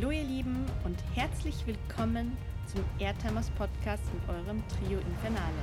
Hallo 0.00 0.12
ihr 0.12 0.22
Lieben 0.22 0.64
und 0.84 0.96
herzlich 1.16 1.56
willkommen 1.66 2.36
zum 2.66 2.84
Airtimers 3.00 3.50
Podcast 3.50 4.04
mit 4.14 4.28
eurem 4.28 4.62
Trio 4.68 5.00
Infernale. 5.00 5.58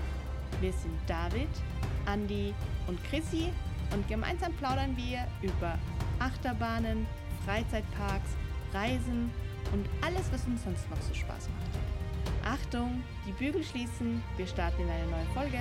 Wir 0.59 0.73
sind 0.73 0.91
David, 1.07 1.47
Andi 2.05 2.53
und 2.88 3.02
Chrissy 3.05 3.53
und 3.93 4.05
gemeinsam 4.09 4.52
plaudern 4.55 4.98
wir 4.98 5.25
über 5.41 5.79
Achterbahnen, 6.20 7.07
Freizeitparks, 7.45 8.31
Reisen 8.73 9.31
und 9.71 9.88
alles, 10.05 10.29
was 10.34 10.45
uns 10.47 10.65
sonst 10.65 10.89
noch 10.89 11.02
so 11.02 11.13
Spaß 11.13 11.47
macht. 11.47 12.44
Achtung, 12.44 13.03
die 13.25 13.31
Bügel 13.31 13.63
schließen, 13.63 14.22
wir 14.36 14.47
starten 14.47 14.81
in 14.81 14.89
eine 14.89 15.11
neue 15.11 15.25
Folge. 15.33 15.59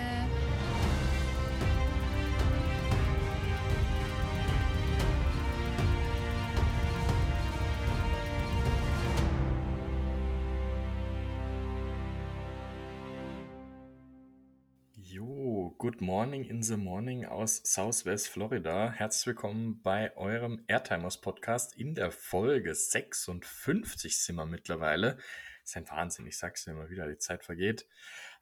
Good 15.95 16.01
morning 16.01 16.45
in 16.45 16.61
the 16.61 16.77
morning 16.77 17.25
aus 17.25 17.63
Southwest 17.65 18.27
Florida. 18.29 18.91
Herzlich 18.91 19.29
willkommen 19.29 19.81
bei 19.81 20.17
eurem 20.17 20.65
Airtimers 20.67 21.21
Podcast 21.21 21.77
in 21.77 21.95
der 21.95 22.11
Folge 22.11 22.75
56 22.75 24.19
sind 24.19 24.35
wir 24.35 24.45
mittlerweile. 24.45 25.19
Ist 25.63 25.77
ein 25.77 25.89
Wahnsinn, 25.89 26.27
ich 26.27 26.37
sag's 26.37 26.65
dir 26.65 26.73
immer 26.73 26.91
wieder, 26.91 27.07
die 27.07 27.19
Zeit 27.19 27.45
vergeht. 27.45 27.87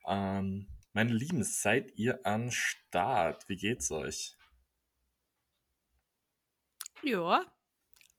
Ähm, 0.06 0.66
meine 0.94 1.12
Lieben, 1.12 1.44
seid 1.44 1.92
ihr 1.98 2.24
am 2.24 2.50
Start? 2.50 3.46
Wie 3.50 3.56
geht's 3.56 3.90
euch? 3.90 4.34
Ja, 7.02 7.44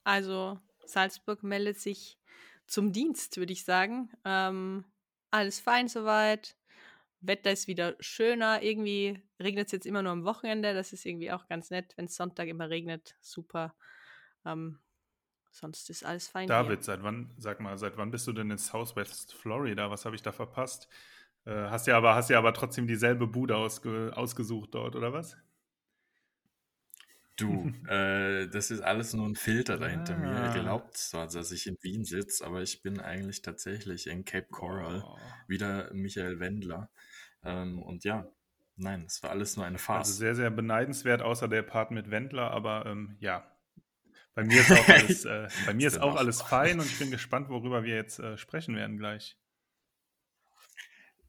also 0.04 0.60
Salzburg 0.86 1.42
meldet 1.42 1.80
sich 1.80 2.20
zum 2.68 2.94
Dienst, 2.94 3.38
würde 3.38 3.54
ich 3.54 3.66
sagen. 3.66 4.12
Ähm, 4.26 4.86
alles 5.32 5.60
fein 5.60 5.88
soweit. 5.88 6.56
Wetter 7.24 7.52
ist 7.52 7.68
wieder 7.68 7.96
schöner. 8.00 8.62
Irgendwie 8.62 9.22
regnet 9.42 9.68
es 9.68 9.72
jetzt 9.72 9.86
immer 9.86 10.02
nur 10.02 10.12
am 10.12 10.26
Wochenende. 10.26 10.74
Das 10.74 10.94
ist 10.94 11.06
irgendwie 11.06 11.32
auch 11.32 11.48
ganz 11.48 11.70
nett, 11.70 11.94
wenn 11.96 12.06
es 12.06 12.16
Sonntag 12.16 12.48
immer 12.48 12.70
regnet. 12.70 13.16
Super. 13.22 13.76
Ähm, 14.46 14.80
sonst 15.52 15.90
ist 15.90 16.06
alles 16.06 16.28
fein. 16.28 16.48
David, 16.48 16.80
hier. 16.80 16.84
seit 16.84 17.04
wann, 17.04 17.34
sag 17.38 17.60
mal, 17.60 17.78
seit 17.78 17.98
wann 17.98 18.12
bist 18.12 18.28
du 18.28 18.34
denn 18.34 18.52
in 18.52 18.58
Southwest 18.58 19.34
Florida? 19.34 19.90
Was 19.90 20.06
habe 20.06 20.16
ich 20.16 20.22
da 20.22 20.32
verpasst? 20.32 20.90
Äh, 21.46 21.52
hast 21.70 21.88
ja 21.88 21.98
aber, 21.98 22.16
hast 22.16 22.30
ja 22.30 22.38
aber 22.38 22.54
trotzdem 22.54 22.88
dieselbe 22.88 23.28
Bude 23.28 23.56
ausge, 23.56 24.12
ausgesucht 24.16 24.74
dort, 24.74 24.96
oder 24.96 25.14
was? 25.14 25.38
Du, 27.36 27.72
äh, 27.88 28.48
das 28.48 28.70
ist 28.70 28.82
alles 28.82 29.14
nur 29.14 29.28
ein 29.28 29.36
Filter 29.36 29.78
dahinter 29.78 30.16
ah. 30.16 30.20
mir. 30.20 30.56
Ihr 30.56 30.62
glaubt 30.62 30.96
zwar, 30.98 31.28
dass 31.28 31.52
ich 31.52 31.66
in 31.66 31.78
Wien 31.82 32.06
sitze, 32.06 32.46
aber 32.46 32.62
ich 32.62 32.84
bin 32.84 33.00
eigentlich 33.00 33.42
tatsächlich 33.42 34.08
in 34.08 34.24
Cape 34.24 34.48
Coral. 34.52 35.04
Oh. 35.04 35.18
Wieder 35.48 35.92
Michael 35.94 36.40
Wendler. 36.40 36.90
Ähm, 37.44 37.82
und 37.82 38.04
ja, 38.04 38.28
nein, 38.76 39.04
es 39.08 39.24
war 39.24 39.32
alles 39.32 39.58
nur 39.58 39.66
eine 39.66 39.80
Phase. 39.80 40.00
Also 40.00 40.14
sehr, 40.14 40.36
sehr 40.36 40.52
beneidenswert, 40.52 41.24
außer 41.24 41.48
der 41.48 41.64
Part 41.64 41.92
mit 41.92 42.12
Wendler, 42.12 42.52
aber 42.52 42.86
ähm, 42.86 43.18
ja. 43.20 43.50
Bei 44.36 44.44
mir 44.44 44.62
ist 44.62 44.72
auch 44.72 44.88
alles, 44.88 45.26
äh, 45.26 45.48
bei 45.66 45.74
mir 45.74 45.88
ist 45.88 46.00
auch 46.00 46.16
alles 46.16 46.42
fein 46.42 46.80
und 46.80 46.86
ich 46.86 47.00
bin 47.00 47.10
gespannt, 47.10 47.50
worüber 47.50 47.84
wir 47.84 47.96
jetzt 47.96 48.20
äh, 48.20 48.38
sprechen 48.38 48.76
werden 48.76 48.98
gleich. 48.98 49.38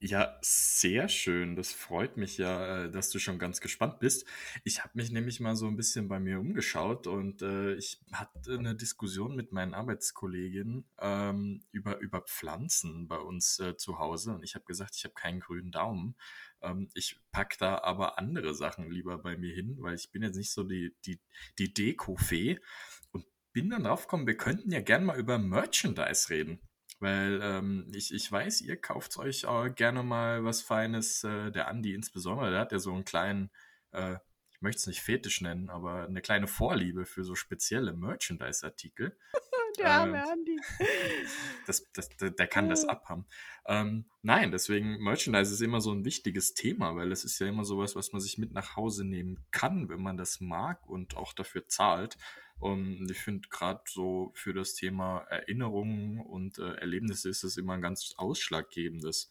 Ja, 0.07 0.37
sehr 0.43 1.09
schön. 1.09 1.57
Das 1.57 1.73
freut 1.73 2.19
mich 2.19 2.37
ja, 2.37 2.85
äh, 2.85 2.91
dass 2.91 3.09
du 3.09 3.19
schon 3.19 3.39
ganz 3.39 3.63
gespannt 3.63 4.01
bist. 4.01 4.27
Ich 4.63 4.81
habe 4.85 4.91
mich 4.93 5.11
nämlich 5.11 5.41
mal 5.41 5.57
so 5.57 5.67
ein 5.67 5.79
bisschen 5.79 6.09
bei 6.09 6.21
mir 6.21 6.41
umgeschaut 6.41 7.07
und 7.07 7.41
äh, 7.41 7.73
ich 7.77 8.03
hatte 8.13 8.59
eine 8.59 8.75
Diskussion 8.75 9.35
mit 9.35 9.53
meinen 9.53 9.73
Arbeitskolleginnen 9.73 10.85
ähm, 11.01 11.65
über, 11.73 12.01
über 12.01 12.21
Pflanzen 12.21 13.09
bei 13.09 13.17
uns 13.17 13.59
äh, 13.61 13.79
zu 13.79 13.99
Hause 13.99 14.35
und 14.35 14.43
ich 14.45 14.55
habe 14.55 14.67
gesagt, 14.67 14.95
ich 14.95 15.05
habe 15.05 15.15
keinen 15.15 15.41
grünen 15.41 15.73
Daumen. 15.73 16.17
Ähm, 16.61 16.91
ich 16.93 17.19
packe 17.33 17.57
da 17.59 17.79
aber 17.79 18.19
andere 18.19 18.55
Sachen 18.55 18.91
lieber 18.91 19.17
bei 19.17 19.39
mir 19.39 19.55
hin, 19.55 19.79
weil 19.81 19.95
ich 19.95 20.11
bin 20.11 20.23
jetzt 20.23 20.37
nicht 20.37 20.53
so 20.53 20.65
die, 20.65 20.95
die, 21.07 21.19
die 21.59 21.73
Deko-Fee 21.73 22.61
und 23.13 23.25
bin 23.55 23.71
dann 23.71 23.85
drauf 23.85 24.03
gekommen, 24.03 24.27
wir 24.27 24.37
könnten 24.37 24.71
ja 24.71 24.83
gern 24.83 25.07
mal 25.07 25.19
über 25.19 25.39
Merchandise 25.39 26.29
reden. 26.29 26.61
Weil 27.05 27.41
ähm, 27.43 27.93
ich, 27.95 28.15
ich 28.15 28.33
weiß, 28.33 28.63
ihr 28.63 28.81
kauft 28.81 29.19
euch 29.19 29.45
auch 29.45 29.69
gerne 29.69 30.03
mal 30.03 30.43
was 30.43 30.63
Feines. 30.63 31.23
Äh, 31.23 31.53
der 31.53 31.69
Andi 31.69 31.93
insbesondere, 31.93 32.51
der 32.51 32.61
hat 32.61 32.73
ja 32.73 32.79
so 32.79 32.95
einen 32.95 33.05
kleinen, 33.05 33.51
äh, 33.93 34.17
ich 34.51 34.63
möchte 34.63 34.79
es 34.79 34.87
nicht 34.87 35.03
fetisch 35.03 35.43
nennen, 35.43 35.69
aber 35.69 36.07
eine 36.07 36.23
kleine 36.23 36.47
Vorliebe 36.47 37.05
für 37.05 37.23
so 37.23 37.35
spezielle 37.35 37.93
Merchandise-Artikel. 37.93 39.19
Der 39.79 39.91
arme 39.91 40.19
ähm, 40.19 40.29
Andi. 40.31 40.61
Das, 41.67 41.91
das, 41.93 42.09
der, 42.17 42.31
der 42.31 42.47
kann 42.47 42.69
das 42.69 42.85
abhaben. 42.85 43.27
Ähm, 43.67 44.05
nein, 44.23 44.51
deswegen 44.51 45.03
Merchandise 45.03 45.53
ist 45.53 45.63
immer 45.63 45.81
so 45.81 45.93
ein 45.93 46.05
wichtiges 46.05 46.55
Thema, 46.55 46.95
weil 46.95 47.11
es 47.11 47.25
ist 47.25 47.39
ja 47.39 47.47
immer 47.47 47.65
sowas, 47.65 47.97
was 47.97 48.13
man 48.13 48.21
sich 48.21 48.37
mit 48.37 48.53
nach 48.53 48.77
Hause 48.77 49.05
nehmen 49.05 49.45
kann, 49.51 49.89
wenn 49.89 50.03
man 50.03 50.17
das 50.17 50.41
mag 50.41 50.87
und 50.89 51.17
auch 51.17 51.33
dafür 51.33 51.67
zahlt. 51.69 52.19
Und 52.59 53.11
ich 53.11 53.19
finde 53.19 53.49
gerade 53.49 53.83
so 53.87 54.31
für 54.35 54.53
das 54.53 54.75
Thema 54.75 55.21
Erinnerungen 55.31 56.21
und 56.21 56.59
äh, 56.59 56.75
Erlebnisse 56.75 57.29
ist 57.29 57.45
es 57.45 57.57
immer 57.57 57.75
ein 57.75 57.83
ganz 57.83 58.15
ausschlaggebendes. 58.17 59.31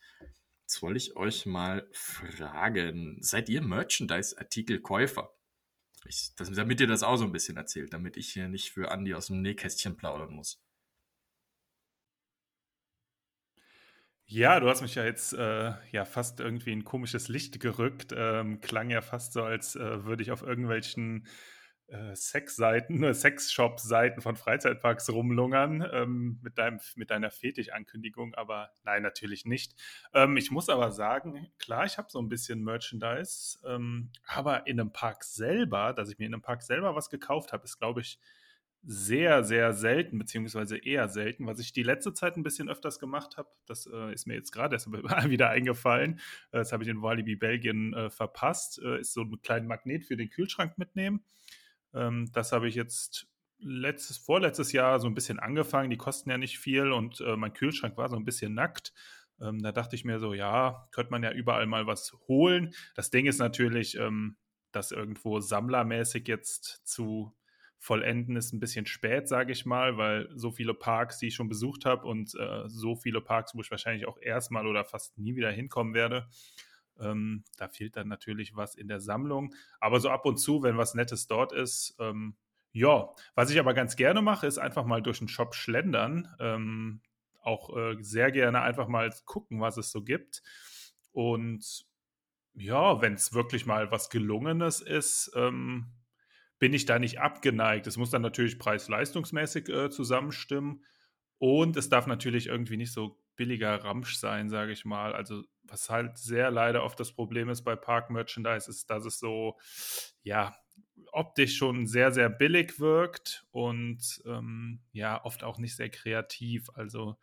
Jetzt 0.63 0.81
wollte 0.81 0.97
ich 0.97 1.15
euch 1.15 1.45
mal 1.45 1.87
fragen, 1.91 3.17
seid 3.21 3.49
ihr 3.49 3.61
Merchandise-Artikelkäufer? 3.61 5.33
Ich, 6.05 6.33
das, 6.35 6.51
damit 6.51 6.81
ihr 6.81 6.87
das 6.87 7.03
auch 7.03 7.17
so 7.17 7.25
ein 7.25 7.31
bisschen 7.31 7.57
erzählt, 7.57 7.93
damit 7.93 8.17
ich 8.17 8.29
hier 8.29 8.47
nicht 8.47 8.71
für 8.71 8.91
Andi 8.91 9.13
aus 9.13 9.27
dem 9.27 9.41
Nähkästchen 9.41 9.95
plaudern 9.95 10.33
muss. 10.33 10.61
Ja, 14.25 14.59
du 14.59 14.69
hast 14.69 14.81
mich 14.81 14.95
ja 14.95 15.03
jetzt 15.03 15.33
äh, 15.33 15.73
ja 15.91 16.05
fast 16.05 16.39
irgendwie 16.39 16.71
in 16.71 16.83
komisches 16.83 17.27
Licht 17.27 17.59
gerückt. 17.59 18.13
Ähm, 18.15 18.61
klang 18.61 18.89
ja 18.89 19.01
fast 19.01 19.33
so, 19.33 19.43
als 19.43 19.75
äh, 19.75 20.05
würde 20.05 20.23
ich 20.23 20.31
auf 20.31 20.41
irgendwelchen 20.41 21.27
Sexseiten, 22.15 23.03
äh, 23.03 23.13
Sexshop-Seiten 23.13 24.21
von 24.21 24.35
Freizeitparks 24.35 25.09
rumlungern 25.09 25.87
ähm, 25.91 26.39
mit, 26.41 26.57
deinem, 26.57 26.79
mit 26.95 27.11
deiner 27.11 27.31
Fetisch-Ankündigung, 27.31 28.33
aber 28.35 28.71
nein, 28.83 29.03
natürlich 29.03 29.45
nicht. 29.45 29.75
Ähm, 30.13 30.37
ich 30.37 30.51
muss 30.51 30.69
aber 30.69 30.91
sagen, 30.91 31.47
klar, 31.59 31.85
ich 31.85 31.97
habe 31.97 32.09
so 32.09 32.19
ein 32.19 32.29
bisschen 32.29 32.63
Merchandise, 32.63 33.59
ähm, 33.65 34.11
aber 34.27 34.67
in 34.67 34.79
einem 34.79 34.91
Park 34.91 35.23
selber, 35.23 35.93
dass 35.93 36.09
ich 36.09 36.17
mir 36.17 36.25
in 36.25 36.33
einem 36.33 36.41
Park 36.41 36.63
selber 36.63 36.95
was 36.95 37.09
gekauft 37.09 37.53
habe, 37.53 37.63
ist, 37.63 37.77
glaube 37.77 38.01
ich, 38.01 38.19
sehr, 38.85 39.43
sehr 39.45 39.71
selten, 39.71 40.17
beziehungsweise 40.17 40.77
eher 40.77 41.07
selten. 41.07 41.47
Was 41.47 41.59
ich 41.59 41.71
die 41.71 41.83
letzte 41.83 42.13
Zeit 42.13 42.35
ein 42.35 42.43
bisschen 42.43 42.69
öfters 42.69 42.99
gemacht 42.99 43.37
habe, 43.37 43.49
das 43.65 43.87
äh, 43.87 44.13
ist 44.13 44.27
mir 44.27 44.33
jetzt 44.33 44.51
gerade 44.51 44.75
erst 44.75 44.91
wieder 45.29 45.49
eingefallen. 45.49 46.15
Äh, 46.51 46.57
das 46.57 46.73
habe 46.73 46.83
ich 46.83 46.89
in 46.89 47.01
Walibi 47.01 47.35
Belgien 47.35 47.93
äh, 47.93 48.09
verpasst, 48.09 48.81
äh, 48.83 48.99
ist 48.99 49.13
so 49.13 49.21
ein 49.21 49.41
kleinen 49.41 49.67
Magnet 49.67 50.05
für 50.05 50.17
den 50.17 50.29
Kühlschrank 50.29 50.77
mitnehmen. 50.77 51.23
Ähm, 51.93 52.29
das 52.33 52.51
habe 52.51 52.67
ich 52.67 52.75
jetzt 52.75 53.27
letztes, 53.59 54.17
vorletztes 54.17 54.71
Jahr 54.71 54.99
so 54.99 55.07
ein 55.07 55.15
bisschen 55.15 55.39
angefangen. 55.39 55.89
Die 55.89 55.97
kosten 55.97 56.29
ja 56.29 56.37
nicht 56.37 56.59
viel 56.59 56.91
und 56.91 57.21
äh, 57.21 57.35
mein 57.35 57.53
Kühlschrank 57.53 57.97
war 57.97 58.09
so 58.09 58.15
ein 58.15 58.25
bisschen 58.25 58.53
nackt. 58.53 58.93
Ähm, 59.41 59.61
da 59.61 59.71
dachte 59.71 59.95
ich 59.95 60.05
mir 60.05 60.19
so, 60.19 60.33
ja, 60.33 60.87
könnte 60.91 61.11
man 61.11 61.23
ja 61.23 61.31
überall 61.31 61.65
mal 61.65 61.87
was 61.87 62.13
holen. 62.27 62.73
Das 62.95 63.09
Ding 63.09 63.25
ist 63.25 63.39
natürlich, 63.39 63.97
ähm, 63.97 64.37
das 64.71 64.91
irgendwo 64.91 65.39
sammlermäßig 65.39 66.27
jetzt 66.27 66.81
zu 66.85 67.33
vollenden 67.83 68.37
ist 68.37 68.53
ein 68.53 68.61
bisschen 68.61 68.85
spät, 68.85 69.27
sage 69.27 69.51
ich 69.51 69.65
mal, 69.65 69.97
weil 69.97 70.29
so 70.35 70.51
viele 70.51 70.73
Parks, 70.73 71.17
die 71.17 71.27
ich 71.27 71.35
schon 71.35 71.49
besucht 71.49 71.83
habe 71.83 72.07
und 72.07 72.33
äh, 72.39 72.63
so 72.67 72.95
viele 72.95 73.19
Parks, 73.19 73.53
wo 73.53 73.59
ich 73.59 73.71
wahrscheinlich 73.71 74.07
auch 74.07 74.17
erstmal 74.21 74.67
oder 74.67 74.85
fast 74.85 75.17
nie 75.17 75.35
wieder 75.35 75.51
hinkommen 75.51 75.93
werde, 75.93 76.29
ähm, 76.99 77.43
da 77.57 77.67
fehlt 77.67 77.95
dann 77.95 78.07
natürlich 78.07 78.55
was 78.55 78.75
in 78.75 78.87
der 78.87 78.99
Sammlung. 78.99 79.53
Aber 79.79 79.99
so 79.99 80.09
ab 80.09 80.25
und 80.25 80.37
zu, 80.37 80.63
wenn 80.63 80.77
was 80.77 80.95
Nettes 80.95 81.27
dort 81.27 81.51
ist, 81.51 81.95
ähm, 81.99 82.35
ja. 82.71 83.13
Was 83.35 83.51
ich 83.51 83.59
aber 83.59 83.73
ganz 83.73 83.95
gerne 83.95 84.21
mache, 84.21 84.47
ist 84.47 84.57
einfach 84.57 84.85
mal 84.85 85.01
durch 85.01 85.19
den 85.19 85.27
Shop 85.27 85.53
schlendern. 85.53 86.27
Ähm, 86.39 87.01
auch 87.41 87.75
äh, 87.75 87.97
sehr 87.99 88.31
gerne 88.31 88.61
einfach 88.61 88.87
mal 88.87 89.13
gucken, 89.25 89.61
was 89.61 89.77
es 89.77 89.91
so 89.91 90.03
gibt. 90.03 90.41
Und 91.11 91.85
ja, 92.55 93.01
wenn 93.01 93.13
es 93.13 93.33
wirklich 93.33 93.65
mal 93.65 93.91
was 93.91 94.09
Gelungenes 94.09 94.81
ist, 94.81 95.31
ähm, 95.35 95.91
bin 96.59 96.73
ich 96.73 96.85
da 96.85 96.97
nicht 96.99 97.19
abgeneigt. 97.19 97.87
Es 97.87 97.97
muss 97.97 98.09
dann 98.09 98.21
natürlich 98.21 98.57
preis-leistungsmäßig 98.57 99.69
äh, 99.69 99.89
zusammenstimmen. 99.89 100.83
Und 101.37 101.77
es 101.77 101.89
darf 101.89 102.07
natürlich 102.07 102.47
irgendwie 102.47 102.77
nicht 102.77 102.93
so 102.93 103.19
billiger 103.35 103.83
Ramsch 103.83 104.15
sein, 104.15 104.49
sage 104.49 104.71
ich 104.71 104.85
mal. 104.85 105.13
Also 105.13 105.43
was 105.63 105.89
halt 105.89 106.17
sehr 106.17 106.51
leider 106.51 106.83
oft 106.83 106.99
das 106.99 107.11
Problem 107.11 107.49
ist 107.49 107.63
bei 107.63 107.75
Park-Merchandise, 107.75 108.69
ist, 108.69 108.89
dass 108.89 109.05
es 109.05 109.19
so, 109.19 109.57
ja, 110.23 110.55
optisch 111.11 111.57
schon 111.57 111.85
sehr, 111.87 112.11
sehr 112.11 112.29
billig 112.29 112.79
wirkt 112.79 113.45
und 113.51 114.21
ähm, 114.25 114.81
ja, 114.91 115.23
oft 115.23 115.43
auch 115.43 115.57
nicht 115.59 115.75
sehr 115.75 115.89
kreativ. 115.89 116.69
Also 116.73 117.17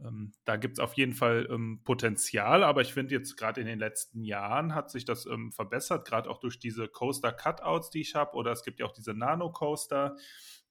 ähm, 0.00 0.32
da 0.44 0.56
gibt 0.56 0.74
es 0.74 0.78
auf 0.78 0.94
jeden 0.94 1.14
Fall 1.14 1.46
ähm, 1.50 1.80
Potenzial, 1.84 2.62
aber 2.62 2.82
ich 2.82 2.92
finde 2.92 3.14
jetzt 3.14 3.36
gerade 3.36 3.60
in 3.60 3.66
den 3.66 3.78
letzten 3.78 4.22
Jahren 4.22 4.74
hat 4.74 4.90
sich 4.90 5.04
das 5.04 5.26
ähm, 5.26 5.52
verbessert, 5.52 6.06
gerade 6.06 6.30
auch 6.30 6.38
durch 6.38 6.58
diese 6.58 6.88
Coaster-Cutouts, 6.88 7.90
die 7.90 8.02
ich 8.02 8.14
habe, 8.14 8.36
oder 8.36 8.52
es 8.52 8.62
gibt 8.62 8.80
ja 8.80 8.86
auch 8.86 8.92
diese 8.92 9.14
Nano-Coaster 9.14 10.16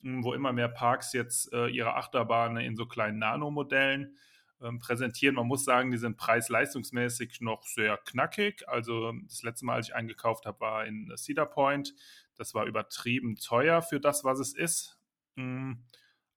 wo 0.04 0.34
immer 0.34 0.52
mehr 0.52 0.68
Parks 0.68 1.14
jetzt 1.14 1.52
äh, 1.54 1.68
ihre 1.68 1.96
Achterbahnen 1.96 2.64
in 2.64 2.76
so 2.76 2.86
kleinen 2.86 3.20
Nano-Modellen 3.20 4.18
ähm, 4.64 4.80
präsentieren. 4.80 5.36
Man 5.36 5.48
muss 5.48 5.66
sagen, 5.66 5.92
die 5.92 5.98
sind 5.98 6.18
preis-leistungsmäßig 6.18 7.42
noch 7.42 7.64
sehr 7.64 7.98
knackig. 7.98 8.68
Also 8.68 9.12
das 9.28 9.44
letzte 9.44 9.66
Mal, 9.66 9.76
als 9.76 9.90
ich 9.90 9.96
eingekauft 9.96 10.46
habe, 10.46 10.60
war 10.60 10.86
in 10.86 11.12
Cedar 11.16 11.46
Point. 11.46 11.94
Das 12.36 12.54
war 12.54 12.66
übertrieben 12.66 13.36
teuer 13.36 13.82
für 13.82 14.00
das, 14.00 14.24
was 14.24 14.40
es 14.40 14.54
ist. 14.54 14.98
Hm, 15.36 15.84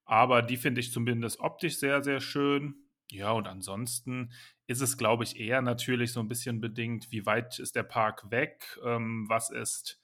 aber 0.05 0.43
die 0.43 0.57
finde 0.57 0.81
ich 0.81 0.93
zumindest 0.93 1.41
optisch 1.41 1.79
sehr, 1.79 2.03
sehr 2.03 2.21
schön. 2.21 2.87
Ja, 3.11 3.33
und 3.33 3.47
ansonsten 3.47 4.33
ist 4.67 4.81
es, 4.81 4.97
glaube 4.97 5.25
ich, 5.25 5.39
eher 5.39 5.63
natürlich 5.63 6.13
so 6.13 6.21
ein 6.21 6.29
bisschen 6.29 6.61
bedingt, 6.61 7.13
wie 7.13 7.25
weit 7.25 7.59
ist 7.59 7.77
der 7.77 7.85
Park 7.85 8.31
weg? 8.31 8.79
Ähm, 8.85 9.27
was 9.29 9.51
ist, 9.51 10.01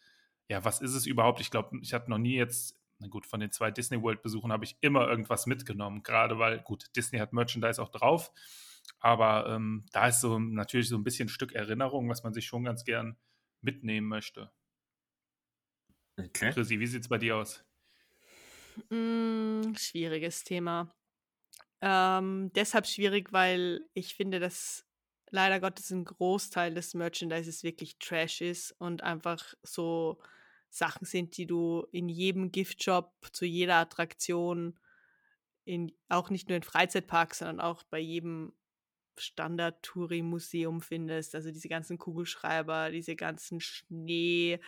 ja, 0.48 0.64
was 0.64 0.80
ist 0.80 0.94
es 0.94 1.06
überhaupt? 1.06 1.40
Ich 1.40 1.50
glaube, 1.50 1.78
ich 1.82 1.94
hatte 1.94 2.10
noch 2.10 2.18
nie 2.18 2.36
jetzt, 2.36 2.78
na 3.02 3.08
gut, 3.08 3.26
von 3.26 3.40
den 3.40 3.50
zwei 3.50 3.70
Disney 3.70 4.00
World-Besuchen 4.00 4.52
habe 4.52 4.64
ich 4.64 4.76
immer 4.80 5.08
irgendwas 5.08 5.46
mitgenommen, 5.46 6.02
gerade 6.02 6.38
weil, 6.38 6.60
gut, 6.60 6.86
Disney 6.96 7.18
hat 7.18 7.32
Merchandise 7.32 7.82
auch 7.82 7.90
drauf, 7.90 8.32
aber 9.00 9.46
ähm, 9.48 9.84
da 9.92 10.08
ist 10.08 10.20
so 10.20 10.38
natürlich 10.38 10.88
so 10.88 10.96
ein 10.96 11.04
bisschen 11.04 11.26
ein 11.26 11.30
Stück 11.30 11.52
Erinnerung, 11.52 12.08
was 12.08 12.22
man 12.22 12.32
sich 12.32 12.46
schon 12.46 12.64
ganz 12.64 12.84
gern 12.84 13.16
mitnehmen 13.60 14.06
möchte. 14.06 14.52
Okay. 16.18 16.52
Chrissy, 16.52 16.78
wie 16.78 16.86
sieht 16.86 17.02
es 17.02 17.08
bei 17.08 17.18
dir 17.18 17.36
aus? 17.36 17.64
Mm, 18.90 19.74
schwieriges 19.74 20.44
Thema. 20.44 20.88
Ähm, 21.80 22.52
deshalb 22.54 22.86
schwierig, 22.86 23.32
weil 23.32 23.80
ich 23.92 24.14
finde, 24.14 24.38
dass 24.38 24.86
leider 25.30 25.58
Gottes 25.60 25.90
ein 25.90 26.04
Großteil 26.04 26.74
des 26.74 26.94
Merchandises 26.94 27.64
wirklich 27.64 27.98
Trash 27.98 28.40
ist 28.40 28.72
und 28.78 29.02
einfach 29.02 29.54
so 29.62 30.20
Sachen 30.72 31.04
sind, 31.04 31.36
die 31.36 31.46
du 31.46 31.86
in 31.92 32.08
jedem 32.08 32.50
Giftshop, 32.50 33.12
zu 33.32 33.44
jeder 33.44 33.76
Attraktion, 33.76 34.78
in, 35.64 35.92
auch 36.08 36.30
nicht 36.30 36.48
nur 36.48 36.56
in 36.56 36.62
Freizeitparks, 36.62 37.40
sondern 37.40 37.60
auch 37.60 37.82
bei 37.84 37.98
jedem 37.98 38.54
Standard-Touri-Museum 39.18 40.80
findest. 40.80 41.34
Also 41.34 41.50
diese 41.50 41.68
ganzen 41.68 41.98
Kugelschreiber, 41.98 42.90
diese 42.90 43.16
ganzen 43.16 43.60
Schneekugeln, 43.60 44.62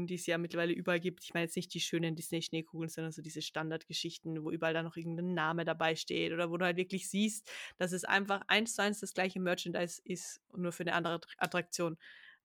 ähm, 0.00 0.06
die 0.08 0.16
es 0.16 0.26
ja 0.26 0.36
mittlerweile 0.36 0.72
überall 0.72 0.98
gibt. 0.98 1.22
Ich 1.22 1.32
meine 1.32 1.44
jetzt 1.44 1.54
nicht 1.54 1.72
die 1.72 1.80
schönen 1.80 2.16
Disney-Schneekugeln, 2.16 2.88
sondern 2.88 3.12
so 3.12 3.22
diese 3.22 3.40
Standardgeschichten, 3.40 4.42
wo 4.42 4.50
überall 4.50 4.74
da 4.74 4.82
noch 4.82 4.96
irgendein 4.96 5.32
Name 5.32 5.64
dabei 5.64 5.94
steht 5.94 6.32
oder 6.32 6.50
wo 6.50 6.56
du 6.56 6.64
halt 6.64 6.76
wirklich 6.76 7.08
siehst, 7.08 7.48
dass 7.78 7.92
es 7.92 8.02
einfach 8.04 8.42
eins 8.48 8.74
zu 8.74 8.82
eins 8.82 8.98
das 8.98 9.14
gleiche 9.14 9.38
Merchandise 9.38 10.02
ist 10.04 10.40
und 10.48 10.62
nur 10.62 10.72
für 10.72 10.82
eine 10.82 10.94
andere 10.94 11.20
Attraktion. 11.38 11.96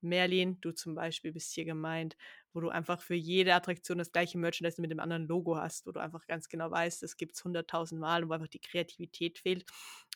Merlin, 0.01 0.59
du 0.61 0.71
zum 0.71 0.95
Beispiel 0.95 1.31
bist 1.31 1.53
hier 1.53 1.65
gemeint, 1.65 2.15
wo 2.53 2.59
du 2.61 2.69
einfach 2.69 3.01
für 3.01 3.15
jede 3.15 3.53
Attraktion 3.53 3.97
das 3.97 4.11
gleiche 4.11 4.38
Merchandise 4.38 4.81
mit 4.81 4.91
dem 4.91 4.99
anderen 4.99 5.27
Logo 5.27 5.57
hast, 5.57 5.85
wo 5.85 5.91
du 5.91 5.99
einfach 5.99 6.25
ganz 6.27 6.49
genau 6.49 6.71
weißt, 6.71 7.03
das 7.03 7.17
gibt 7.17 7.35
es 7.35 7.44
hunderttausend 7.44 7.99
Mal 8.01 8.23
und 8.23 8.29
wo 8.29 8.33
einfach 8.33 8.47
die 8.47 8.61
Kreativität 8.61 9.39
fehlt. 9.39 9.65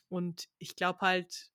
Und 0.08 0.48
ich 0.58 0.76
glaube 0.76 1.00
halt, 1.00 1.50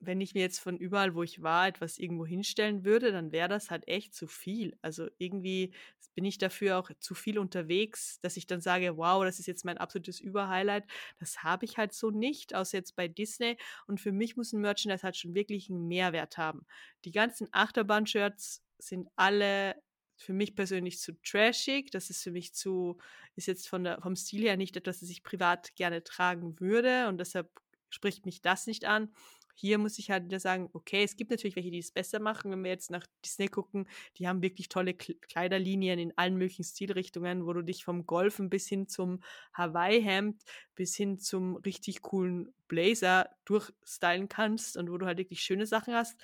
wenn 0.00 0.20
ich 0.20 0.34
mir 0.34 0.40
jetzt 0.40 0.60
von 0.60 0.78
überall, 0.78 1.14
wo 1.14 1.22
ich 1.22 1.42
war, 1.42 1.68
etwas 1.68 1.98
irgendwo 1.98 2.24
hinstellen 2.26 2.84
würde, 2.84 3.12
dann 3.12 3.32
wäre 3.32 3.48
das 3.48 3.70
halt 3.70 3.86
echt 3.86 4.14
zu 4.14 4.26
viel. 4.26 4.76
Also 4.80 5.08
irgendwie 5.18 5.74
bin 6.14 6.24
ich 6.24 6.38
dafür 6.38 6.78
auch 6.78 6.90
zu 7.00 7.14
viel 7.14 7.38
unterwegs, 7.38 8.18
dass 8.20 8.36
ich 8.36 8.46
dann 8.46 8.60
sage, 8.60 8.96
wow, 8.96 9.22
das 9.24 9.38
ist 9.38 9.46
jetzt 9.46 9.64
mein 9.64 9.78
absolutes 9.78 10.18
Überhighlight. 10.20 10.84
Das 11.18 11.42
habe 11.42 11.66
ich 11.66 11.76
halt 11.76 11.92
so 11.92 12.10
nicht, 12.10 12.54
außer 12.54 12.78
jetzt 12.78 12.96
bei 12.96 13.08
Disney. 13.08 13.58
Und 13.86 14.00
für 14.00 14.12
mich 14.12 14.36
muss 14.36 14.52
ein 14.52 14.60
Merchandise 14.62 15.02
halt 15.02 15.16
schon 15.16 15.34
wirklich 15.34 15.68
einen 15.70 15.86
Mehrwert 15.86 16.38
haben. 16.38 16.66
Die 17.04 17.12
ganzen 17.12 17.48
Achterbahn-Shirts 17.52 18.62
sind 18.78 19.08
alle 19.16 19.76
für 20.16 20.32
mich 20.32 20.54
persönlich 20.54 20.98
zu 20.98 21.12
trashig. 21.22 21.90
Das 21.90 22.10
ist 22.10 22.22
für 22.22 22.30
mich 22.30 22.54
zu, 22.54 22.98
ist 23.36 23.46
jetzt 23.46 23.68
von 23.68 23.84
der, 23.84 24.00
vom 24.00 24.16
Stil 24.16 24.42
her 24.42 24.56
nicht 24.56 24.76
etwas, 24.76 25.00
das 25.00 25.10
ich 25.10 25.22
privat 25.22 25.74
gerne 25.76 26.02
tragen 26.04 26.58
würde. 26.58 27.08
Und 27.08 27.18
deshalb 27.18 27.50
spricht 27.90 28.26
mich 28.26 28.40
das 28.42 28.66
nicht 28.66 28.84
an. 28.84 29.12
Hier 29.54 29.78
muss 29.78 29.98
ich 29.98 30.10
halt 30.10 30.24
wieder 30.24 30.40
sagen, 30.40 30.70
okay, 30.72 31.02
es 31.02 31.16
gibt 31.16 31.30
natürlich 31.30 31.56
welche, 31.56 31.70
die 31.70 31.78
es 31.78 31.92
besser 31.92 32.20
machen. 32.20 32.50
Wenn 32.50 32.64
wir 32.64 32.70
jetzt 32.70 32.90
nach 32.90 33.06
Disney 33.24 33.48
gucken, 33.48 33.88
die 34.16 34.28
haben 34.28 34.42
wirklich 34.42 34.68
tolle 34.68 34.94
Kleiderlinien 34.94 35.98
in 35.98 36.16
allen 36.16 36.36
möglichen 36.36 36.64
Stilrichtungen, 36.64 37.46
wo 37.46 37.52
du 37.52 37.62
dich 37.62 37.84
vom 37.84 38.06
Golfen 38.06 38.50
bis 38.50 38.68
hin 38.68 38.88
zum 38.88 39.20
Hawaii-Hemd 39.54 40.42
bis 40.74 40.96
hin 40.96 41.18
zum 41.18 41.56
richtig 41.56 42.02
coolen 42.02 42.52
Blazer 42.68 43.28
durchstylen 43.44 44.28
kannst 44.28 44.76
und 44.76 44.90
wo 44.90 44.96
du 44.96 45.06
halt 45.06 45.18
wirklich 45.18 45.42
schöne 45.42 45.66
Sachen 45.66 45.94
hast. 45.94 46.16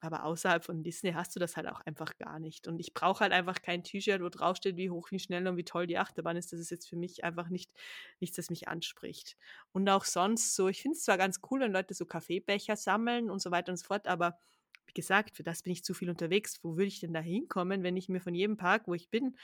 Aber 0.00 0.24
außerhalb 0.24 0.64
von 0.64 0.82
Disney 0.82 1.12
hast 1.12 1.34
du 1.34 1.40
das 1.40 1.56
halt 1.56 1.66
auch 1.66 1.80
einfach 1.80 2.16
gar 2.18 2.38
nicht. 2.38 2.68
Und 2.68 2.78
ich 2.78 2.94
brauche 2.94 3.20
halt 3.20 3.32
einfach 3.32 3.60
kein 3.62 3.82
T-Shirt, 3.82 4.22
wo 4.22 4.28
draufsteht, 4.28 4.76
wie 4.76 4.90
hoch, 4.90 5.10
wie 5.10 5.18
schnell 5.18 5.46
und 5.48 5.56
wie 5.56 5.64
toll 5.64 5.86
die 5.86 5.98
Achterbahn 5.98 6.36
ist. 6.36 6.52
Das 6.52 6.60
ist 6.60 6.70
jetzt 6.70 6.88
für 6.88 6.96
mich 6.96 7.24
einfach 7.24 7.48
nicht 7.48 7.72
nichts, 8.20 8.36
das 8.36 8.50
mich 8.50 8.68
anspricht. 8.68 9.36
Und 9.72 9.88
auch 9.88 10.04
sonst 10.04 10.54
so, 10.54 10.68
ich 10.68 10.82
finde 10.82 10.96
es 10.96 11.04
zwar 11.04 11.18
ganz 11.18 11.40
cool, 11.50 11.60
wenn 11.60 11.72
Leute 11.72 11.94
so 11.94 12.06
Kaffeebecher 12.06 12.76
sammeln 12.76 13.30
und 13.30 13.40
so 13.40 13.50
weiter 13.50 13.72
und 13.72 13.76
so 13.76 13.86
fort, 13.86 14.06
aber 14.06 14.38
wie 14.86 14.94
gesagt, 14.94 15.36
für 15.36 15.42
das 15.42 15.62
bin 15.62 15.72
ich 15.72 15.84
zu 15.84 15.94
viel 15.94 16.10
unterwegs. 16.10 16.60
Wo 16.62 16.76
würde 16.76 16.86
ich 16.86 17.00
denn 17.00 17.12
da 17.12 17.20
hinkommen, 17.20 17.82
wenn 17.82 17.96
ich 17.96 18.08
mir 18.08 18.20
von 18.20 18.34
jedem 18.34 18.56
Park, 18.56 18.84
wo 18.86 18.94
ich 18.94 19.10
bin, 19.10 19.36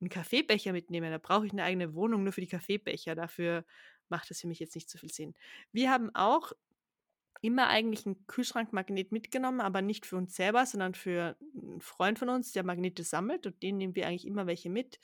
einen 0.00 0.10
Kaffeebecher 0.10 0.72
mitnehme? 0.72 1.10
Da 1.10 1.18
brauche 1.18 1.46
ich 1.46 1.52
eine 1.52 1.64
eigene 1.64 1.94
Wohnung 1.94 2.22
nur 2.22 2.32
für 2.32 2.40
die 2.40 2.46
Kaffeebecher. 2.46 3.14
Dafür 3.14 3.64
macht 4.08 4.30
das 4.30 4.40
für 4.40 4.46
mich 4.46 4.60
jetzt 4.60 4.74
nicht 4.74 4.88
so 4.88 4.98
viel 4.98 5.12
Sinn. 5.12 5.34
Wir 5.72 5.90
haben 5.90 6.14
auch 6.14 6.52
immer 7.46 7.68
eigentlich 7.68 8.04
einen 8.06 8.26
Kühlschrankmagnet 8.26 9.12
mitgenommen, 9.12 9.60
aber 9.60 9.80
nicht 9.80 10.04
für 10.04 10.16
uns 10.16 10.34
selber, 10.34 10.66
sondern 10.66 10.94
für 10.94 11.36
einen 11.54 11.80
Freund 11.80 12.18
von 12.18 12.28
uns, 12.28 12.52
der 12.52 12.64
Magnete 12.64 13.04
sammelt 13.04 13.46
und 13.46 13.62
den 13.62 13.76
nehmen 13.76 13.94
wir 13.94 14.06
eigentlich 14.06 14.26
immer 14.26 14.46
welche 14.46 14.68
mit. 14.68 14.98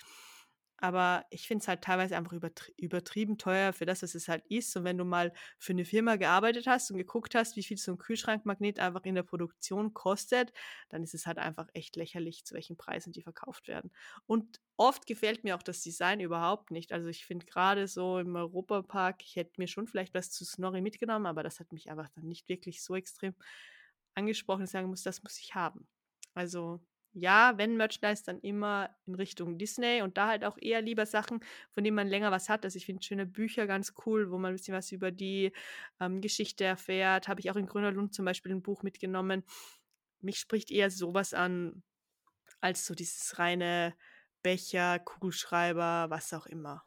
Aber 0.82 1.24
ich 1.30 1.46
finde 1.46 1.62
es 1.62 1.68
halt 1.68 1.82
teilweise 1.82 2.16
einfach 2.16 2.32
übertrie 2.32 2.72
übertrieben 2.76 3.38
teuer 3.38 3.72
für 3.72 3.86
das, 3.86 4.02
was 4.02 4.16
es 4.16 4.26
halt 4.26 4.44
ist. 4.48 4.76
Und 4.76 4.82
wenn 4.82 4.98
du 4.98 5.04
mal 5.04 5.32
für 5.58 5.72
eine 5.72 5.84
Firma 5.84 6.16
gearbeitet 6.16 6.66
hast 6.66 6.90
und 6.90 6.96
geguckt 6.98 7.36
hast, 7.36 7.54
wie 7.56 7.62
viel 7.62 7.76
so 7.76 7.92
ein 7.92 7.98
Kühlschrankmagnet 7.98 8.80
einfach 8.80 9.04
in 9.04 9.14
der 9.14 9.22
Produktion 9.22 9.94
kostet, 9.94 10.52
dann 10.88 11.04
ist 11.04 11.14
es 11.14 11.26
halt 11.26 11.38
einfach 11.38 11.68
echt 11.72 11.94
lächerlich, 11.94 12.44
zu 12.44 12.54
welchen 12.54 12.76
Preisen 12.76 13.12
die 13.12 13.22
verkauft 13.22 13.68
werden. 13.68 13.92
Und 14.26 14.60
oft 14.76 15.06
gefällt 15.06 15.44
mir 15.44 15.54
auch 15.56 15.62
das 15.62 15.82
Design 15.82 16.18
überhaupt 16.18 16.72
nicht. 16.72 16.92
Also 16.92 17.06
ich 17.06 17.24
finde 17.26 17.46
gerade 17.46 17.86
so 17.86 18.18
im 18.18 18.34
Europapark, 18.34 19.22
ich 19.22 19.36
hätte 19.36 19.52
mir 19.58 19.68
schon 19.68 19.86
vielleicht 19.86 20.14
was 20.14 20.32
zu 20.32 20.44
Snorri 20.44 20.80
mitgenommen, 20.80 21.26
aber 21.26 21.44
das 21.44 21.60
hat 21.60 21.70
mich 21.70 21.90
einfach 21.90 22.08
dann 22.10 22.24
nicht 22.26 22.48
wirklich 22.48 22.82
so 22.82 22.96
extrem 22.96 23.34
angesprochen, 24.14 24.60
dass 24.62 24.70
ich 24.70 24.72
sagen 24.72 24.88
muss, 24.88 25.02
das 25.02 25.22
muss 25.22 25.38
ich 25.38 25.54
haben. 25.54 25.88
Also 26.34 26.80
ja, 27.14 27.58
wenn 27.58 27.76
Merchandise, 27.76 28.22
dann 28.24 28.40
immer 28.40 28.90
in 29.06 29.14
Richtung 29.14 29.58
Disney 29.58 30.02
und 30.02 30.16
da 30.16 30.28
halt 30.28 30.44
auch 30.44 30.56
eher 30.58 30.80
lieber 30.80 31.04
Sachen, 31.04 31.40
von 31.72 31.84
denen 31.84 31.96
man 31.96 32.08
länger 32.08 32.30
was 32.30 32.48
hat. 32.48 32.64
Also 32.64 32.76
ich 32.76 32.86
finde 32.86 33.02
schöne 33.02 33.26
Bücher 33.26 33.66
ganz 33.66 33.92
cool, 34.06 34.30
wo 34.30 34.38
man 34.38 34.52
ein 34.52 34.56
bisschen 34.56 34.74
was 34.74 34.92
über 34.92 35.10
die 35.10 35.52
ähm, 36.00 36.20
Geschichte 36.20 36.64
erfährt. 36.64 37.28
Habe 37.28 37.40
ich 37.40 37.50
auch 37.50 37.56
in 37.56 37.66
Grüner 37.66 37.92
Lund 37.92 38.14
zum 38.14 38.24
Beispiel 38.24 38.52
ein 38.52 38.62
Buch 38.62 38.82
mitgenommen. 38.82 39.44
Mich 40.20 40.38
spricht 40.38 40.70
eher 40.70 40.90
sowas 40.90 41.34
an, 41.34 41.82
als 42.60 42.86
so 42.86 42.94
dieses 42.94 43.38
reine 43.38 43.94
Becher, 44.42 44.98
Kugelschreiber, 44.98 46.06
was 46.08 46.32
auch 46.32 46.46
immer. 46.46 46.84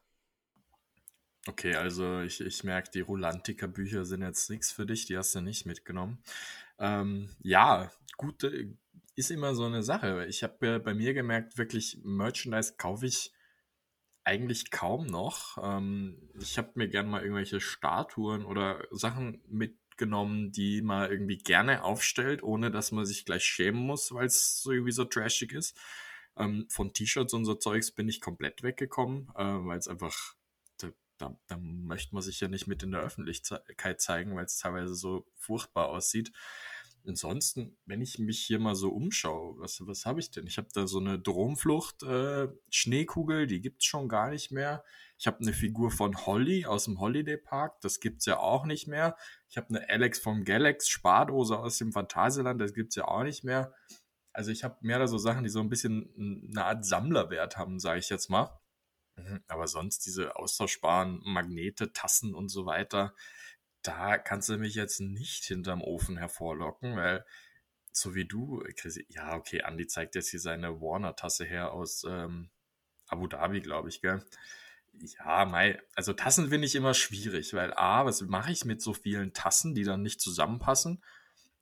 Okay, 1.48 1.76
also 1.76 2.22
ich, 2.22 2.42
ich 2.42 2.64
merke, 2.64 2.90
die 2.92 3.02
Rolantica-Bücher 3.02 4.04
sind 4.04 4.24
jetzt 4.24 4.50
nichts 4.50 4.72
für 4.72 4.88
dich, 4.88 5.06
die 5.06 5.16
hast 5.16 5.36
du 5.36 5.42
nicht 5.42 5.68
mitgenommen. 5.68 6.24
Ähm, 6.80 7.30
ja, 7.42 7.92
gute, 8.18 8.76
ist 9.16 9.32
immer 9.32 9.56
so 9.56 9.66
eine 9.66 9.84
Sache. 9.84 10.26
Ich 10.28 10.44
habe 10.44 10.80
bei 10.80 10.94
mir 10.94 11.14
gemerkt, 11.14 11.58
wirklich 11.58 12.00
Merchandise 12.04 12.76
kaufe 12.78 13.06
ich 13.06 13.32
eigentlich 14.26 14.72
kaum 14.72 15.06
noch. 15.06 15.58
Ähm, 15.62 16.18
ich 16.40 16.58
habe 16.58 16.72
mir 16.76 16.90
gern 16.90 17.08
mal 17.08 17.22
irgendwelche 17.22 17.62
Statuen 17.62 18.44
oder 18.44 18.86
Sachen 18.92 19.42
mitgenommen, 19.48 20.52
die 20.52 20.82
man 20.82 21.10
irgendwie 21.10 21.38
gerne 21.38 21.84
aufstellt, 21.84 22.44
ohne 22.44 22.72
dass 22.72 22.92
man 22.92 23.06
sich 23.06 23.24
gleich 23.24 23.46
schämen 23.46 23.82
muss, 23.82 24.14
weil 24.14 24.26
es 24.26 24.62
so 24.62 24.72
irgendwie 24.72 24.92
so 24.92 25.06
trashig 25.06 25.54
ist. 25.54 25.78
Ähm, 26.38 26.66
von 26.70 26.92
T-Shirts 26.92 27.34
und 27.34 27.46
so 27.46 27.56
Zeugs 27.56 27.92
bin 27.92 28.10
ich 28.10 28.20
komplett 28.20 28.64
weggekommen, 28.64 29.30
äh, 29.36 29.44
weil 29.44 29.78
es 29.78 29.88
einfach 29.88 30.36
da, 30.80 30.90
da, 31.18 31.40
da, 31.48 31.58
möchte 31.58 32.14
man 32.14 32.24
sich 32.24 32.42
ja 32.42 32.50
nicht 32.50 32.68
mit 32.68 32.84
in 32.84 32.92
der 32.92 33.02
Öffentlichkeit 33.02 34.02
zeigen, 34.02 34.36
weil 34.36 34.46
es 34.46 34.58
teilweise 34.58 34.96
so 34.96 35.26
furchtbar 35.38 35.88
aussieht. 35.88 36.34
Ansonsten, 37.08 37.78
wenn 37.86 38.02
ich 38.02 38.20
mich 38.20 38.40
hier 38.40 38.60
mal 38.60 38.76
so 38.76 38.90
umschaue, 38.90 39.60
was, 39.60 39.86
was 39.86 40.06
habe 40.06 40.20
ich 40.20 40.32
denn? 40.32 40.48
Ich 40.48 40.58
habe 40.58 40.68
da 40.74 40.88
so 40.88 41.00
eine 41.00 41.20
Dromflucht 41.20 42.04
äh, 42.04 42.48
Schneekugel, 42.70 43.48
die 43.48 43.62
gibt 43.62 43.82
es 43.82 43.86
schon 43.86 44.10
gar 44.10 44.30
nicht 44.30 44.52
mehr. 44.52 44.84
Ich 45.18 45.28
habe 45.28 45.40
eine 45.40 45.54
Figur 45.54 45.92
von 45.92 46.26
Holly 46.26 46.66
aus 46.66 46.86
dem 46.86 47.00
Holiday 47.00 47.38
Park, 47.38 47.80
das 47.82 48.00
gibt 48.00 48.20
es 48.20 48.26
ja 48.26 48.40
auch 48.40 48.66
nicht 48.66 48.88
mehr. 48.88 49.16
Ich 49.50 49.58
habe 49.58 49.70
eine 49.70 49.90
Alex 49.90 50.20
vom 50.20 50.44
Galax 50.44 50.90
Spardose 50.90 51.58
aus 51.60 51.78
dem 51.78 51.92
Phantasialand, 51.92 52.60
das 52.60 52.74
gibt 52.74 52.90
es 52.90 52.96
ja 52.96 53.08
auch 53.08 53.24
nicht 53.24 53.44
mehr. 53.44 53.74
Also 54.34 54.52
ich 54.52 54.64
habe 54.64 54.78
mehr 54.82 55.00
da 55.00 55.08
so 55.08 55.18
Sachen, 55.18 55.44
die 55.44 55.50
so 55.50 55.62
ein 55.62 55.70
bisschen 55.70 56.50
eine 56.52 56.66
Art 56.66 56.86
Sammlerwert 56.86 57.58
haben, 57.58 57.80
sage 57.80 58.00
ich 58.00 58.10
jetzt 58.10 58.30
mal. 58.30 58.60
Mhm, 59.16 59.42
aber 59.48 59.68
sonst 59.68 60.06
diese 60.06 60.36
austauschbaren 60.36 61.22
Magnete, 61.24 61.94
Tassen 61.94 62.36
und 62.36 62.50
so 62.50 62.66
weiter, 62.66 63.14
da 63.88 64.18
kannst 64.18 64.50
du 64.50 64.58
mich 64.58 64.76
jetzt 64.76 65.00
nicht 65.00 65.46
hinterm 65.46 65.82
Ofen 65.82 66.18
hervorlocken, 66.18 66.96
weil 66.96 67.26
so 67.92 68.14
wie 68.14 68.26
du, 68.26 68.64
Chris, 68.76 69.00
ja, 69.08 69.36
okay, 69.36 69.62
Andy 69.66 69.88
zeigt 69.88 70.16
jetzt 70.16 70.30
hier 70.30 70.40
seine 70.40 70.82
Warner-Tasse 70.82 71.46
her 71.46 71.72
aus, 71.72 72.04
ähm, 72.04 72.50
Abu 73.08 73.28
Dhabi, 73.28 73.62
glaube 73.62 73.90
ich, 73.90 74.02
gell? 74.02 74.24
Ja, 74.94 75.46
Mai, 75.46 75.82
also 75.96 76.14
Tassen 76.14 76.50
finde 76.50 76.68
ich 76.68 76.76
immer 76.76 76.94
schwierig, 76.94 77.54
weil 77.54 77.74
A, 77.74 78.06
was 78.06 78.22
mache 78.22 78.52
ich 78.52 78.66
mit 78.66 78.82
so 78.82 78.94
vielen 78.94 79.34
Tassen, 79.34 79.76
die 79.76 79.84
dann 79.84 80.02
nicht 80.02 80.22
zusammenpassen? 80.22 81.04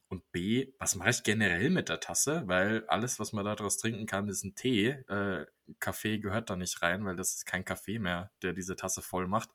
Und 0.07 0.31
B, 0.31 0.71
was 0.77 0.95
mache 0.95 1.09
ich 1.09 1.23
generell 1.23 1.71
mit 1.71 1.89
der 1.89 1.99
Tasse? 1.99 2.43
Weil 2.45 2.85
alles, 2.87 3.19
was 3.19 3.33
man 3.33 3.45
daraus 3.45 3.77
trinken 3.77 4.05
kann, 4.05 4.29
ist 4.29 4.43
ein 4.43 4.53
Tee. 4.53 4.89
Äh, 5.07 5.47
Kaffee 5.79 6.19
gehört 6.19 6.51
da 6.51 6.55
nicht 6.55 6.83
rein, 6.83 7.03
weil 7.05 7.15
das 7.15 7.33
ist 7.33 7.45
kein 7.47 7.65
Kaffee 7.65 7.97
mehr, 7.97 8.31
der 8.43 8.53
diese 8.53 8.75
Tasse 8.75 9.01
voll 9.01 9.27
macht. 9.27 9.49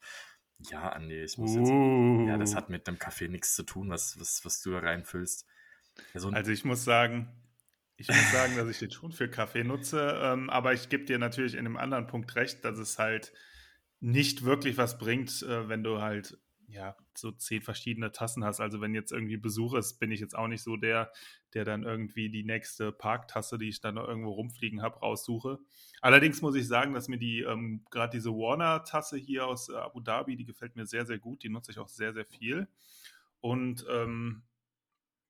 Ja, 0.70 0.90
Andi, 0.90 1.22
ich 1.22 1.38
muss 1.38 1.54
jetzt. 1.54 1.70
Uh. 1.70 2.26
Ja, 2.26 2.36
das 2.36 2.54
hat 2.54 2.68
mit 2.68 2.86
dem 2.86 2.98
Kaffee 2.98 3.28
nichts 3.28 3.54
zu 3.54 3.62
tun, 3.62 3.90
was, 3.90 4.18
was, 4.18 4.44
was 4.44 4.60
du 4.60 4.72
da 4.72 4.80
reinfüllst. 4.80 5.46
Ja, 6.14 6.20
so 6.20 6.30
also 6.30 6.50
ich 6.50 6.64
muss 6.64 6.84
sagen, 6.84 7.28
ich 7.96 8.08
muss 8.08 8.32
sagen, 8.32 8.56
dass 8.56 8.68
ich 8.68 8.78
den 8.78 8.90
schon 8.90 9.12
für 9.12 9.28
Kaffee 9.28 9.64
nutze, 9.64 10.20
ähm, 10.22 10.50
aber 10.50 10.72
ich 10.72 10.88
gebe 10.88 11.04
dir 11.04 11.18
natürlich 11.18 11.54
in 11.54 11.60
einem 11.60 11.76
anderen 11.76 12.06
Punkt 12.06 12.34
recht, 12.36 12.64
dass 12.64 12.78
es 12.78 12.98
halt 12.98 13.32
nicht 14.00 14.44
wirklich 14.44 14.76
was 14.76 14.98
bringt, 14.98 15.42
äh, 15.42 15.68
wenn 15.68 15.82
du 15.82 16.00
halt 16.00 16.38
ja, 16.68 16.96
so 17.16 17.32
zehn 17.32 17.62
verschiedene 17.62 18.12
Tassen 18.12 18.44
hast. 18.44 18.60
Also 18.60 18.80
wenn 18.80 18.94
jetzt 18.94 19.10
irgendwie 19.10 19.38
Besuch 19.38 19.74
ist, 19.74 19.98
bin 19.98 20.10
ich 20.10 20.20
jetzt 20.20 20.36
auch 20.36 20.48
nicht 20.48 20.62
so 20.62 20.76
der, 20.76 21.10
der 21.54 21.64
dann 21.64 21.82
irgendwie 21.82 22.28
die 22.28 22.44
nächste 22.44 22.92
Parktasse, 22.92 23.56
die 23.56 23.70
ich 23.70 23.80
dann 23.80 23.94
noch 23.94 24.06
irgendwo 24.06 24.32
rumfliegen 24.32 24.82
habe, 24.82 24.98
raussuche. 24.98 25.58
Allerdings 26.02 26.42
muss 26.42 26.54
ich 26.54 26.68
sagen, 26.68 26.92
dass 26.92 27.08
mir 27.08 27.18
die, 27.18 27.40
ähm, 27.40 27.84
gerade 27.90 28.16
diese 28.16 28.30
Warner-Tasse 28.30 29.16
hier 29.16 29.46
aus 29.46 29.70
äh, 29.70 29.76
Abu 29.76 30.00
Dhabi, 30.00 30.36
die 30.36 30.44
gefällt 30.44 30.76
mir 30.76 30.84
sehr, 30.84 31.06
sehr 31.06 31.18
gut. 31.18 31.42
Die 31.42 31.48
nutze 31.48 31.70
ich 31.70 31.78
auch 31.78 31.88
sehr, 31.88 32.12
sehr 32.12 32.26
viel. 32.26 32.68
Und 33.40 33.86
ähm, 33.90 34.42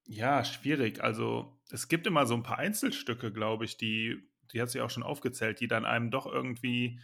ja, 0.07 0.45
schwierig. 0.45 1.05
Also 1.05 1.57
es 1.71 1.87
gibt 1.87 2.07
immer 2.09 2.27
so 2.27 2.35
ein 2.35 2.43
paar 2.43 2.59
Einzelstücke, 2.59 3.33
glaube 3.33 3.65
ich, 3.65 3.77
die, 3.77 4.29
die 4.53 4.61
hat 4.61 4.71
sie 4.71 4.81
auch 4.81 4.91
schon 4.91 5.05
aufgezählt, 5.05 5.61
die 5.61 5.69
dann 5.69 5.85
einem 5.85 6.11
doch 6.11 6.27
irgendwie 6.27 6.99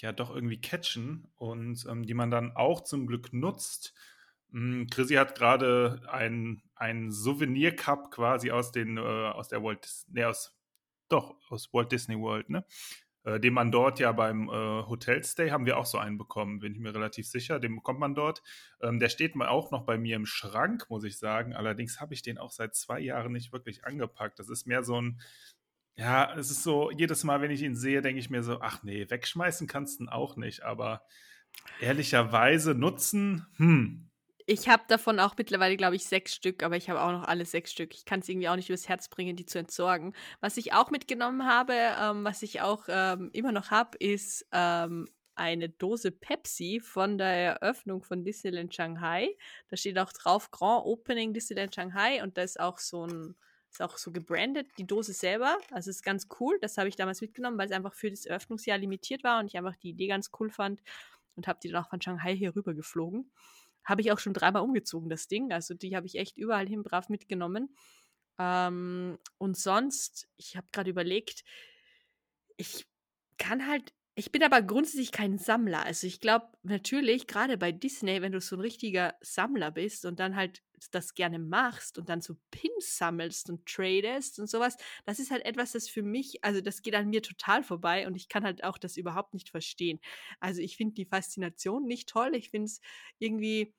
ja 0.00 0.12
doch 0.12 0.34
irgendwie 0.34 0.60
catchen 0.60 1.28
und 1.36 1.86
ähm, 1.88 2.04
die 2.04 2.14
man 2.14 2.30
dann 2.30 2.52
auch 2.56 2.82
zum 2.82 3.06
Glück 3.06 3.32
nutzt. 3.32 3.94
Hm, 4.50 4.86
Chrissy 4.90 5.14
hat 5.14 5.34
gerade 5.34 6.02
ein, 6.08 6.62
ein 6.74 7.10
Souvenir-Cup 7.10 8.10
quasi 8.10 8.50
aus, 8.50 8.72
den, 8.72 8.96
äh, 8.96 9.00
aus 9.00 9.48
der 9.48 9.62
Walt 9.62 9.88
nee, 10.08 10.24
aus, 10.24 10.56
doch, 11.08 11.36
aus 11.50 11.72
Walt 11.72 11.92
Disney 11.92 12.18
World, 12.18 12.50
ne? 12.50 12.64
Äh, 13.24 13.38
den 13.38 13.54
man 13.54 13.70
dort 13.70 14.00
ja 14.00 14.10
beim 14.12 14.48
äh, 14.48 14.52
Hotelstay 14.52 15.50
haben 15.50 15.64
wir 15.64 15.78
auch 15.78 15.86
so 15.86 15.98
einen 15.98 16.18
bekommen, 16.18 16.58
bin 16.58 16.72
ich 16.72 16.80
mir 16.80 16.94
relativ 16.94 17.26
sicher. 17.28 17.60
Den 17.60 17.76
bekommt 17.76 18.00
man 18.00 18.14
dort. 18.14 18.42
Ähm, 18.80 18.98
der 18.98 19.08
steht 19.08 19.36
mal 19.36 19.48
auch 19.48 19.70
noch 19.70 19.84
bei 19.84 19.96
mir 19.96 20.16
im 20.16 20.26
Schrank, 20.26 20.86
muss 20.90 21.04
ich 21.04 21.18
sagen. 21.18 21.54
Allerdings 21.54 22.00
habe 22.00 22.14
ich 22.14 22.22
den 22.22 22.38
auch 22.38 22.50
seit 22.50 22.74
zwei 22.74 22.98
Jahren 22.98 23.32
nicht 23.32 23.52
wirklich 23.52 23.84
angepackt. 23.84 24.38
Das 24.38 24.48
ist 24.48 24.66
mehr 24.66 24.82
so 24.82 25.00
ein, 25.00 25.20
ja, 25.96 26.34
es 26.36 26.50
ist 26.50 26.62
so, 26.62 26.90
jedes 26.90 27.24
Mal, 27.24 27.40
wenn 27.40 27.50
ich 27.50 27.62
ihn 27.62 27.76
sehe, 27.76 28.02
denke 28.02 28.20
ich 28.20 28.30
mir 28.30 28.42
so, 28.42 28.60
ach 28.60 28.82
nee, 28.82 29.08
wegschmeißen 29.08 29.66
kannst 29.66 29.98
du 30.00 30.04
ihn 30.04 30.08
auch 30.08 30.36
nicht, 30.36 30.62
aber 30.62 31.04
ehrlicherweise 31.80 32.74
nutzen, 32.74 33.46
hm. 33.56 34.08
Ich 34.46 34.68
habe 34.68 34.82
davon 34.88 35.20
auch 35.20 35.36
mittlerweile, 35.38 35.76
glaube 35.76 35.96
ich, 35.96 36.04
sechs 36.04 36.34
Stück, 36.34 36.62
aber 36.62 36.76
ich 36.76 36.90
habe 36.90 37.00
auch 37.00 37.12
noch 37.12 37.28
alle 37.28 37.44
sechs 37.44 37.70
Stück. 37.70 37.94
Ich 37.94 38.04
kann 38.04 38.20
es 38.20 38.28
irgendwie 38.28 38.48
auch 38.48 38.56
nicht 38.56 38.68
übers 38.68 38.88
Herz 38.88 39.08
bringen, 39.08 39.36
die 39.36 39.46
zu 39.46 39.58
entsorgen. 39.58 40.14
Was 40.40 40.56
ich 40.56 40.72
auch 40.72 40.90
mitgenommen 40.90 41.46
habe, 41.46 41.74
ähm, 41.74 42.24
was 42.24 42.42
ich 42.42 42.60
auch 42.60 42.84
ähm, 42.88 43.30
immer 43.32 43.52
noch 43.52 43.70
habe, 43.70 43.96
ist 43.98 44.44
ähm, 44.52 45.08
eine 45.34 45.68
Dose 45.68 46.10
Pepsi 46.10 46.80
von 46.80 47.18
der 47.18 47.60
Eröffnung 47.60 48.02
von 48.02 48.24
Disneyland 48.24 48.74
Shanghai. 48.74 49.36
Da 49.68 49.76
steht 49.76 49.98
auch 49.98 50.12
drauf 50.12 50.50
Grand 50.50 50.86
Opening 50.86 51.32
Disneyland 51.32 51.74
Shanghai 51.74 52.22
und 52.22 52.36
da 52.36 52.42
ist 52.42 52.58
auch 52.58 52.78
so 52.78 53.06
ein 53.06 53.36
ist 53.72 53.82
auch 53.82 53.96
so 53.96 54.12
gebrandet, 54.12 54.68
die 54.78 54.86
Dose 54.86 55.12
selber. 55.12 55.58
Also 55.70 55.90
ist 55.90 56.02
ganz 56.02 56.28
cool. 56.40 56.58
Das 56.60 56.76
habe 56.76 56.88
ich 56.88 56.96
damals 56.96 57.20
mitgenommen, 57.20 57.58
weil 57.58 57.66
es 57.66 57.72
einfach 57.72 57.94
für 57.94 58.10
das 58.10 58.26
Eröffnungsjahr 58.26 58.78
limitiert 58.78 59.24
war 59.24 59.40
und 59.40 59.46
ich 59.46 59.56
einfach 59.56 59.76
die 59.76 59.90
Idee 59.90 60.08
ganz 60.08 60.30
cool 60.38 60.50
fand 60.50 60.82
und 61.34 61.48
habe 61.48 61.58
die 61.62 61.68
dann 61.68 61.82
auch 61.82 61.88
von 61.88 62.00
Shanghai 62.00 62.36
hier 62.36 62.54
rüber 62.54 62.74
geflogen. 62.74 63.32
Habe 63.84 64.02
ich 64.02 64.12
auch 64.12 64.18
schon 64.18 64.34
dreimal 64.34 64.62
umgezogen, 64.62 65.08
das 65.08 65.26
Ding. 65.26 65.52
Also 65.52 65.74
die 65.74 65.96
habe 65.96 66.06
ich 66.06 66.16
echt 66.16 66.36
überall 66.36 66.68
hin 66.68 66.82
brav 66.82 67.08
mitgenommen. 67.08 67.74
Ähm, 68.38 69.18
und 69.38 69.56
sonst, 69.56 70.28
ich 70.36 70.56
habe 70.56 70.66
gerade 70.70 70.90
überlegt, 70.90 71.42
ich 72.56 72.86
kann 73.38 73.66
halt 73.66 73.92
ich 74.14 74.30
bin 74.30 74.42
aber 74.42 74.60
grundsätzlich 74.60 75.10
kein 75.10 75.38
Sammler. 75.38 75.84
Also 75.86 76.06
ich 76.06 76.20
glaube 76.20 76.48
natürlich, 76.62 77.26
gerade 77.26 77.56
bei 77.56 77.72
Disney, 77.72 78.20
wenn 78.20 78.32
du 78.32 78.40
so 78.42 78.56
ein 78.56 78.60
richtiger 78.60 79.14
Sammler 79.22 79.70
bist 79.70 80.04
und 80.04 80.20
dann 80.20 80.36
halt 80.36 80.62
das 80.90 81.14
gerne 81.14 81.38
machst 81.38 81.96
und 81.96 82.08
dann 82.10 82.20
so 82.20 82.36
Pins 82.50 82.98
sammelst 82.98 83.48
und 83.48 83.64
tradest 83.66 84.38
und 84.38 84.50
sowas, 84.50 84.76
das 85.06 85.18
ist 85.18 85.30
halt 85.30 85.44
etwas, 85.46 85.72
das 85.72 85.88
für 85.88 86.02
mich, 86.02 86.44
also 86.44 86.60
das 86.60 86.82
geht 86.82 86.94
an 86.94 87.08
mir 87.08 87.22
total 87.22 87.62
vorbei 87.62 88.06
und 88.06 88.14
ich 88.16 88.28
kann 88.28 88.44
halt 88.44 88.64
auch 88.64 88.76
das 88.78 88.96
überhaupt 88.98 89.32
nicht 89.32 89.48
verstehen. 89.48 89.98
Also 90.40 90.60
ich 90.60 90.76
finde 90.76 90.94
die 90.94 91.06
Faszination 91.06 91.86
nicht 91.86 92.08
toll. 92.08 92.34
Ich 92.34 92.50
finde 92.50 92.66
es 92.66 92.80
irgendwie, 93.18 93.74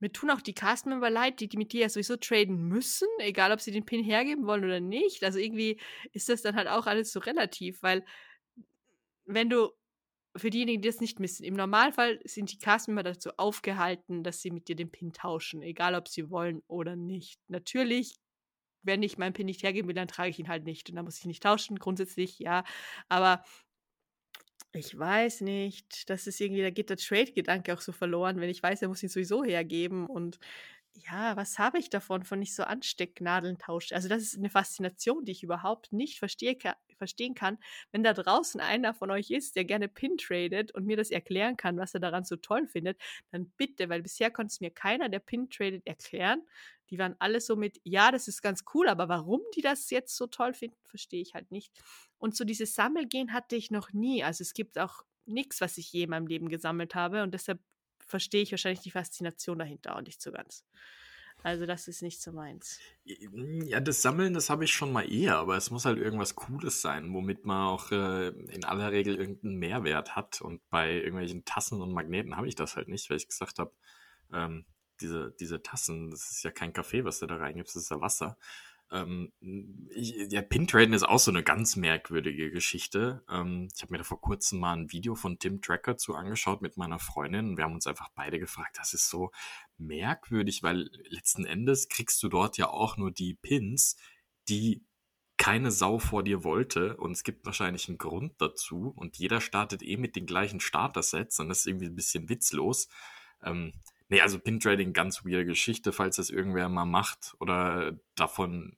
mir 0.00 0.12
tun 0.12 0.30
auch 0.30 0.40
die 0.40 0.54
Castmember 0.54 1.10
leid, 1.10 1.40
die, 1.40 1.48
die 1.48 1.56
mit 1.56 1.72
dir 1.72 1.82
ja 1.82 1.88
sowieso 1.88 2.16
traden 2.16 2.56
müssen, 2.68 3.08
egal 3.18 3.52
ob 3.52 3.60
sie 3.60 3.72
den 3.72 3.84
Pin 3.84 4.04
hergeben 4.04 4.46
wollen 4.46 4.64
oder 4.64 4.80
nicht. 4.80 5.24
Also 5.24 5.38
irgendwie 5.40 5.80
ist 6.12 6.28
das 6.28 6.42
dann 6.42 6.54
halt 6.56 6.68
auch 6.68 6.86
alles 6.86 7.12
so 7.12 7.20
relativ, 7.20 7.82
weil 7.82 8.04
wenn 9.28 9.50
du 9.50 9.70
für 10.36 10.50
diejenigen, 10.50 10.82
die 10.82 10.88
das 10.88 11.00
nicht 11.00 11.20
wissen, 11.20 11.44
im 11.44 11.54
Normalfall 11.54 12.20
sind 12.24 12.52
die 12.52 12.58
Castmember 12.58 13.02
dazu 13.02 13.30
aufgehalten, 13.36 14.22
dass 14.22 14.40
sie 14.40 14.50
mit 14.50 14.68
dir 14.68 14.76
den 14.76 14.90
Pin 14.90 15.12
tauschen, 15.12 15.62
egal 15.62 15.94
ob 15.94 16.08
sie 16.08 16.30
wollen 16.30 16.62
oder 16.68 16.96
nicht. 16.96 17.40
Natürlich, 17.48 18.16
wenn 18.82 19.02
ich 19.02 19.18
meinen 19.18 19.32
Pin 19.32 19.46
nicht 19.46 19.62
hergeben 19.62 19.88
will, 19.88 19.94
dann 19.94 20.08
trage 20.08 20.30
ich 20.30 20.38
ihn 20.38 20.48
halt 20.48 20.64
nicht 20.64 20.88
und 20.90 20.96
dann 20.96 21.04
muss 21.04 21.18
ich 21.18 21.26
nicht 21.26 21.42
tauschen, 21.42 21.78
grundsätzlich 21.78 22.38
ja, 22.38 22.64
aber 23.08 23.42
ich 24.72 24.96
weiß 24.96 25.40
nicht, 25.42 26.08
das 26.10 26.26
ist 26.26 26.40
irgendwie, 26.40 26.62
da 26.62 26.70
geht 26.70 26.90
der 26.90 26.98
Trade-Gedanke 26.98 27.72
auch 27.74 27.80
so 27.80 27.92
verloren, 27.92 28.40
wenn 28.40 28.50
ich 28.50 28.62
weiß, 28.62 28.82
er 28.82 28.88
muss 28.88 29.02
ihn 29.02 29.08
sowieso 29.08 29.42
hergeben 29.42 30.06
und 30.06 30.38
ja, 31.06 31.36
was 31.36 31.58
habe 31.58 31.78
ich 31.78 31.90
davon, 31.90 32.24
von 32.24 32.38
nicht 32.38 32.54
so 32.54 32.62
Anstecknadeln 32.62 33.58
tauscht? 33.58 33.92
Also 33.92 34.08
das 34.08 34.22
ist 34.22 34.36
eine 34.36 34.50
Faszination, 34.50 35.24
die 35.24 35.32
ich 35.32 35.42
überhaupt 35.42 35.92
nicht 35.92 36.18
verstehe, 36.18 36.56
verstehen 36.96 37.34
kann. 37.34 37.58
Wenn 37.92 38.02
da 38.02 38.12
draußen 38.12 38.60
einer 38.60 38.94
von 38.94 39.10
euch 39.10 39.30
ist, 39.30 39.56
der 39.56 39.64
gerne 39.64 39.88
Pin 39.88 40.16
tradet 40.18 40.72
und 40.74 40.86
mir 40.86 40.96
das 40.96 41.10
erklären 41.10 41.56
kann, 41.56 41.76
was 41.76 41.94
er 41.94 42.00
daran 42.00 42.24
so 42.24 42.36
toll 42.36 42.66
findet, 42.66 43.00
dann 43.30 43.50
bitte, 43.56 43.88
weil 43.88 44.02
bisher 44.02 44.30
konnte 44.30 44.52
es 44.52 44.60
mir 44.60 44.70
keiner, 44.70 45.08
der 45.08 45.20
Pin 45.20 45.48
tradet, 45.50 45.86
erklären. 45.86 46.42
Die 46.90 46.98
waren 46.98 47.16
alle 47.18 47.40
so 47.40 47.54
mit, 47.54 47.80
ja, 47.84 48.10
das 48.10 48.28
ist 48.28 48.42
ganz 48.42 48.64
cool, 48.74 48.88
aber 48.88 49.08
warum 49.08 49.42
die 49.54 49.60
das 49.60 49.90
jetzt 49.90 50.16
so 50.16 50.26
toll 50.26 50.54
finden, 50.54 50.78
verstehe 50.86 51.20
ich 51.20 51.34
halt 51.34 51.50
nicht. 51.50 51.72
Und 52.18 52.34
so 52.34 52.44
dieses 52.44 52.74
Sammelgehen 52.74 53.32
hatte 53.32 53.56
ich 53.56 53.70
noch 53.70 53.92
nie. 53.92 54.24
Also 54.24 54.42
es 54.42 54.54
gibt 54.54 54.78
auch 54.78 55.02
nichts, 55.26 55.60
was 55.60 55.78
ich 55.78 55.92
je 55.92 56.04
in 56.04 56.10
meinem 56.10 56.26
Leben 56.26 56.48
gesammelt 56.48 56.94
habe 56.94 57.22
und 57.22 57.34
deshalb 57.34 57.60
verstehe 58.08 58.42
ich 58.42 58.50
wahrscheinlich 58.50 58.82
die 58.82 58.90
Faszination 58.90 59.58
dahinter 59.58 59.96
auch 59.96 60.02
nicht 60.02 60.20
so 60.20 60.32
ganz. 60.32 60.64
Also 61.44 61.66
das 61.66 61.86
ist 61.86 62.02
nicht 62.02 62.20
so 62.20 62.32
meins. 62.32 62.80
Ja, 63.04 63.78
das 63.78 64.02
Sammeln, 64.02 64.34
das 64.34 64.50
habe 64.50 64.64
ich 64.64 64.72
schon 64.72 64.92
mal 64.92 65.10
eher, 65.10 65.36
aber 65.36 65.56
es 65.56 65.70
muss 65.70 65.84
halt 65.84 65.98
irgendwas 65.98 66.34
Cooles 66.34 66.80
sein, 66.82 67.12
womit 67.14 67.44
man 67.44 67.68
auch 67.68 67.92
äh, 67.92 68.28
in 68.28 68.64
aller 68.64 68.90
Regel 68.90 69.14
irgendeinen 69.14 69.56
Mehrwert 69.56 70.16
hat. 70.16 70.40
Und 70.40 70.68
bei 70.68 70.94
irgendwelchen 70.94 71.44
Tassen 71.44 71.80
und 71.80 71.92
Magneten 71.92 72.36
habe 72.36 72.48
ich 72.48 72.56
das 72.56 72.74
halt 72.74 72.88
nicht, 72.88 73.08
weil 73.08 73.18
ich 73.18 73.28
gesagt 73.28 73.60
habe, 73.60 73.72
ähm, 74.32 74.64
diese, 75.00 75.32
diese 75.38 75.62
Tassen, 75.62 76.10
das 76.10 76.30
ist 76.32 76.42
ja 76.42 76.50
kein 76.50 76.72
Kaffee, 76.72 77.04
was 77.04 77.20
du 77.20 77.26
da 77.26 77.36
reingibst, 77.36 77.76
das 77.76 77.84
ist 77.84 77.90
ja 77.90 78.00
Wasser. 78.00 78.36
Ähm, 78.90 79.32
ja, 79.90 80.40
Pintraden 80.40 80.94
ist 80.94 81.02
auch 81.02 81.18
so 81.18 81.30
eine 81.30 81.42
ganz 81.42 81.76
merkwürdige 81.76 82.50
Geschichte. 82.50 83.22
Ähm, 83.28 83.68
ich 83.74 83.82
habe 83.82 83.92
mir 83.92 83.98
da 83.98 84.04
vor 84.04 84.20
kurzem 84.20 84.60
mal 84.60 84.72
ein 84.72 84.92
Video 84.92 85.14
von 85.14 85.38
Tim 85.38 85.60
Tracker 85.60 85.98
zu 85.98 86.14
angeschaut 86.14 86.62
mit 86.62 86.76
meiner 86.76 86.98
Freundin 86.98 87.50
und 87.50 87.56
wir 87.58 87.64
haben 87.64 87.74
uns 87.74 87.86
einfach 87.86 88.08
beide 88.14 88.38
gefragt, 88.38 88.78
das 88.78 88.94
ist 88.94 89.08
so 89.08 89.30
merkwürdig, 89.76 90.62
weil 90.62 90.90
letzten 91.08 91.44
Endes 91.44 91.88
kriegst 91.88 92.22
du 92.22 92.28
dort 92.28 92.56
ja 92.56 92.68
auch 92.68 92.96
nur 92.96 93.10
die 93.10 93.34
Pins, 93.34 93.96
die 94.48 94.82
keine 95.36 95.70
Sau 95.70 95.98
vor 95.98 96.22
dir 96.24 96.42
wollte 96.42 96.96
und 96.96 97.12
es 97.12 97.24
gibt 97.24 97.46
wahrscheinlich 97.46 97.88
einen 97.88 97.98
Grund 97.98 98.34
dazu 98.38 98.92
und 98.96 99.18
jeder 99.18 99.40
startet 99.40 99.82
eh 99.82 99.96
mit 99.96 100.16
den 100.16 100.26
gleichen 100.26 100.60
Starter-Sets 100.60 101.40
und 101.40 101.48
das 101.48 101.60
ist 101.60 101.66
irgendwie 101.66 101.86
ein 101.86 101.94
bisschen 101.94 102.28
witzlos. 102.28 102.88
Ähm, 103.42 103.72
Nee, 104.08 104.22
also 104.22 104.38
Pin-Trading, 104.38 104.94
ganz 104.94 105.24
weirde 105.24 105.44
Geschichte, 105.44 105.92
falls 105.92 106.16
das 106.16 106.30
irgendwer 106.30 106.68
mal 106.68 106.86
macht 106.86 107.36
oder 107.40 107.98
davon, 108.14 108.76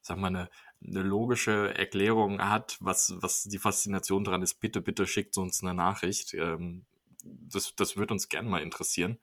sag 0.00 0.16
mal, 0.16 0.28
eine, 0.28 0.50
eine 0.82 1.02
logische 1.02 1.74
Erklärung 1.76 2.40
hat, 2.40 2.78
was, 2.80 3.14
was 3.18 3.44
die 3.44 3.58
Faszination 3.58 4.24
dran 4.24 4.42
ist, 4.42 4.60
bitte, 4.60 4.80
bitte 4.80 5.06
schickt 5.06 5.36
uns 5.36 5.62
eine 5.62 5.74
Nachricht. 5.74 6.32
Ähm, 6.34 6.86
das, 7.22 7.74
das 7.76 7.96
wird 7.96 8.10
uns 8.10 8.28
gern 8.28 8.48
mal 8.48 8.62
interessieren. 8.62 9.18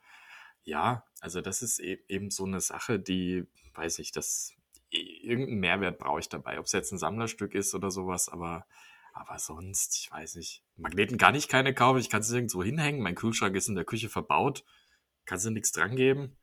Ja, 0.63 1.05
also 1.21 1.41
das 1.41 1.63
ist 1.63 1.79
e 1.79 1.99
eben 2.07 2.29
so 2.29 2.45
eine 2.45 2.61
Sache, 2.61 2.99
die, 2.99 3.45
weiß 3.73 3.97
ich, 3.97 4.11
das, 4.11 4.53
irgendeinen 4.91 5.59
Mehrwert 5.59 5.97
brauche 5.97 6.19
ich 6.19 6.29
dabei. 6.29 6.59
Ob 6.59 6.65
es 6.65 6.71
jetzt 6.71 6.91
ein 6.91 6.99
Sammlerstück 6.99 7.55
ist 7.55 7.73
oder 7.73 7.89
sowas, 7.89 8.29
aber, 8.29 8.67
aber 9.13 9.39
sonst, 9.39 9.97
ich 9.97 10.11
weiß 10.11 10.35
nicht. 10.35 10.63
Magneten 10.77 11.17
kann 11.17 11.33
ich 11.33 11.47
keine 11.47 11.73
kaufen, 11.73 11.99
ich 11.99 12.11
kann 12.11 12.21
es 12.21 12.31
irgendwo 12.31 12.63
hinhängen. 12.63 13.01
Mein 13.01 13.15
Kühlschrank 13.15 13.55
ist 13.55 13.69
in 13.69 13.75
der 13.75 13.85
Küche 13.85 14.09
verbaut 14.09 14.63
kannst 15.25 15.45
du 15.45 15.49
nichts 15.49 15.71
dran 15.71 15.95
geben. 15.95 16.37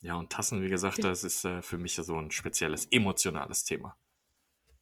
Ja, 0.00 0.16
und 0.16 0.32
Tassen, 0.32 0.62
wie 0.62 0.68
gesagt, 0.68 1.04
das 1.04 1.22
ist 1.22 1.44
äh, 1.44 1.62
für 1.62 1.78
mich 1.78 1.94
so 1.94 2.16
ein 2.16 2.30
spezielles 2.30 2.86
emotionales 2.86 3.64
Thema. 3.64 3.96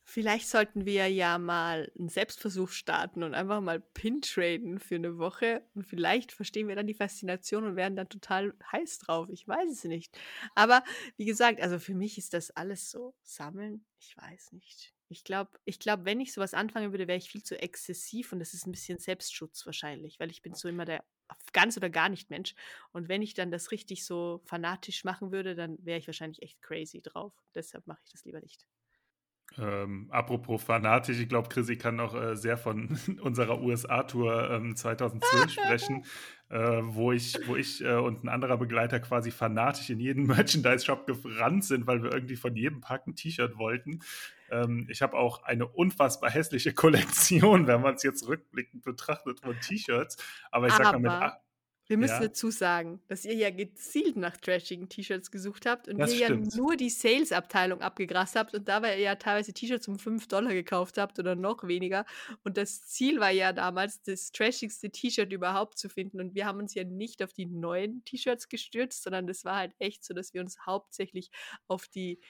Vielleicht 0.03 0.49
sollten 0.49 0.87
wir 0.87 1.07
ja 1.09 1.39
mal 1.39 1.93
einen 1.97 2.09
Selbstversuch 2.09 2.71
starten 2.71 3.23
und 3.23 3.35
einfach 3.35 3.61
mal 3.61 3.81
Pin 3.81 4.23
traden 4.23 4.81
für 4.81 4.97
eine 4.97 5.19
Woche. 5.19 5.63
Und 5.75 5.87
vielleicht 5.87 6.33
verstehen 6.33 6.67
wir 6.67 6.75
dann 6.75 6.89
die 6.89 6.95
Faszination 6.95 7.65
und 7.65 7.77
werden 7.77 7.95
dann 7.95 8.09
total 8.09 8.55
heiß 8.73 8.99
drauf. 8.99 9.29
Ich 9.31 9.47
weiß 9.47 9.71
es 9.71 9.85
nicht. 9.85 10.19
Aber 10.57 10.83
wie 11.17 11.27
gesagt, 11.27 11.61
also 11.61 11.79
für 11.79 11.95
mich 11.95 12.19
ist 12.19 12.35
das 12.35 12.51
alles 12.51 12.91
so 12.91 13.15
sammeln. 13.23 13.85
Ich 14.01 14.17
weiß 14.17 14.51
nicht. 14.53 14.95
Ich 15.09 15.23
glaube, 15.23 15.51
ich 15.65 15.79
glaub, 15.79 16.05
wenn 16.05 16.21
ich 16.21 16.33
sowas 16.33 16.55
anfangen 16.55 16.93
würde, 16.93 17.07
wäre 17.07 17.19
ich 17.19 17.31
viel 17.31 17.45
zu 17.45 17.61
exzessiv 17.61 18.33
und 18.33 18.41
das 18.41 18.53
ist 18.53 18.67
ein 18.67 18.73
bisschen 18.73 18.99
Selbstschutz 18.99 19.65
wahrscheinlich, 19.67 20.19
weil 20.19 20.31
ich 20.31 20.43
bin 20.43 20.55
so 20.55 20.69
immer 20.69 20.87
der 20.87 21.05
ganz 21.53 21.77
oder 21.77 21.91
gar 21.91 22.09
nicht 22.09 22.31
Mensch. 22.31 22.55
Und 22.93 23.09
wenn 23.09 23.23
ich 23.23 23.35
dann 23.35 23.51
das 23.51 23.71
richtig 23.71 24.05
so 24.05 24.41
fanatisch 24.47 25.05
machen 25.05 25.33
würde, 25.33 25.55
dann 25.55 25.79
wäre 25.85 25.99
ich 25.99 26.07
wahrscheinlich 26.07 26.43
echt 26.43 26.61
crazy 26.63 27.01
drauf. 27.01 27.33
Deshalb 27.55 27.87
mache 27.87 28.01
ich 28.05 28.11
das 28.11 28.25
lieber 28.25 28.41
nicht. 28.41 28.67
Ähm, 29.59 30.07
apropos 30.11 30.63
fanatisch, 30.63 31.19
ich 31.19 31.29
glaube, 31.29 31.49
Chrissy 31.49 31.77
kann 31.77 31.97
noch 31.97 32.15
äh, 32.15 32.37
sehr 32.37 32.57
von 32.57 32.99
unserer 33.23 33.61
USA-Tour 33.61 34.51
ähm, 34.51 34.77
2012 34.77 35.51
sprechen, 35.51 36.05
äh, 36.51 36.81
wo 36.83 37.13
ich, 37.13 37.37
wo 37.47 37.57
ich 37.57 37.85
äh, 37.85 37.97
und 37.97 38.25
ein 38.25 38.29
anderer 38.29 38.57
Begleiter 38.57 39.01
quasi 39.01 39.31
fanatisch 39.31 39.91
in 39.91 39.99
jeden 39.99 40.27
Merchandise-Shop 40.27 41.07
gerannt 41.07 41.65
sind, 41.65 41.87
weil 41.87 42.03
wir 42.03 42.13
irgendwie 42.13 42.37
von 42.37 42.55
jedem 42.55 42.81
Pack 42.81 43.07
ein 43.07 43.17
T-Shirt 43.17 43.59
wollten. 43.59 44.01
Ähm, 44.51 44.87
ich 44.89 45.03
habe 45.03 45.17
auch 45.17 45.43
eine 45.43 45.67
unfassbar 45.67 46.31
hässliche 46.31 46.73
Kollektion, 46.73 47.67
wenn 47.67 47.81
man 47.81 47.95
es 47.95 48.03
jetzt 48.03 48.27
rückblickend 48.29 48.85
betrachtet, 48.85 49.41
von 49.41 49.59
T-Shirts. 49.61 50.17
Aber 50.51 50.69
ich 50.69 50.75
sag 50.75 50.93
mal 50.93 50.99
mit 50.99 51.33
wir 51.91 51.97
müssen 51.97 52.23
ja. 52.23 52.29
dazu 52.29 52.53
sagen, 52.53 53.03
dass 53.09 53.25
ihr 53.25 53.35
ja 53.35 53.51
gezielt 53.51 54.17
nach 54.17 54.37
trashigen 54.37 54.89
T-Shirts 54.89 55.33
gesucht 55.33 55.67
habt 55.67 55.89
und 55.89 55.99
das 55.99 56.13
ihr 56.13 56.27
stimmt. 56.27 56.55
ja 56.55 56.61
nur 56.61 56.77
die 56.77 56.89
Sales-Abteilung 56.89 57.81
abgegrast 57.81 58.37
habt 58.37 58.55
und 58.55 58.69
dabei 58.69 58.97
ja 59.01 59.17
teilweise 59.17 59.53
T-Shirts 59.53 59.89
um 59.89 59.99
5 59.99 60.29
Dollar 60.29 60.55
gekauft 60.55 60.99
habt 60.99 61.19
oder 61.19 61.35
noch 61.35 61.67
weniger. 61.67 62.07
Und 62.45 62.59
das 62.59 62.87
Ziel 62.87 63.19
war 63.19 63.33
ja 63.33 63.53
damals, 63.53 64.01
das 64.03 64.31
trashigste 64.31 64.91
T-Shirt 64.91 65.33
überhaupt 65.33 65.79
zu 65.79 65.89
finden. 65.89 66.21
Und 66.21 66.37
wir 66.37 66.47
haben 66.47 66.61
uns 66.61 66.75
ja 66.75 66.85
nicht 66.85 67.25
auf 67.25 67.33
die 67.33 67.47
neuen 67.47 68.05
T-Shirts 68.05 68.49
gestürzt, 68.49 69.03
sondern 69.03 69.27
das 69.27 69.45
war 69.45 69.57
halt 69.57 69.75
echt 69.81 70.05
so, 70.05 70.15
dass 70.15 70.33
wir 70.33 70.43
uns 70.43 70.65
hauptsächlich 70.65 71.33
auf 71.67 71.89
die 71.89 72.21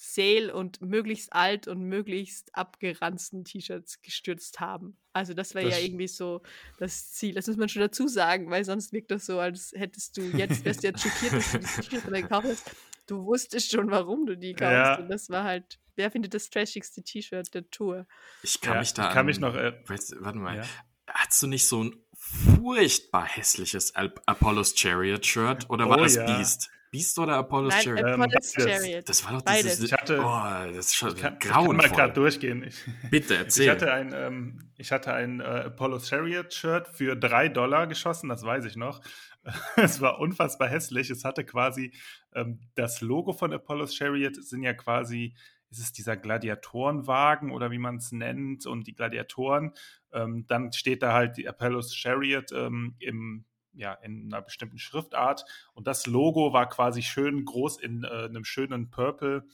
Sale 0.00 0.54
und 0.54 0.80
möglichst 0.80 1.32
alt 1.32 1.66
und 1.66 1.80
möglichst 1.80 2.54
abgeranzten 2.54 3.44
T-Shirts 3.44 4.00
gestürzt 4.00 4.60
haben. 4.60 4.96
Also 5.12 5.34
das 5.34 5.56
war 5.56 5.62
ja 5.62 5.76
irgendwie 5.76 6.06
so 6.06 6.40
das 6.78 7.10
Ziel. 7.10 7.34
Das 7.34 7.48
muss 7.48 7.56
man 7.56 7.68
schon 7.68 7.82
dazu 7.82 8.06
sagen, 8.06 8.48
weil 8.48 8.64
sonst 8.64 8.92
wirkt 8.92 9.10
das 9.10 9.26
so, 9.26 9.40
als 9.40 9.72
hättest 9.74 10.16
du 10.16 10.22
jetzt, 10.22 10.64
wärst 10.64 10.84
du 10.84 10.86
jetzt 10.86 11.02
schockiert, 11.02 11.32
dass 11.32 11.50
du 11.50 11.58
die 11.58 11.66
T-Shirts 11.66 12.12
gekauft 12.12 12.46
hast. 12.48 12.70
Du 13.08 13.24
wusstest 13.24 13.72
schon, 13.72 13.90
warum 13.90 14.24
du 14.24 14.36
die 14.36 14.54
kaufst. 14.54 14.72
Ja. 14.72 14.98
Und 15.00 15.08
das 15.08 15.30
war 15.30 15.42
halt, 15.42 15.80
wer 15.96 16.12
findet 16.12 16.32
das 16.32 16.48
trashigste 16.48 17.02
T-Shirt 17.02 17.52
der 17.52 17.68
Tour? 17.68 18.06
Ich 18.44 18.60
kann 18.60 18.74
ja, 18.74 18.80
mich 18.80 18.94
da 18.94 19.08
ich 19.08 19.14
kann 19.14 19.26
mich 19.26 19.40
noch, 19.40 19.56
äh, 19.56 19.72
warte 20.20 20.38
mal, 20.38 20.58
ja. 20.58 20.64
hast 21.08 21.42
du 21.42 21.48
nicht 21.48 21.66
so 21.66 21.82
ein 21.82 21.96
furchtbar 22.14 23.26
hässliches 23.26 23.96
Apollo's 23.96 24.78
Chariot 24.78 25.26
Shirt 25.26 25.68
oder 25.70 25.88
war 25.88 25.98
oh, 25.98 26.02
das 26.02 26.14
Beast? 26.14 26.70
Beast 26.90 27.18
oder 27.18 27.36
Apollo's 27.36 27.74
Nein, 27.74 27.82
Chariot? 27.82 28.06
Apollo's 28.06 28.58
ähm, 28.58 28.68
Chariot. 28.68 29.08
Das 29.08 29.24
war 29.24 29.32
doch 29.32 29.42
Beides. 29.42 29.62
dieses. 29.62 29.84
Ich 29.84 29.92
hatte, 29.92 30.20
oh, 30.20 30.72
das 30.74 30.86
ist 30.86 30.96
schon 30.96 31.14
ich 31.14 31.16
kann, 31.16 31.38
grauenvoll. 31.38 31.76
Ich 31.76 31.82
kann 31.82 31.90
mal 31.90 31.96
gerade 31.96 32.12
durchgehen. 32.14 32.62
Ich, 32.62 32.76
Bitte, 33.10 33.36
erzähl. 33.36 33.64
Ich 33.64 33.70
hatte 33.70 33.92
ein, 33.92 34.12
ähm, 34.14 34.70
ich 34.76 34.92
hatte 34.92 35.12
ein 35.12 35.40
äh, 35.40 35.44
Apollo's 35.44 36.08
Chariot 36.08 36.52
Shirt 36.52 36.88
für 36.88 37.16
drei 37.16 37.48
Dollar 37.48 37.86
geschossen, 37.86 38.28
das 38.28 38.42
weiß 38.42 38.64
ich 38.64 38.76
noch. 38.76 39.00
es 39.76 40.00
war 40.00 40.18
unfassbar 40.18 40.68
hässlich. 40.68 41.10
Es 41.10 41.24
hatte 41.24 41.44
quasi 41.44 41.92
ähm, 42.34 42.60
das 42.74 43.00
Logo 43.00 43.32
von 43.32 43.52
Apollo's 43.52 43.94
Chariot 43.94 44.36
sind 44.42 44.62
ja 44.62 44.74
quasi 44.74 45.34
ist 45.70 45.80
es 45.80 45.92
dieser 45.92 46.16
Gladiatorenwagen 46.16 47.50
oder 47.50 47.70
wie 47.70 47.78
man 47.78 47.96
es 47.96 48.12
nennt 48.12 48.66
und 48.66 48.86
die 48.86 48.94
Gladiatoren. 48.94 49.72
Ähm, 50.12 50.46
dann 50.46 50.72
steht 50.72 51.02
da 51.02 51.12
halt 51.12 51.36
die 51.36 51.46
Apollo's 51.46 51.94
Chariot 51.94 52.52
ähm, 52.52 52.94
im 52.98 53.44
ja, 53.72 53.94
in 53.94 54.32
einer 54.32 54.42
bestimmten 54.42 54.78
Schriftart. 54.78 55.44
Und 55.74 55.86
das 55.86 56.06
Logo 56.06 56.52
war 56.52 56.68
quasi 56.68 57.02
schön 57.02 57.44
groß 57.44 57.78
in 57.80 58.04
äh, 58.04 58.08
einem 58.08 58.44
schönen 58.44 58.90
Purple 58.90 59.46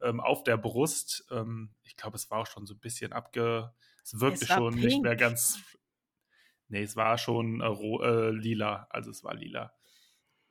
ähm, 0.00 0.20
auf 0.20 0.42
der 0.42 0.56
Brust. 0.56 1.26
Ähm, 1.30 1.70
ich 1.82 1.96
glaube, 1.96 2.16
es 2.16 2.30
war 2.30 2.38
auch 2.38 2.46
schon 2.46 2.66
so 2.66 2.74
ein 2.74 2.80
bisschen 2.80 3.12
abge. 3.12 3.72
Es 4.02 4.20
wirkte 4.20 4.44
es 4.44 4.48
schon 4.48 4.74
pink. 4.74 4.84
nicht 4.84 5.02
mehr 5.02 5.16
ganz. 5.16 5.60
Nee, 6.68 6.82
es 6.82 6.96
war 6.96 7.18
schon 7.18 7.60
äh, 7.60 7.66
äh, 7.66 8.30
lila. 8.30 8.86
Also 8.90 9.10
es 9.10 9.24
war 9.24 9.34
lila. 9.34 9.72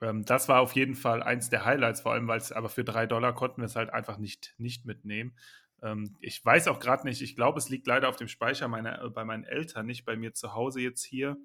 Ähm, 0.00 0.24
das 0.24 0.48
war 0.48 0.60
auf 0.60 0.74
jeden 0.74 0.94
Fall 0.94 1.22
eins 1.22 1.50
der 1.50 1.64
Highlights, 1.64 2.02
vor 2.02 2.12
allem, 2.12 2.28
weil 2.28 2.38
es 2.38 2.52
aber 2.52 2.68
für 2.68 2.84
drei 2.84 3.06
Dollar 3.06 3.34
konnten 3.34 3.60
wir 3.60 3.66
es 3.66 3.76
halt 3.76 3.90
einfach 3.90 4.18
nicht, 4.18 4.54
nicht 4.58 4.84
mitnehmen. 4.84 5.36
Ähm, 5.82 6.16
ich 6.20 6.44
weiß 6.44 6.68
auch 6.68 6.80
gerade 6.80 7.06
nicht, 7.06 7.22
ich 7.22 7.36
glaube, 7.36 7.58
es 7.58 7.68
liegt 7.68 7.86
leider 7.86 8.08
auf 8.08 8.16
dem 8.16 8.28
Speicher 8.28 8.68
meiner, 8.68 9.02
äh, 9.02 9.10
bei 9.10 9.24
meinen 9.24 9.44
Eltern, 9.44 9.86
nicht 9.86 10.04
bei 10.04 10.16
mir 10.16 10.34
zu 10.34 10.54
Hause 10.54 10.80
jetzt 10.80 11.04
hier. 11.04 11.36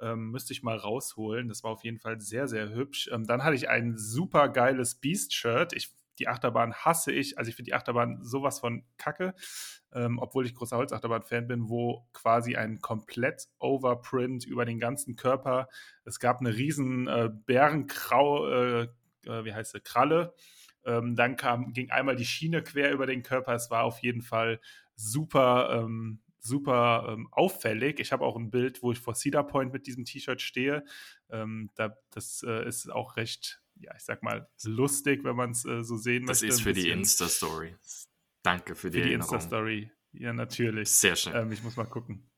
Ähm, 0.00 0.30
müsste 0.30 0.52
ich 0.52 0.62
mal 0.62 0.76
rausholen. 0.76 1.48
Das 1.48 1.64
war 1.64 1.70
auf 1.70 1.84
jeden 1.84 1.98
Fall 1.98 2.20
sehr, 2.20 2.48
sehr 2.48 2.70
hübsch. 2.70 3.08
Ähm, 3.12 3.26
dann 3.26 3.44
hatte 3.44 3.56
ich 3.56 3.68
ein 3.68 3.96
super 3.96 4.48
geiles 4.48 4.96
Beast-Shirt. 4.96 5.74
die 6.18 6.28
Achterbahn 6.28 6.74
hasse 6.74 7.12
ich. 7.12 7.38
Also 7.38 7.48
ich 7.48 7.56
finde 7.56 7.70
die 7.70 7.74
Achterbahn 7.74 8.22
sowas 8.22 8.60
von 8.60 8.84
kacke. 8.98 9.34
Ähm, 9.92 10.18
obwohl 10.18 10.44
ich 10.44 10.54
großer 10.54 10.76
Holzachterbahn-Fan 10.76 11.46
bin, 11.46 11.68
wo 11.68 12.06
quasi 12.12 12.56
ein 12.56 12.80
komplett 12.80 13.48
Overprint 13.58 14.44
über 14.44 14.64
den 14.64 14.78
ganzen 14.78 15.16
Körper. 15.16 15.68
Es 16.04 16.20
gab 16.20 16.40
eine 16.40 16.54
riesen 16.54 17.06
äh, 17.06 17.30
Bärenkrau, 17.32 18.48
äh, 18.48 18.82
äh, 19.24 19.44
wie 19.44 19.54
heißt 19.54 19.72
sie, 19.72 19.80
Kralle. 19.80 20.34
Ähm, 20.84 21.16
dann 21.16 21.36
kam, 21.36 21.72
ging 21.72 21.90
einmal 21.90 22.16
die 22.16 22.26
Schiene 22.26 22.62
quer 22.62 22.92
über 22.92 23.06
den 23.06 23.22
Körper. 23.22 23.54
Es 23.54 23.70
war 23.70 23.84
auf 23.84 23.98
jeden 24.00 24.22
Fall 24.22 24.60
super 24.94 25.70
ähm, 25.72 26.20
super 26.46 27.06
ähm, 27.10 27.28
auffällig. 27.30 28.00
Ich 28.00 28.12
habe 28.12 28.24
auch 28.24 28.36
ein 28.36 28.50
Bild, 28.50 28.82
wo 28.82 28.92
ich 28.92 28.98
vor 28.98 29.14
Cedar 29.14 29.46
Point 29.46 29.72
mit 29.72 29.86
diesem 29.86 30.04
T-Shirt 30.04 30.40
stehe. 30.40 30.84
Ähm, 31.30 31.70
da, 31.74 31.96
das 32.10 32.44
äh, 32.46 32.66
ist 32.66 32.90
auch 32.90 33.16
recht, 33.16 33.62
ja, 33.80 33.92
ich 33.96 34.02
sag 34.02 34.22
mal, 34.22 34.48
lustig, 34.64 35.24
wenn 35.24 35.36
man 35.36 35.50
es 35.50 35.64
äh, 35.64 35.82
so 35.82 35.96
sehen 35.96 36.26
das 36.26 36.42
möchte. 36.42 36.46
Das 36.48 36.56
ist 36.56 36.62
für 36.62 36.72
die 36.72 36.90
Insta-Story. 36.90 37.76
Danke 38.42 38.74
für 38.74 38.90
die, 38.90 39.00
für 39.00 39.06
die 39.06 39.12
Insta-Story. 39.12 39.90
Ja, 40.12 40.32
natürlich. 40.32 40.90
Sehr 40.90 41.16
schön. 41.16 41.34
Ähm, 41.34 41.52
ich 41.52 41.62
muss 41.62 41.76
mal 41.76 41.84
gucken. 41.84 42.30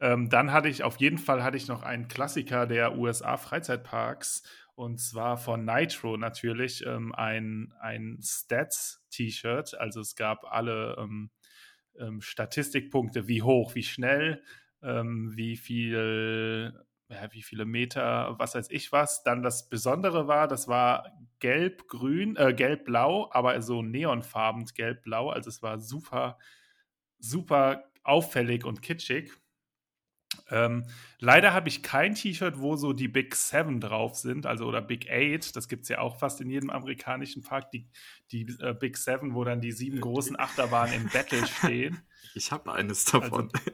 Ähm, 0.00 0.30
dann 0.30 0.52
hatte 0.52 0.68
ich 0.68 0.84
auf 0.84 0.96
jeden 0.98 1.18
Fall 1.18 1.42
hatte 1.42 1.56
ich 1.56 1.68
noch 1.68 1.82
einen 1.82 2.08
Klassiker 2.08 2.66
der 2.66 2.96
USA 2.96 3.36
Freizeitparks 3.36 4.42
und 4.74 5.00
zwar 5.00 5.38
von 5.38 5.64
Nitro 5.64 6.18
natürlich 6.18 6.84
ähm, 6.86 7.14
ein, 7.14 7.72
ein 7.80 8.18
Stats-T-Shirt. 8.22 9.74
Also 9.74 10.00
es 10.00 10.16
gab 10.16 10.44
alle 10.44 10.96
ähm, 10.98 11.30
ähm, 12.00 12.20
Statistikpunkte, 12.20 13.28
wie 13.28 13.42
hoch, 13.42 13.74
wie 13.74 13.82
schnell, 13.82 14.42
ähm, 14.82 15.32
wie 15.36 15.56
viel, 15.56 16.72
ja, 17.08 17.32
wie 17.32 17.42
viele 17.42 17.64
Meter, 17.64 18.34
was 18.38 18.54
weiß 18.54 18.70
ich 18.70 18.92
was. 18.92 19.22
Dann 19.22 19.42
das 19.42 19.68
Besondere 19.68 20.26
war, 20.28 20.48
das 20.48 20.68
war 20.68 21.12
gelb-grün, 21.38 22.36
äh, 22.36 22.52
gelb-blau, 22.54 23.28
aber 23.32 23.60
so 23.62 23.82
neonfarben 23.82 24.64
gelb-blau. 24.66 25.30
Also 25.30 25.48
es 25.48 25.62
war 25.62 25.80
super, 25.80 26.38
super 27.18 27.84
auffällig 28.02 28.64
und 28.64 28.82
kitschig. 28.82 29.32
Ähm, 30.48 30.86
leider 31.18 31.52
habe 31.52 31.68
ich 31.68 31.82
kein 31.82 32.14
T-Shirt, 32.14 32.58
wo 32.58 32.76
so 32.76 32.92
die 32.92 33.08
Big 33.08 33.34
Seven 33.34 33.80
drauf 33.80 34.16
sind, 34.16 34.46
also 34.46 34.66
oder 34.66 34.80
Big 34.80 35.10
Eight. 35.10 35.56
Das 35.56 35.68
gibt 35.68 35.82
es 35.82 35.88
ja 35.88 35.98
auch 35.98 36.18
fast 36.18 36.40
in 36.40 36.50
jedem 36.50 36.70
amerikanischen 36.70 37.42
Park, 37.42 37.70
die, 37.72 37.88
die 38.30 38.46
äh, 38.60 38.74
Big 38.74 38.96
Seven, 38.96 39.34
wo 39.34 39.44
dann 39.44 39.60
die 39.60 39.72
sieben 39.72 40.00
großen 40.00 40.36
Achterbahnen 40.38 40.94
im 40.94 41.08
Battle 41.08 41.46
stehen. 41.46 42.00
Ich 42.34 42.52
habe 42.52 42.72
eines 42.72 43.04
davon. 43.04 43.50
Also, 43.52 43.72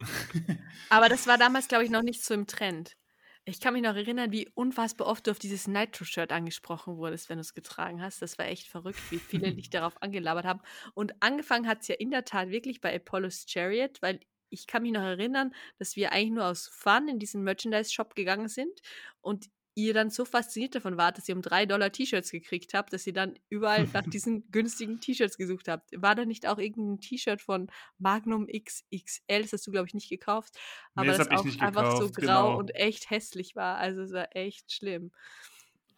Aber 0.90 1.08
das 1.08 1.26
war 1.26 1.38
damals, 1.38 1.68
glaube 1.68 1.84
ich, 1.84 1.90
noch 1.90 2.02
nicht 2.02 2.24
so 2.24 2.34
im 2.34 2.46
Trend. 2.46 2.96
Ich 3.44 3.58
kann 3.58 3.74
mich 3.74 3.82
noch 3.82 3.96
erinnern, 3.96 4.30
wie 4.30 4.48
unfassbar 4.54 5.08
oft 5.08 5.26
du 5.26 5.32
auf 5.32 5.40
dieses 5.40 5.66
Nitro-Shirt 5.66 6.30
angesprochen 6.30 6.96
wurdest, 6.96 7.28
wenn 7.28 7.38
du 7.38 7.40
es 7.40 7.54
getragen 7.54 8.00
hast. 8.00 8.22
Das 8.22 8.38
war 8.38 8.46
echt 8.46 8.68
verrückt, 8.68 9.00
wie 9.10 9.18
viele 9.18 9.52
dich 9.54 9.68
darauf 9.68 10.00
angelabert 10.00 10.44
haben. 10.44 10.60
Und 10.94 11.20
angefangen 11.20 11.66
hat 11.66 11.80
es 11.80 11.88
ja 11.88 11.96
in 11.96 12.12
der 12.12 12.24
Tat 12.24 12.50
wirklich 12.50 12.80
bei 12.80 12.94
Apollo's 12.94 13.46
Chariot, 13.48 14.00
weil 14.00 14.20
ich 14.52 14.66
kann 14.66 14.82
mich 14.82 14.92
noch 14.92 15.02
erinnern, 15.02 15.54
dass 15.78 15.96
wir 15.96 16.12
eigentlich 16.12 16.32
nur 16.32 16.46
aus 16.46 16.68
Fun 16.68 17.08
in 17.08 17.18
diesen 17.18 17.42
Merchandise-Shop 17.42 18.14
gegangen 18.14 18.48
sind 18.48 18.80
und 19.20 19.48
ihr 19.74 19.94
dann 19.94 20.10
so 20.10 20.24
fasziniert 20.24 20.74
davon 20.74 20.98
wart, 20.98 21.16
dass 21.16 21.28
ihr 21.28 21.34
um 21.34 21.42
drei 21.42 21.64
Dollar 21.64 21.90
T-Shirts 21.90 22.30
gekriegt 22.30 22.74
habt, 22.74 22.92
dass 22.92 23.06
ihr 23.06 23.12
dann 23.12 23.38
überall 23.48 23.88
nach 23.92 24.02
diesen 24.06 24.50
günstigen 24.50 25.00
T-Shirts 25.00 25.38
gesucht 25.38 25.68
habt. 25.68 25.90
War 25.96 26.14
da 26.14 26.24
nicht 26.24 26.46
auch 26.46 26.58
irgendein 26.58 27.00
T-Shirt 27.00 27.40
von 27.40 27.68
Magnum 27.98 28.46
XXL? 28.46 29.42
Das 29.42 29.52
hast 29.52 29.66
du, 29.66 29.70
glaube 29.70 29.86
ich, 29.86 29.94
nicht 29.94 30.10
gekauft. 30.10 30.58
Aber 30.94 31.10
nee, 31.10 31.16
das, 31.16 31.28
das 31.28 31.40
auch 31.40 31.60
einfach 31.60 31.96
so 31.96 32.10
grau 32.10 32.48
genau. 32.48 32.58
und 32.58 32.74
echt 32.74 33.10
hässlich 33.10 33.56
war. 33.56 33.78
Also 33.78 34.02
es 34.02 34.12
war 34.12 34.36
echt 34.36 34.72
schlimm. 34.72 35.10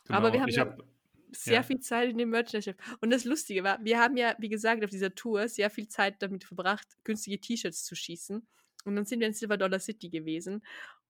Genau. 0.05 0.19
Aber 0.19 0.33
wir 0.33 0.41
haben. 0.41 0.49
Ich 0.49 0.57
ja, 0.57 0.67
hab, 0.67 0.79
sehr 1.35 1.55
ja. 1.55 1.63
viel 1.63 1.81
Zeit 1.81 2.11
in 2.11 2.19
dem 2.19 2.31
Merchandise. 2.31 2.77
Und 3.01 3.11
das 3.11 3.25
Lustige 3.25 3.65
war, 3.65 3.79
wir 3.85 3.99
haben 3.99 4.17
ja, 4.17 4.35
wie 4.39 4.49
gesagt, 4.49 4.85
auf 4.85 4.91
dieser 4.91 5.15
Tour 5.15 5.49
sehr 5.49 5.71
viel 5.71 5.89
Zeit 5.89 6.23
damit 6.23 6.45
verbracht, 6.45 6.87
günstige 7.05 7.41
T-Shirts 7.41 7.85
zu 7.85 7.95
schießen. 7.95 8.47
Und 8.85 8.97
dann 8.97 9.05
sind 9.07 9.21
wir 9.21 9.27
in 9.27 9.35
Silver 9.35 9.57
Dollar 9.57 9.81
City 9.81 10.11
gewesen. 10.11 10.63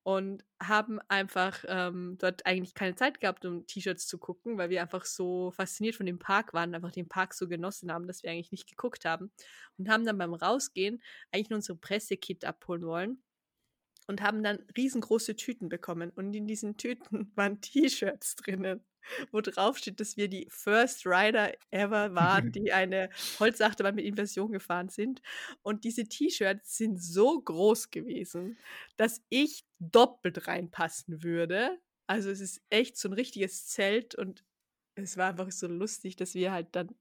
und 0.04 0.44
haben 0.62 1.00
einfach 1.08 1.64
ähm, 1.66 2.16
dort 2.20 2.44
eigentlich 2.44 2.74
keine 2.74 2.94
Zeit 2.94 3.20
gehabt, 3.20 3.44
um 3.46 3.66
T-Shirts 3.66 4.06
zu 4.06 4.18
gucken, 4.18 4.58
weil 4.58 4.68
wir 4.68 4.82
einfach 4.82 5.06
so 5.06 5.50
fasziniert 5.50 5.96
von 5.96 6.04
dem 6.04 6.18
Park 6.18 6.52
waren, 6.52 6.74
einfach 6.74 6.92
den 6.92 7.08
Park 7.08 7.32
so 7.32 7.48
genossen 7.48 7.90
haben, 7.90 8.06
dass 8.06 8.22
wir 8.22 8.30
eigentlich 8.30 8.52
nicht 8.52 8.68
geguckt 8.68 9.06
haben 9.06 9.32
und 9.78 9.88
haben 9.88 10.04
dann 10.04 10.18
beim 10.18 10.34
Rausgehen 10.34 11.02
eigentlich 11.32 11.48
nur 11.48 11.56
unsere 11.56 11.78
Pressekit 11.78 12.44
abholen 12.44 12.82
wollen 12.84 13.22
und 14.06 14.22
haben 14.22 14.42
dann 14.42 14.58
riesengroße 14.76 15.36
Tüten 15.36 15.68
bekommen 15.68 16.10
und 16.14 16.34
in 16.34 16.46
diesen 16.46 16.76
Tüten 16.76 17.32
waren 17.36 17.60
T-Shirts 17.60 18.36
drinnen 18.36 18.84
wo 19.30 19.40
drauf 19.40 19.78
steht, 19.78 20.00
dass 20.00 20.16
wir 20.16 20.28
die 20.28 20.46
First 20.50 21.06
Rider 21.06 21.52
ever 21.70 22.14
waren, 22.14 22.52
die 22.52 22.72
eine 22.72 23.10
Holzachterbahn 23.38 23.94
mit 23.94 24.04
Inversion 24.04 24.52
gefahren 24.52 24.88
sind. 24.88 25.22
Und 25.62 25.84
diese 25.84 26.04
T-Shirts 26.04 26.76
sind 26.76 27.02
so 27.02 27.40
groß 27.40 27.90
gewesen, 27.90 28.58
dass 28.96 29.22
ich 29.28 29.64
doppelt 29.78 30.46
reinpassen 30.46 31.22
würde. 31.22 31.78
Also 32.06 32.30
es 32.30 32.40
ist 32.40 32.62
echt 32.70 32.96
so 32.96 33.08
ein 33.08 33.14
richtiges 33.14 33.66
Zelt 33.66 34.14
und 34.14 34.44
es 34.94 35.16
war 35.16 35.30
einfach 35.30 35.50
so 35.50 35.66
lustig, 35.66 36.16
dass 36.16 36.34
wir 36.34 36.52
halt 36.52 36.68
dann, 36.72 36.94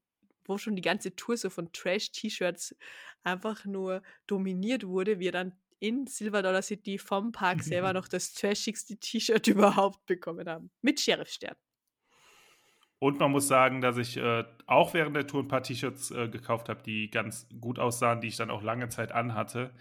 wo 0.46 0.58
schon 0.58 0.76
die 0.76 0.82
ganze 0.82 1.14
Tour 1.14 1.36
so 1.36 1.50
von 1.50 1.72
Trash-T-Shirts 1.72 2.74
einfach 3.22 3.64
nur 3.64 4.02
dominiert 4.26 4.86
wurde, 4.86 5.18
wir 5.18 5.32
dann 5.32 5.52
in 5.78 6.06
Silver 6.06 6.42
Dollar 6.42 6.62
City 6.62 6.98
vom 6.98 7.32
Park 7.32 7.62
selber 7.62 7.92
noch 7.92 8.08
das 8.08 8.32
trashigste 8.32 8.96
T-Shirt 8.96 9.46
überhaupt 9.48 10.04
bekommen 10.06 10.48
haben. 10.48 10.70
Mit 10.82 11.00
Sheriffstern. 11.00 11.56
Und 12.98 13.18
man 13.18 13.32
muss 13.32 13.48
sagen, 13.48 13.82
dass 13.82 13.98
ich 13.98 14.16
äh, 14.16 14.44
auch 14.66 14.94
während 14.94 15.14
der 15.14 15.26
Tour 15.26 15.42
ein 15.42 15.48
paar 15.48 15.62
T-Shirts 15.62 16.10
äh, 16.10 16.28
gekauft 16.28 16.70
habe, 16.70 16.82
die 16.82 17.10
ganz 17.10 17.46
gut 17.60 17.78
aussahen, 17.78 18.22
die 18.22 18.28
ich 18.28 18.36
dann 18.36 18.50
auch 18.50 18.62
lange 18.62 18.88
Zeit 18.88 19.12
anhatte. 19.12 19.74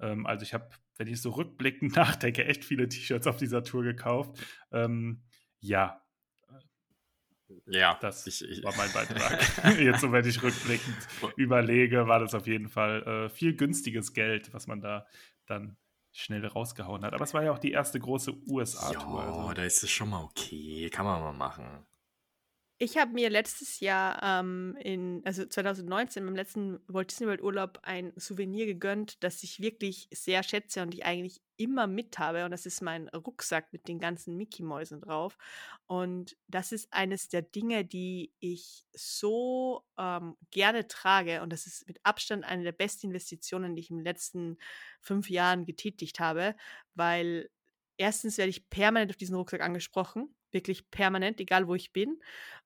Ähm, 0.00 0.24
also 0.24 0.44
ich 0.44 0.54
habe, 0.54 0.70
wenn 0.96 1.06
ich 1.06 1.20
so 1.20 1.30
rückblickend 1.30 1.94
nachdenke, 1.96 2.46
echt 2.46 2.64
viele 2.64 2.88
T-Shirts 2.88 3.26
auf 3.26 3.36
dieser 3.36 3.64
Tour 3.64 3.82
gekauft. 3.82 4.38
Ähm, 4.72 5.22
ja. 5.58 6.02
Ja, 7.66 7.98
das 8.00 8.26
ich, 8.26 8.48
ich, 8.48 8.64
war 8.64 8.74
mein 8.76 8.90
Beitrag. 8.92 9.78
Jetzt, 9.78 10.00
so 10.00 10.12
wenn 10.12 10.24
ich 10.24 10.42
rückblickend 10.42 10.96
überlege, 11.36 12.06
war 12.06 12.20
das 12.20 12.32
auf 12.34 12.46
jeden 12.46 12.68
Fall 12.68 13.02
äh, 13.02 13.28
viel 13.28 13.56
günstiges 13.56 14.14
Geld, 14.14 14.54
was 14.54 14.68
man 14.68 14.80
da 14.80 15.04
dann 15.50 15.76
schnell 16.12 16.44
rausgehauen 16.44 17.04
hat. 17.04 17.14
Aber 17.14 17.24
es 17.24 17.34
war 17.34 17.42
ja 17.42 17.52
auch 17.52 17.58
die 17.58 17.72
erste 17.72 18.00
große 18.00 18.32
USA-Tour. 18.48 19.22
Ja, 19.22 19.32
also. 19.32 19.52
da 19.52 19.64
ist 19.64 19.82
es 19.82 19.90
schon 19.90 20.10
mal 20.10 20.22
okay. 20.22 20.90
Kann 20.90 21.04
man 21.04 21.20
mal 21.20 21.32
machen. 21.32 21.86
Ich 22.82 22.96
habe 22.96 23.12
mir 23.12 23.28
letztes 23.28 23.80
Jahr, 23.80 24.22
ähm, 24.22 24.74
in, 24.80 25.20
also 25.26 25.44
2019, 25.44 26.24
beim 26.24 26.34
letzten 26.34 26.80
Walt 26.88 27.10
Disney 27.10 27.26
World 27.26 27.42
Urlaub 27.42 27.78
ein 27.82 28.10
Souvenir 28.16 28.64
gegönnt, 28.64 29.22
das 29.22 29.42
ich 29.42 29.60
wirklich 29.60 30.08
sehr 30.10 30.42
schätze 30.42 30.80
und 30.80 30.94
ich 30.94 31.04
eigentlich 31.04 31.42
immer 31.58 31.86
mit 31.86 32.18
habe. 32.18 32.46
Und 32.46 32.52
das 32.52 32.64
ist 32.64 32.80
mein 32.80 33.08
Rucksack 33.08 33.70
mit 33.74 33.86
den 33.86 33.98
ganzen 33.98 34.38
Mickey-Mäusen 34.38 35.02
drauf. 35.02 35.36
Und 35.88 36.38
das 36.48 36.72
ist 36.72 36.90
eines 36.90 37.28
der 37.28 37.42
Dinge, 37.42 37.84
die 37.84 38.32
ich 38.38 38.86
so 38.94 39.84
ähm, 39.98 40.38
gerne 40.50 40.88
trage. 40.88 41.42
Und 41.42 41.52
das 41.52 41.66
ist 41.66 41.86
mit 41.86 42.00
Abstand 42.02 42.46
eine 42.46 42.62
der 42.62 42.72
besten 42.72 43.08
Investitionen, 43.08 43.76
die 43.76 43.82
ich 43.82 43.90
in 43.90 43.98
den 43.98 44.06
letzten 44.06 44.56
fünf 45.02 45.28
Jahren 45.28 45.66
getätigt 45.66 46.18
habe, 46.18 46.56
weil 46.94 47.50
erstens 47.98 48.38
werde 48.38 48.48
ich 48.48 48.70
permanent 48.70 49.10
auf 49.10 49.18
diesen 49.18 49.36
Rucksack 49.36 49.60
angesprochen 49.60 50.34
wirklich 50.52 50.90
permanent, 50.90 51.40
egal 51.40 51.68
wo 51.68 51.74
ich 51.74 51.92
bin. 51.92 52.20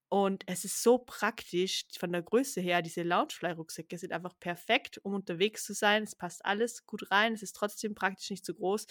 Und 0.09 0.45
es 0.47 0.65
ist 0.65 0.83
so 0.83 0.99
praktisch 0.99 1.87
von 1.99 2.13
der 2.13 2.23
Größe 2.23 2.61
her. 2.61 2.83
Diese 2.83 3.03
Loungefly-Rucksäcke 3.03 3.99
sind 3.99 4.13
einfach 4.13 4.39
perfekt, 4.39 4.99
um 5.03 5.15
unterwegs 5.15 5.65
zu 5.65 5.75
sein. 5.75 6.05
Es 6.05 6.15
passt 6.15 6.45
alles 6.45 6.87
gut 6.87 7.11
rein. 7.11 7.35
Es 7.35 7.43
ist 7.43 7.57
trotzdem 7.57 7.95
praktisch 7.95 8.31
nicht 8.31 8.45
zu 8.45 8.55
groß. 8.55 8.87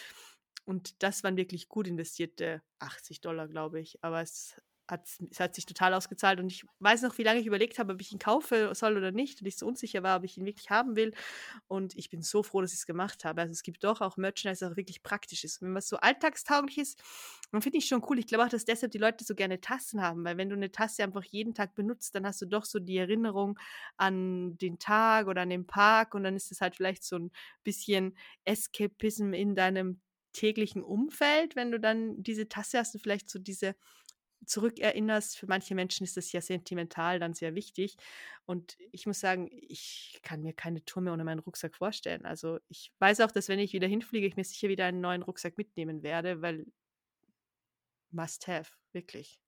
Und 0.66 1.02
das 1.04 1.24
waren 1.24 1.38
wirklich 1.38 1.70
gut 1.70 1.88
investierte 1.88 2.62
80 2.80 3.22
Dollar, 3.22 3.48
glaube 3.48 3.80
ich. 3.80 4.04
Aber 4.04 4.22
es 4.22 4.56
es 4.88 5.40
hat 5.40 5.56
sich 5.56 5.66
total 5.66 5.94
ausgezahlt 5.94 6.40
und 6.40 6.52
ich 6.52 6.66
weiß 6.80 7.02
noch, 7.04 7.18
wie 7.18 7.24
lange 7.24 7.40
ich 7.40 7.46
überlegt 7.46 7.80
habe, 7.80 7.94
ob 7.94 8.02
ich 8.02 8.12
ihn 8.12 8.20
kaufen 8.20 8.74
soll 8.76 8.98
oder 8.98 9.12
nicht 9.12 9.42
und 9.42 9.48
ich 9.48 9.58
so 9.58 9.66
unsicher 9.66 10.04
war, 10.04 10.18
ob 10.18 10.24
ich 10.24 10.38
ihn 10.38 10.46
wirklich 10.46 10.70
haben 10.70 10.96
will 10.96 11.14
und 11.68 11.96
ich 11.96 12.10
bin 12.10 12.22
so 12.22 12.44
froh, 12.44 12.62
dass 12.62 12.74
ich 12.74 12.80
es 12.80 12.86
gemacht 12.86 13.26
habe. 13.26 13.42
Also 13.42 13.52
es 13.52 13.64
gibt 13.64 13.84
doch 13.84 14.02
auch 14.02 14.18
Merchandise, 14.18 14.66
das 14.66 14.74
auch 14.74 14.78
wirklich 14.78 15.04
praktisch 15.04 15.44
ist. 15.44 15.62
wenn 15.62 15.74
was 15.74 15.88
so 15.88 15.98
alltagstauglich 15.98 16.78
ist, 16.78 17.02
dann 17.52 17.62
finde 17.62 17.78
ich 17.78 17.88
schon 17.88 18.04
cool. 18.10 18.20
Ich 18.20 18.28
glaube 18.28 18.46
auch, 18.46 18.50
dass 18.50 18.66
deshalb 18.66 18.92
die 18.92 18.98
Leute 18.98 19.24
so 19.24 19.36
gerne 19.36 19.62
Tassen 19.62 20.02
haben, 20.02 20.24
weil 20.26 20.38
wenn 20.38 20.50
du 20.50 20.56
eine 20.56 20.72
Tasse 20.72 21.04
einfach 21.04 21.24
jeden 21.24 21.54
Tag 21.54 21.76
benutzt, 21.76 22.16
dann 22.16 22.26
hast 22.26 22.42
du 22.42 22.46
doch 22.46 22.66
so 22.66 22.80
die 22.80 22.98
Erinnerung 22.98 23.60
an 23.98 24.58
den 24.58 24.80
Tag 24.80 25.28
oder 25.28 25.42
an 25.42 25.50
den 25.50 25.66
Park 25.68 26.16
und 26.16 26.24
dann 26.24 26.36
ist 26.36 26.52
es 26.52 26.62
halt 26.62 26.76
vielleicht 26.76 27.04
so 27.04 27.18
ein 27.18 27.32
bisschen 27.64 28.18
Escapism 28.46 29.34
in 29.34 29.56
deinem 29.56 30.02
täglichen 30.34 30.84
Umfeld, 30.84 31.56
wenn 31.56 31.72
du 31.72 31.80
dann 31.80 32.22
diese 32.22 32.50
Tasse 32.50 32.80
hast 32.80 32.96
und 32.96 33.02
vielleicht 33.02 33.30
so 33.30 33.40
diese 33.40 33.76
zurückerinnerst. 34.46 35.38
Für 35.38 35.48
manche 35.48 35.76
Menschen 35.76 36.04
ist 36.04 36.18
das 36.18 36.32
ja 36.32 36.42
sentimental 36.42 37.20
dann 37.20 37.34
sehr 37.34 37.56
wichtig. 37.56 37.96
Und 38.46 38.78
ich 38.92 39.06
muss 39.06 39.20
sagen, 39.20 39.50
ich 39.52 40.20
kann 40.24 40.42
mir 40.42 40.54
keine 40.54 40.84
Tour 40.86 41.04
mehr 41.04 41.14
ohne 41.14 41.24
meinen 41.24 41.40
Rucksack 41.40 41.76
vorstellen. 41.76 42.26
Also 42.26 42.60
ich 42.70 42.92
weiß 43.00 43.22
auch, 43.22 43.32
dass 43.32 43.50
wenn 43.50 43.60
ich 43.60 43.74
wieder 43.74 43.88
hinfliege, 43.88 44.28
ich 44.28 44.36
mir 44.36 44.44
sicher 44.44 44.70
wieder 44.70 44.86
einen 44.86 45.02
neuen 45.02 45.24
Rucksack 45.24 45.58
mitnehmen 45.58 46.04
werde, 46.04 46.42
weil 46.42 46.66
must 48.12 48.48
have, 48.48 48.72
wirklich. 48.92 49.40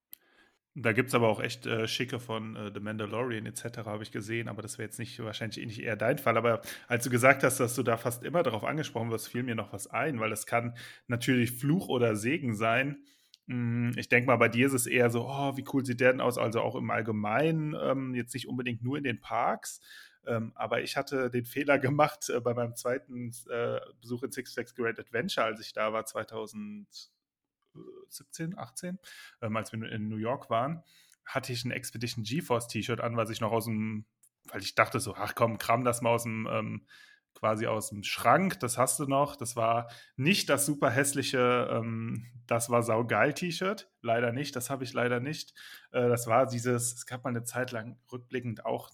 Da 0.78 0.92
gibt 0.92 1.08
es 1.08 1.16
aber 1.16 1.30
auch 1.30 1.40
echt 1.40 1.66
äh, 1.66 1.88
Schicke 1.88 2.20
von 2.20 2.58
äh, 2.58 2.72
The 2.74 2.82
Mandalorian 2.82 3.46
etc., 3.46 3.78
habe 3.86 4.04
ich 4.04 4.12
gesehen, 4.12 4.50
aber 4.50 4.62
das 4.62 4.78
wäre 4.78 4.88
jetzt 4.88 5.00
nicht 5.00 5.18
wahrscheinlich 5.24 5.66
nicht 5.66 5.82
eher 5.82 5.96
dein 5.96 6.18
Fall. 6.18 6.36
Aber 6.36 6.62
als 6.90 7.06
du 7.06 7.10
gesagt 7.10 7.44
hast, 7.44 7.62
dass 7.62 7.76
du 7.76 7.84
da 7.84 7.96
fast 7.96 8.26
immer 8.26 8.44
darauf 8.44 8.66
angesprochen 8.66 9.10
wirst, 9.10 9.30
fiel 9.30 9.44
mir 9.44 9.56
noch 9.56 9.72
was 9.72 9.88
ein, 9.88 10.20
weil 10.20 10.34
es 10.34 10.46
kann 10.46 10.76
natürlich 11.08 11.54
Fluch 11.54 11.88
oder 11.88 12.18
Segen 12.18 12.56
sein. 12.56 13.06
Hm, 13.48 13.92
ich 13.96 14.10
denke 14.10 14.28
mal, 14.28 14.38
bei 14.38 14.50
dir 14.50 14.68
ist 14.68 14.74
es 14.74 14.88
eher 14.88 15.10
so, 15.10 15.28
oh, 15.28 15.56
wie 15.56 15.66
cool 15.74 15.86
sieht 15.86 16.00
der 16.00 16.12
denn 16.12 16.22
aus? 16.22 16.38
Also 16.38 16.62
auch 16.62 16.76
im 16.76 16.90
Allgemeinen, 16.90 17.76
ähm, 17.80 18.16
jetzt 18.16 18.34
nicht 18.34 18.48
unbedingt 18.48 18.84
nur 18.84 18.98
in 18.98 19.04
den 19.04 19.22
Parks. 19.22 19.82
Ähm, 20.26 20.52
aber 20.56 20.82
ich 20.82 20.98
hatte 20.98 21.30
den 21.30 21.46
Fehler 21.46 21.78
gemacht 21.80 22.30
äh, 22.30 22.42
bei 22.42 22.54
meinem 22.54 22.76
zweiten 22.76 23.32
äh, 23.50 23.80
Besuch 24.02 24.24
in 24.24 24.32
Six 24.32 24.54
Flags 24.54 24.76
Great 24.76 25.00
Adventure, 25.00 25.46
als 25.46 25.62
ich 25.62 25.74
da 25.74 25.94
war, 25.94 26.06
2017, 26.06 28.58
18, 28.58 29.00
ähm, 29.42 29.56
als 29.56 29.72
wir 29.72 29.84
in 29.92 30.10
New 30.10 30.18
York 30.18 30.50
waren, 30.50 30.84
hatte 31.26 31.54
ich 31.54 31.66
ein 31.66 31.72
Expedition 31.72 32.24
GeForce 32.24 32.68
T-Shirt 32.68 33.02
an, 33.02 33.18
was 33.18 33.30
ich 33.30 33.42
noch 33.42 33.52
aus 33.52 33.66
dem, 33.66 34.06
weil 34.46 34.62
ich 34.62 34.76
dachte 34.76 35.00
so, 35.00 35.16
ach 35.16 35.36
komm, 35.36 35.58
kram 35.58 35.84
das 35.84 36.02
mal 36.02 36.12
aus 36.12 36.24
dem 36.24 36.48
ähm, 36.50 36.86
quasi 37.36 37.68
aus 37.68 37.90
dem 37.90 38.04
Schrank, 38.04 38.60
das 38.60 38.78
hast 38.78 39.00
du 39.00 39.06
noch. 39.06 39.36
Das 39.36 39.56
war 39.56 39.90
nicht 40.16 40.50
das 40.50 40.66
super 40.66 40.90
hässliche, 40.90 41.70
ähm, 41.72 42.26
das 42.48 42.70
war 42.70 42.82
saugeil 42.82 43.34
T-Shirt. 43.34 43.92
Leider 44.02 44.32
nicht, 44.32 44.56
das 44.56 44.70
habe 44.70 44.84
ich 44.84 44.94
leider 44.94 45.20
nicht. 45.20 45.54
Äh, 45.92 46.08
das 46.08 46.28
war 46.28 46.48
dieses, 46.48 46.94
es 46.94 47.06
gab 47.06 47.24
mal 47.24 47.30
eine 47.30 47.44
Zeit 47.44 47.72
lang 47.72 47.98
rückblickend 48.12 48.66
auch, 48.66 48.90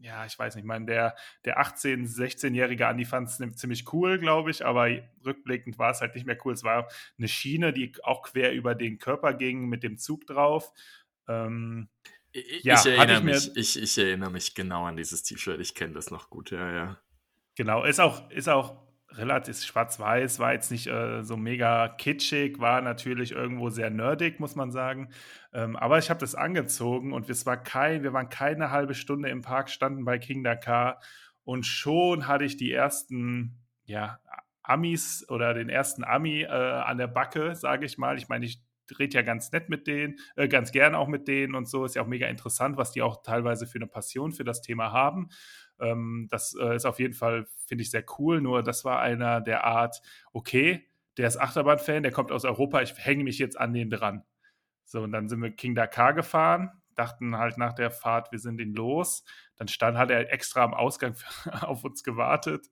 ja, 0.00 0.26
ich 0.26 0.38
weiß 0.38 0.54
nicht, 0.54 0.64
ich 0.64 0.68
meine, 0.68 0.84
der, 0.84 1.16
der 1.46 1.60
18-, 1.60 2.06
16-jährige 2.06 2.86
Andi 2.86 3.06
fand 3.06 3.28
es 3.28 3.38
ziemlich 3.56 3.90
cool, 3.92 4.18
glaube 4.18 4.50
ich, 4.50 4.66
aber 4.66 4.90
rückblickend 5.24 5.78
war 5.78 5.92
es 5.92 6.02
halt 6.02 6.14
nicht 6.14 6.26
mehr 6.26 6.36
cool. 6.44 6.52
Es 6.52 6.62
war 6.62 6.88
eine 7.16 7.28
Schiene, 7.28 7.72
die 7.72 7.92
auch 8.02 8.22
quer 8.22 8.52
über 8.52 8.74
den 8.74 8.98
Körper 8.98 9.32
ging 9.32 9.66
mit 9.68 9.82
dem 9.82 9.96
Zug 9.96 10.26
drauf. 10.26 10.72
Ähm, 11.26 11.88
ich, 12.32 12.64
ja, 12.64 12.74
ich, 12.74 12.86
erinnere 12.86 13.18
ich, 13.18 13.24
mich, 13.24 13.56
ich, 13.56 13.82
ich 13.82 13.96
erinnere 13.96 14.30
mich 14.30 14.54
genau 14.54 14.84
an 14.84 14.96
dieses 14.96 15.22
T-Shirt. 15.22 15.60
Ich 15.60 15.74
kenne 15.74 15.94
das 15.94 16.10
noch 16.10 16.28
gut, 16.30 16.50
ja, 16.50 16.72
ja. 16.72 17.03
Genau, 17.56 17.84
ist 17.84 18.00
auch, 18.00 18.30
ist 18.30 18.48
auch 18.48 18.76
relativ 19.10 19.62
schwarz-weiß, 19.62 20.40
war 20.40 20.52
jetzt 20.54 20.70
nicht 20.72 20.88
äh, 20.88 21.22
so 21.22 21.36
mega 21.36 21.88
kitschig, 21.88 22.58
war 22.58 22.80
natürlich 22.80 23.30
irgendwo 23.32 23.70
sehr 23.70 23.90
nerdig, 23.90 24.40
muss 24.40 24.56
man 24.56 24.72
sagen. 24.72 25.10
Ähm, 25.52 25.76
aber 25.76 25.98
ich 25.98 26.10
habe 26.10 26.18
das 26.18 26.34
angezogen 26.34 27.12
und 27.12 27.30
es 27.30 27.46
war 27.46 27.56
kein, 27.62 28.02
wir 28.02 28.12
waren 28.12 28.28
keine 28.28 28.70
halbe 28.70 28.94
Stunde 28.94 29.28
im 29.28 29.42
Park, 29.42 29.70
standen 29.70 30.04
bei 30.04 30.18
King 30.18 30.42
Dakar 30.42 31.00
und 31.44 31.64
schon 31.64 32.26
hatte 32.26 32.44
ich 32.44 32.56
die 32.56 32.72
ersten, 32.72 33.62
ja, 33.84 34.18
Amis 34.62 35.26
oder 35.28 35.54
den 35.54 35.68
ersten 35.68 36.04
Ami 36.04 36.42
äh, 36.42 36.48
an 36.48 36.98
der 36.98 37.06
Backe, 37.06 37.54
sage 37.54 37.84
ich 37.86 37.98
mal. 37.98 38.16
Ich 38.16 38.28
meine, 38.28 38.46
ich 38.46 38.62
rede 38.98 39.14
ja 39.14 39.22
ganz 39.22 39.52
nett 39.52 39.68
mit 39.68 39.86
denen, 39.86 40.16
äh, 40.36 40.48
ganz 40.48 40.72
gern 40.72 40.94
auch 40.94 41.08
mit 41.08 41.28
denen 41.28 41.54
und 41.54 41.68
so. 41.68 41.84
Ist 41.84 41.94
ja 41.94 42.02
auch 42.02 42.06
mega 42.06 42.26
interessant, 42.28 42.76
was 42.76 42.92
die 42.92 43.02
auch 43.02 43.22
teilweise 43.22 43.66
für 43.66 43.78
eine 43.78 43.86
Passion 43.86 44.32
für 44.32 44.44
das 44.44 44.62
Thema 44.62 44.90
haben. 44.92 45.28
Ähm, 45.84 46.28
das 46.30 46.56
äh, 46.58 46.76
ist 46.76 46.86
auf 46.86 46.98
jeden 46.98 47.14
Fall, 47.14 47.46
finde 47.66 47.82
ich, 47.82 47.90
sehr 47.90 48.04
cool. 48.18 48.40
Nur 48.40 48.62
das 48.62 48.84
war 48.84 49.00
einer 49.00 49.40
der 49.40 49.64
Art, 49.64 50.00
okay, 50.32 50.88
der 51.16 51.28
ist 51.28 51.36
Achterbahn-Fan, 51.36 52.02
der 52.02 52.12
kommt 52.12 52.32
aus 52.32 52.44
Europa, 52.44 52.82
ich 52.82 52.94
hänge 52.96 53.24
mich 53.24 53.38
jetzt 53.38 53.58
an 53.58 53.72
den 53.72 53.90
dran. 53.90 54.24
So, 54.84 55.02
und 55.02 55.12
dann 55.12 55.28
sind 55.28 55.42
wir 55.42 55.50
King 55.50 55.74
Dakar 55.74 56.12
gefahren, 56.12 56.70
dachten 56.94 57.36
halt 57.38 57.58
nach 57.58 57.72
der 57.72 57.90
Fahrt, 57.90 58.32
wir 58.32 58.38
sind 58.38 58.60
ihn 58.60 58.74
los. 58.74 59.24
Dann 59.56 59.68
stand, 59.68 59.96
hat 59.96 60.10
er 60.10 60.32
extra 60.32 60.62
am 60.62 60.74
Ausgang 60.74 61.14
auf 61.60 61.84
uns 61.84 62.02
gewartet, 62.02 62.66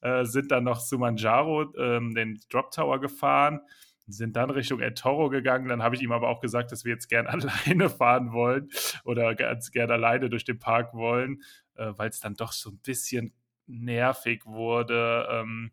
äh, 0.00 0.24
sind 0.24 0.50
dann 0.50 0.64
noch 0.64 0.78
zu 0.78 0.98
Manjaro, 0.98 1.74
ähm, 1.76 2.14
den 2.14 2.40
Drop 2.50 2.70
Tower 2.70 3.00
gefahren, 3.00 3.60
sind 4.06 4.36
dann 4.36 4.50
Richtung 4.50 4.80
El 4.80 4.94
Toro 4.94 5.30
gegangen. 5.30 5.68
Dann 5.68 5.82
habe 5.82 5.94
ich 5.94 6.02
ihm 6.02 6.12
aber 6.12 6.28
auch 6.28 6.40
gesagt, 6.40 6.72
dass 6.72 6.84
wir 6.84 6.92
jetzt 6.92 7.08
gern 7.08 7.26
alleine 7.66 7.88
fahren 7.88 8.32
wollen 8.32 8.68
oder 9.04 9.34
ganz 9.34 9.70
gern 9.70 9.90
alleine 9.90 10.28
durch 10.30 10.44
den 10.44 10.58
Park 10.58 10.94
wollen 10.94 11.42
äh, 11.76 11.92
weil 11.96 12.10
es 12.10 12.20
dann 12.20 12.34
doch 12.34 12.52
so 12.52 12.70
ein 12.70 12.78
bisschen 12.78 13.32
nervig 13.66 14.44
wurde. 14.46 15.26
Ähm, 15.30 15.72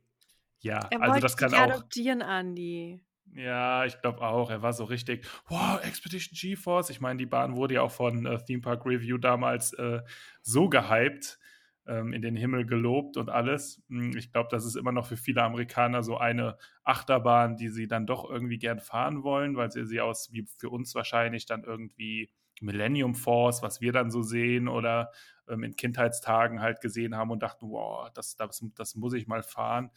ja, 0.59 0.79
er 0.91 1.01
also 1.01 1.19
das 1.19 1.37
kann 1.37 1.53
auch. 1.53 1.59
adoptieren, 1.59 2.21
Andi. 2.21 3.01
Ja, 3.33 3.85
ich 3.85 3.99
glaube 4.01 4.21
auch. 4.21 4.49
Er 4.49 4.61
war 4.61 4.73
so 4.73 4.83
richtig, 4.83 5.25
wow, 5.47 5.79
Expedition 5.83 6.35
GeForce. 6.35 6.89
Ich 6.89 6.99
meine, 6.99 7.17
die 7.17 7.25
Bahn 7.25 7.55
wurde 7.55 7.75
ja 7.75 7.81
auch 7.81 7.91
von 7.91 8.25
äh, 8.25 8.43
Theme 8.43 8.61
Park 8.61 8.85
Review 8.85 9.17
damals 9.17 9.73
äh, 9.73 10.01
so 10.41 10.67
gehypt, 10.69 11.39
ähm, 11.87 12.13
in 12.13 12.21
den 12.21 12.35
Himmel 12.35 12.65
gelobt 12.65 13.17
und 13.17 13.29
alles. 13.29 13.81
Hm, 13.87 14.15
ich 14.17 14.31
glaube, 14.31 14.49
das 14.51 14.65
ist 14.65 14.75
immer 14.75 14.91
noch 14.91 15.07
für 15.07 15.17
viele 15.17 15.43
Amerikaner 15.43 16.03
so 16.03 16.17
eine 16.17 16.57
Achterbahn, 16.83 17.55
die 17.55 17.69
sie 17.69 17.87
dann 17.87 18.05
doch 18.05 18.29
irgendwie 18.29 18.57
gern 18.59 18.79
fahren 18.79 19.23
wollen, 19.23 19.55
weil 19.55 19.71
sie 19.71 19.85
sie 19.85 20.01
aus, 20.01 20.31
wie 20.33 20.45
für 20.57 20.69
uns 20.69 20.93
wahrscheinlich, 20.93 21.45
dann 21.45 21.63
irgendwie 21.63 22.29
Millennium 22.61 23.15
Force, 23.15 23.61
was 23.61 23.81
wir 23.81 23.91
dann 23.91 24.11
so 24.11 24.21
sehen 24.21 24.67
oder 24.67 25.11
ähm, 25.47 25.63
in 25.63 25.75
Kindheitstagen 25.75 26.61
halt 26.61 26.81
gesehen 26.81 27.15
haben 27.15 27.31
und 27.31 27.41
dachten, 27.41 27.69
wow, 27.69 28.09
das, 28.13 28.35
das, 28.35 28.63
das 28.75 28.95
muss 28.95 29.13
ich 29.13 29.27
mal 29.27 29.43
fahren. 29.43 29.91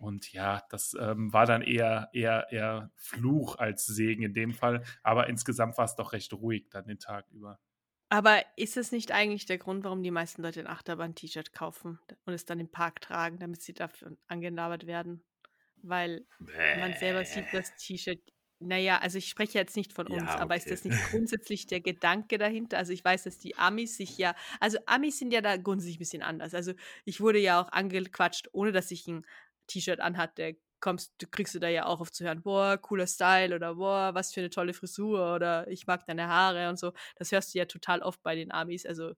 Und 0.00 0.32
ja, 0.32 0.62
das 0.70 0.96
ähm, 0.98 1.30
war 1.32 1.44
dann 1.44 1.60
eher, 1.60 2.08
eher, 2.14 2.46
eher 2.50 2.90
Fluch 2.96 3.56
als 3.58 3.84
Segen 3.84 4.22
in 4.22 4.32
dem 4.32 4.54
Fall. 4.54 4.82
Aber 5.02 5.28
insgesamt 5.28 5.76
war 5.76 5.84
es 5.84 5.94
doch 5.94 6.12
recht 6.12 6.32
ruhig 6.32 6.70
dann 6.70 6.86
den 6.86 6.98
Tag 6.98 7.26
über. 7.30 7.60
Aber 8.08 8.42
ist 8.56 8.76
es 8.76 8.92
nicht 8.92 9.12
eigentlich 9.12 9.46
der 9.46 9.58
Grund, 9.58 9.84
warum 9.84 10.02
die 10.02 10.10
meisten 10.10 10.42
Leute 10.42 10.60
ein 10.60 10.66
Achterbahn-T-Shirt 10.66 11.52
kaufen 11.52 12.00
und 12.24 12.32
es 12.32 12.44
dann 12.44 12.58
im 12.58 12.70
Park 12.70 13.02
tragen, 13.02 13.38
damit 13.38 13.62
sie 13.62 13.74
dafür 13.74 14.16
angelabert 14.26 14.86
werden? 14.86 15.22
Weil 15.82 16.26
Bäh. 16.40 16.80
man 16.80 16.94
selber 16.94 17.24
sieht 17.24 17.46
das 17.52 17.76
T-Shirt. 17.76 18.20
Naja, 18.62 18.98
also 18.98 19.16
ich 19.16 19.30
spreche 19.30 19.58
jetzt 19.58 19.74
nicht 19.74 19.94
von 19.94 20.06
uns, 20.06 20.36
ja, 20.36 20.38
aber 20.38 20.54
ist 20.54 20.70
das 20.70 20.84
nicht 20.84 21.02
grundsätzlich 21.02 21.66
der 21.66 21.80
Gedanke 21.80 22.36
dahinter? 22.36 22.76
Also 22.76 22.92
ich 22.92 23.02
weiß, 23.02 23.22
dass 23.22 23.38
die 23.38 23.56
Amis 23.56 23.96
sich 23.96 24.18
ja, 24.18 24.34
also 24.60 24.76
Amis 24.84 25.18
sind 25.18 25.32
ja 25.32 25.40
da 25.40 25.56
grundsätzlich 25.56 25.96
ein 25.96 26.00
bisschen 26.00 26.22
anders. 26.22 26.52
Also 26.52 26.74
ich 27.06 27.22
wurde 27.22 27.38
ja 27.38 27.62
auch 27.62 27.72
angequatscht, 27.72 28.50
ohne 28.52 28.72
dass 28.72 28.90
ich 28.90 29.06
ein 29.08 29.24
T-Shirt 29.66 30.00
anhat, 30.00 30.36
der 30.36 30.56
kommst, 30.80 31.14
du 31.18 31.26
kriegst 31.26 31.54
du 31.54 31.58
da 31.58 31.68
ja 31.68 31.86
auch 31.86 32.00
oft 32.00 32.14
zu 32.14 32.24
hören, 32.24 32.42
boah, 32.42 32.76
cooler 32.76 33.06
Style 33.06 33.54
oder 33.54 33.76
boah, 33.76 34.14
was 34.14 34.34
für 34.34 34.40
eine 34.40 34.50
tolle 34.50 34.74
Frisur 34.74 35.34
oder 35.34 35.66
ich 35.68 35.86
mag 35.86 36.04
deine 36.06 36.28
Haare 36.28 36.68
und 36.68 36.78
so. 36.78 36.92
Das 37.16 37.32
hörst 37.32 37.54
du 37.54 37.58
ja 37.58 37.64
total 37.64 38.02
oft 38.02 38.22
bei 38.22 38.34
den 38.34 38.52
Amis. 38.52 38.84
Also 38.84 39.14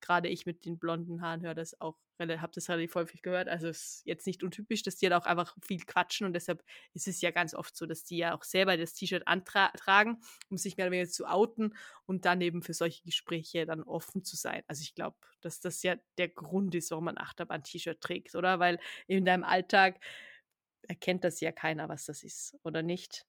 gerade 0.00 0.28
ich 0.28 0.46
mit 0.46 0.64
den 0.64 0.78
blonden 0.78 1.20
Haaren 1.20 1.42
höre 1.42 1.54
das 1.56 1.80
auch, 1.80 1.98
habe 2.18 2.52
das 2.54 2.68
relativ 2.68 2.94
häufig 2.94 3.22
gehört. 3.22 3.48
Also 3.48 3.68
es 3.68 3.78
ist 3.96 4.06
jetzt 4.06 4.26
nicht 4.26 4.42
untypisch, 4.42 4.82
dass 4.82 4.96
die 4.96 5.06
halt 5.06 5.14
auch 5.14 5.26
einfach 5.26 5.56
viel 5.62 5.80
quatschen 5.80 6.26
und 6.26 6.32
deshalb 6.32 6.62
ist 6.92 7.08
es 7.08 7.20
ja 7.20 7.30
ganz 7.30 7.54
oft 7.54 7.76
so, 7.76 7.86
dass 7.86 8.04
die 8.04 8.16
ja 8.18 8.34
auch 8.34 8.44
selber 8.44 8.76
das 8.76 8.94
T-Shirt 8.94 9.26
antragen, 9.26 10.20
um 10.48 10.56
sich 10.56 10.76
mehr 10.76 10.86
oder 10.86 10.92
weniger 10.92 11.10
zu 11.10 11.26
outen 11.26 11.74
und 12.06 12.24
dann 12.24 12.40
eben 12.40 12.62
für 12.62 12.74
solche 12.74 13.02
Gespräche 13.04 13.66
dann 13.66 13.82
offen 13.82 14.24
zu 14.24 14.36
sein. 14.36 14.62
Also 14.66 14.82
ich 14.82 14.94
glaube, 14.94 15.16
dass 15.40 15.60
das 15.60 15.82
ja 15.82 15.96
der 16.18 16.28
Grund 16.28 16.74
ist, 16.74 16.90
warum 16.90 17.04
man 17.04 17.18
Achterbahn-T-Shirt 17.18 18.00
trägt, 18.00 18.34
oder? 18.34 18.58
Weil 18.58 18.78
in 19.06 19.24
deinem 19.24 19.44
Alltag 19.44 20.00
erkennt 20.88 21.24
das 21.24 21.40
ja 21.40 21.52
keiner, 21.52 21.88
was 21.88 22.04
das 22.06 22.22
ist, 22.22 22.56
oder 22.62 22.82
nicht? 22.82 23.26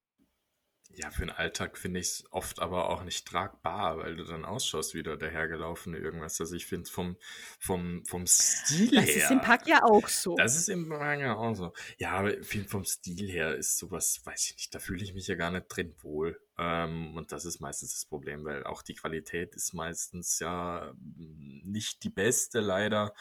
Ja, 0.98 1.12
für 1.12 1.22
den 1.22 1.30
Alltag 1.30 1.78
finde 1.78 2.00
ich 2.00 2.08
es 2.08 2.24
oft 2.32 2.60
aber 2.60 2.90
auch 2.90 3.04
nicht 3.04 3.28
tragbar, 3.28 3.98
weil 3.98 4.16
du 4.16 4.24
dann 4.24 4.46
ausschaust 4.46 4.94
wie 4.94 5.04
der 5.04 5.18
dahergelaufene 5.18 5.98
irgendwas. 5.98 6.40
Also 6.40 6.56
ich 6.56 6.66
finde 6.66 6.90
vom, 6.90 7.18
vom, 7.60 8.06
vom 8.06 8.26
Stil 8.26 8.92
das 8.92 9.06
her. 9.06 9.14
Das 9.16 9.24
ist 9.24 9.32
im 9.32 9.42
Pack 9.42 9.68
ja 9.68 9.84
auch 9.84 10.08
so. 10.08 10.36
Das 10.36 10.56
ist 10.56 10.70
im 10.70 10.90
Pack 10.90 11.20
ja 11.20 11.36
auch 11.36 11.54
so. 11.54 11.74
Ja, 11.98 12.12
aber 12.12 12.34
vom 12.68 12.86
Stil 12.86 13.30
her 13.30 13.56
ist 13.56 13.78
sowas, 13.78 14.22
weiß 14.24 14.46
ich 14.46 14.56
nicht, 14.56 14.76
da 14.76 14.80
fühle 14.80 15.04
ich 15.04 15.14
mich 15.14 15.28
ja 15.28 15.36
gar 15.36 15.52
nicht 15.52 15.68
drin 15.68 15.94
wohl. 16.02 16.40
Ähm, 16.58 17.16
und 17.18 17.32
das 17.32 17.46
ist 17.46 17.60
meistens 17.60 17.94
das 17.94 18.06
Problem, 18.06 18.46
weil 18.46 18.64
auch 18.64 18.82
die 18.82 18.96
Qualität 18.96 19.56
ist 19.56 19.74
meistens 19.74 20.40
ja 20.40 20.94
nicht 21.16 22.04
die 22.04 22.10
beste 22.10 22.62
leider. 22.62 23.14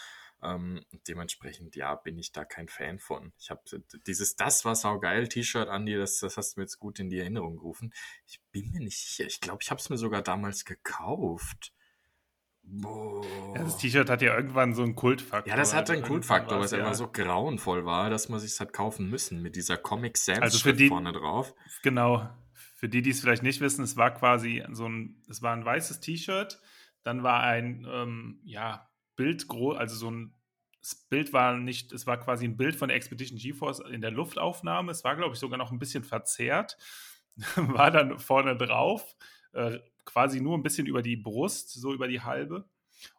Ähm, 0.45 0.85
dementsprechend, 1.09 1.75
ja, 1.75 1.95
bin 1.95 2.19
ich 2.19 2.33
da 2.33 2.45
kein 2.45 2.69
Fan 2.69 2.99
von. 2.99 3.33
Ich 3.39 3.51
habe 3.51 3.63
dieses 4.07 4.37
Das 4.37 4.65
war 4.65 4.75
saugeil 4.75 5.29
T-Shirt, 5.29 5.69
Andi, 5.69 5.97
das, 5.97 6.19
das 6.19 6.37
hast 6.37 6.57
du 6.57 6.61
mir 6.61 6.65
jetzt 6.65 6.79
gut 6.79 6.99
in 6.99 7.09
die 7.09 7.19
Erinnerung 7.19 7.57
gerufen. 7.57 7.93
Ich 8.27 8.41
bin 8.53 8.71
mir 8.71 8.81
nicht 8.81 8.99
sicher. 8.99 9.27
Ich 9.27 9.41
glaube, 9.41 9.63
ich 9.63 9.71
habe 9.71 9.81
es 9.81 9.89
mir 9.89 9.97
sogar 9.97 10.23
damals 10.23 10.65
gekauft. 10.65 11.73
Boah. 12.67 13.25
Das 13.55 13.77
T-Shirt 13.77 14.09
hat 14.09 14.23
ja 14.23 14.35
irgendwann 14.35 14.75
so 14.75 14.83
einen 14.83 14.95
Kultfaktor. 14.95 15.51
Ja, 15.51 15.57
das 15.57 15.75
hatte 15.75 15.93
einen 15.93 16.03
Kultfaktor, 16.03 16.59
weil 16.59 16.65
es 16.65 16.71
ja. 16.71 16.79
immer 16.79 16.95
so 16.95 17.09
grauenvoll 17.09 17.85
war, 17.85 18.11
dass 18.11 18.29
man 18.29 18.41
sich 18.41 18.59
hat 18.59 18.73
kaufen 18.73 19.09
müssen 19.09 19.43
mit 19.43 19.57
dieser 19.57 19.77
Comic 19.77 20.17
Sans 20.17 20.41
also 20.41 20.59
für 20.59 20.75
die, 20.75 20.89
vorne 20.89 21.13
drauf. 21.13 21.55
Genau. 21.83 22.29
Für 22.75 22.89
die, 22.89 23.03
die 23.03 23.11
es 23.11 23.21
vielleicht 23.21 23.43
nicht 23.43 23.61
wissen, 23.61 23.83
es 23.83 23.97
war 23.97 24.13
quasi 24.13 24.65
so 24.73 24.87
ein, 24.89 25.23
es 25.29 25.43
war 25.43 25.55
ein 25.55 25.65
weißes 25.65 26.01
T-Shirt, 26.01 26.61
dann 27.03 27.23
war 27.23 27.43
ein, 27.43 27.87
ähm, 27.89 28.41
ja, 28.45 28.89
Bild 29.17 29.49
groß, 29.49 29.77
also 29.77 29.97
so 29.97 30.11
ein 30.11 30.35
das 30.85 30.95
Bild 30.95 31.33
war 31.33 31.57
nicht, 31.57 31.93
es 31.93 32.07
war 32.07 32.21
quasi 32.21 32.45
ein 32.45 32.59
Bild 32.59 32.77
von 32.77 32.89
der 32.89 32.97
Expedition 32.99 33.39
GeForce 33.39 33.81
in 33.91 34.03
der 34.03 34.11
Luftaufnahme. 34.11 34.93
Es 34.93 35.03
war, 35.03 35.17
glaube 35.17 35.33
ich, 35.33 35.41
sogar 35.41 35.57
noch 35.57 35.73
ein 35.73 35.79
bisschen 35.79 36.05
verzerrt. 36.05 36.77
war 37.57 37.91
dann 37.91 38.19
vorne 38.19 38.55
drauf, 38.55 39.17
äh, 39.53 39.79
quasi 40.05 40.43
nur 40.43 40.57
ein 40.57 40.63
bisschen 40.63 40.87
über 40.87 41.01
die 41.01 41.17
Brust, 41.17 41.73
so 41.73 41.95
über 41.95 42.07
die 42.07 42.21
halbe. 42.21 42.69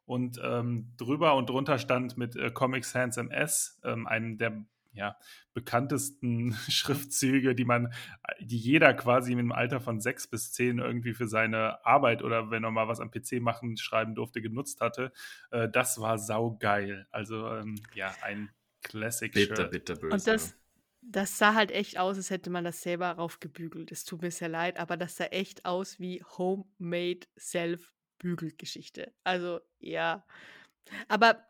Und 0.06 0.40
ähm, 0.44 0.94
drüber 0.98 1.36
und 1.36 1.50
drunter 1.50 1.80
stand 1.80 2.18
mit 2.18 2.36
äh, 2.36 2.52
Comic 2.52 2.86
Sans 2.86 3.18
MS, 3.18 3.82
ähm, 3.84 4.06
einem 4.06 4.38
der 4.38 4.64
ja, 4.96 5.18
bekanntesten 5.54 6.54
Schriftzüge, 6.70 7.56
die 7.56 7.66
man, 7.66 7.94
die 8.40 8.58
jeder 8.58 8.94
quasi 8.94 9.34
im 9.34 9.52
Alter 9.52 9.80
von 9.80 10.00
sechs 10.00 10.28
bis 10.28 10.52
zehn 10.52 10.80
irgendwie 10.80 11.14
für 11.14 11.28
seine 11.28 11.86
Arbeit 11.86 12.24
oder 12.24 12.50
wenn 12.52 12.64
er 12.64 12.72
mal 12.72 12.88
was 12.88 13.00
am 13.00 13.12
PC 13.12 13.42
machen, 13.42 13.78
schreiben 13.78 14.16
durfte, 14.16 14.42
genutzt 14.42 14.82
hatte. 14.82 15.12
Äh, 15.52 15.70
das 15.70 16.00
war 16.00 16.18
saugeil. 16.18 17.08
Also 17.12 17.48
ähm, 17.50 17.76
ja, 17.94 18.14
ein 18.22 18.50
Classic 18.82 19.32
bitter, 19.32 19.56
Shirt. 19.56 19.72
Bitter, 19.72 19.96
böse. 19.96 20.14
Und 20.14 20.28
das, 20.28 20.58
das 21.02 21.38
sah 21.38 21.54
halt 21.54 21.72
echt 21.72 21.98
aus, 21.98 22.18
als 22.18 22.30
hätte 22.30 22.50
man 22.50 22.64
das 22.64 22.82
selber 22.82 23.12
raufgebügelt. 23.12 23.92
Es 23.92 24.06
tut 24.06 24.22
mir 24.22 24.32
sehr 24.32 24.50
leid, 24.50 24.80
aber 24.80 24.98
das 24.98 25.18
sah 25.18 25.26
echt 25.26 25.66
aus 25.66 26.00
wie 26.00 26.24
Homemade 26.38 27.28
Self-Bügelgeschichte. 27.38 29.14
Also 29.24 29.60
ja. 29.80 30.26
Aber 31.08 31.44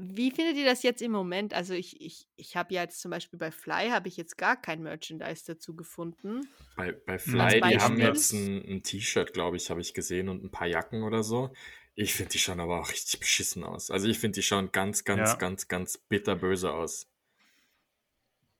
wie 0.00 0.30
findet 0.30 0.56
ihr 0.56 0.64
das 0.64 0.84
jetzt 0.84 1.02
im 1.02 1.10
Moment? 1.10 1.52
Also 1.52 1.74
ich, 1.74 2.00
ich, 2.00 2.28
ich 2.36 2.56
habe 2.56 2.72
ja 2.72 2.82
jetzt 2.82 3.00
zum 3.00 3.10
Beispiel 3.10 3.36
bei 3.36 3.50
Fly 3.50 3.88
habe 3.90 4.06
ich 4.06 4.16
jetzt 4.16 4.38
gar 4.38 4.54
kein 4.56 4.80
Merchandise 4.80 5.42
dazu 5.44 5.74
gefunden. 5.74 6.48
Bei, 6.76 6.92
bei 6.92 7.18
Fly, 7.18 7.60
die 7.60 7.78
haben 7.78 7.98
jetzt 7.98 8.32
ein, 8.32 8.64
ein 8.64 8.82
T-Shirt, 8.84 9.32
glaube 9.32 9.56
ich, 9.56 9.70
habe 9.70 9.80
ich 9.80 9.94
gesehen 9.94 10.28
und 10.28 10.44
ein 10.44 10.52
paar 10.52 10.68
Jacken 10.68 11.02
oder 11.02 11.24
so. 11.24 11.52
Ich 11.96 12.14
finde 12.14 12.30
die 12.30 12.38
schauen 12.38 12.60
aber 12.60 12.78
auch 12.80 12.92
richtig 12.92 13.18
beschissen 13.18 13.64
aus. 13.64 13.90
Also 13.90 14.06
ich 14.06 14.20
finde 14.20 14.36
die 14.36 14.42
schauen 14.44 14.70
ganz, 14.70 15.02
ganz, 15.02 15.30
ja. 15.30 15.34
ganz, 15.34 15.66
ganz 15.66 15.98
bitterböse 15.98 16.72
aus. 16.72 17.08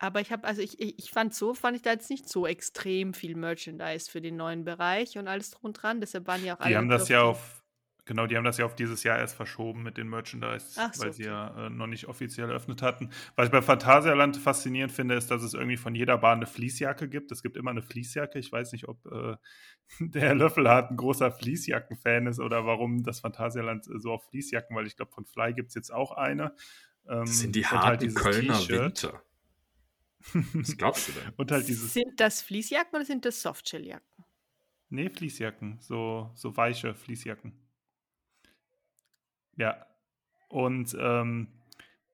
Aber 0.00 0.20
ich 0.20 0.32
habe, 0.32 0.44
also 0.44 0.60
ich, 0.60 0.80
ich, 0.80 0.98
ich, 0.98 1.10
fand 1.12 1.34
so, 1.34 1.54
fand 1.54 1.76
ich 1.76 1.82
da 1.82 1.92
jetzt 1.92 2.10
nicht 2.10 2.28
so 2.28 2.48
extrem 2.48 3.14
viel 3.14 3.36
Merchandise 3.36 4.10
für 4.10 4.20
den 4.20 4.36
neuen 4.36 4.64
Bereich 4.64 5.16
und 5.18 5.28
alles 5.28 5.52
drum 5.52 5.66
und 5.66 5.74
dran. 5.74 6.00
Deshalb 6.00 6.26
waren 6.26 6.44
ja 6.44 6.56
auch 6.56 6.60
alle. 6.60 6.70
Die 6.70 6.76
haben 6.76 6.88
das 6.88 7.08
ja 7.08 7.22
auf 7.22 7.62
Genau, 8.08 8.26
die 8.26 8.38
haben 8.38 8.44
das 8.44 8.56
ja 8.56 8.64
auf 8.64 8.74
dieses 8.74 9.02
Jahr 9.02 9.18
erst 9.18 9.36
verschoben 9.36 9.82
mit 9.82 9.98
den 9.98 10.08
Merchandise, 10.08 10.64
so, 10.70 11.02
weil 11.02 11.12
sie 11.12 11.24
ja 11.24 11.66
äh, 11.66 11.68
noch 11.68 11.86
nicht 11.86 12.08
offiziell 12.08 12.48
eröffnet 12.48 12.80
hatten. 12.80 13.10
Was 13.36 13.48
ich 13.48 13.52
bei 13.52 13.60
Phantasialand 13.60 14.38
faszinierend 14.38 14.90
finde, 14.90 15.14
ist, 15.14 15.30
dass 15.30 15.42
es 15.42 15.52
irgendwie 15.52 15.76
von 15.76 15.94
jeder 15.94 16.16
Bahn 16.16 16.38
eine 16.38 16.46
Fließjacke 16.46 17.06
gibt. 17.06 17.30
Es 17.32 17.42
gibt 17.42 17.58
immer 17.58 17.70
eine 17.70 17.82
Fließjacke. 17.82 18.38
Ich 18.38 18.50
weiß 18.50 18.72
nicht, 18.72 18.88
ob 18.88 19.04
äh, 19.12 19.36
der 20.00 20.34
Löffelhardt 20.34 20.90
ein 20.90 20.96
großer 20.96 21.30
Fließjacken-Fan 21.30 22.28
ist 22.28 22.40
oder 22.40 22.64
warum 22.64 23.02
das 23.02 23.20
Phantasialand 23.20 23.84
so 23.84 24.12
auf 24.12 24.24
Fließjacken, 24.30 24.74
weil 24.74 24.86
ich 24.86 24.96
glaube, 24.96 25.12
von 25.12 25.26
Fly 25.26 25.52
gibt 25.52 25.68
es 25.68 25.74
jetzt 25.74 25.92
auch 25.92 26.12
eine. 26.12 26.54
Ähm, 27.06 27.26
das 27.26 27.40
sind 27.40 27.54
die 27.54 27.66
halt 27.66 27.82
harten 27.82 28.06
halt 28.06 28.16
Kölner 28.16 28.68
Winter. 28.68 29.22
Was 30.54 30.78
glaubst 30.78 31.08
du 31.08 31.12
denn? 31.12 31.30
und 31.36 31.50
halt 31.50 31.68
dieses 31.68 31.92
sind 31.92 32.18
das 32.18 32.40
Fließjacken 32.40 32.96
oder 32.96 33.04
sind 33.04 33.26
das 33.26 33.42
Softshelljacken? 33.42 34.24
Nee, 34.88 35.10
Fließjacken. 35.10 35.76
So, 35.80 36.30
so 36.34 36.56
weiche 36.56 36.94
Fließjacken. 36.94 37.67
Ja. 39.58 39.86
Und 40.48 40.96
ähm, 40.98 41.48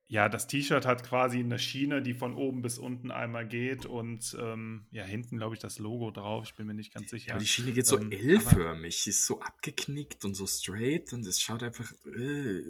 ja, 0.06 0.28
das 0.28 0.46
T-Shirt 0.46 0.86
hat 0.86 1.02
quasi 1.02 1.38
eine 1.38 1.58
Schiene, 1.58 2.02
die 2.02 2.14
von 2.14 2.34
oben 2.34 2.62
bis 2.62 2.78
unten 2.78 3.10
einmal 3.10 3.46
geht 3.48 3.86
und 3.86 4.36
ähm, 4.38 4.86
ja, 4.90 5.02
hinten, 5.04 5.38
glaube 5.38 5.54
ich, 5.54 5.60
das 5.60 5.78
Logo 5.78 6.10
drauf. 6.10 6.44
Ich 6.44 6.54
bin 6.54 6.66
mir 6.66 6.74
nicht 6.74 6.92
ganz 6.92 7.10
sicher. 7.10 7.32
Ja, 7.32 7.38
die 7.38 7.46
Schiene 7.46 7.72
geht 7.72 7.86
so 7.86 7.98
ähm, 7.98 8.12
L-förmig, 8.12 9.06
ist 9.06 9.24
so 9.24 9.40
abgeknickt 9.40 10.24
und 10.24 10.34
so 10.34 10.46
straight 10.46 11.12
und 11.12 11.26
es 11.26 11.40
schaut 11.40 11.62
einfach. 11.62 11.90
Äh, 12.06 12.62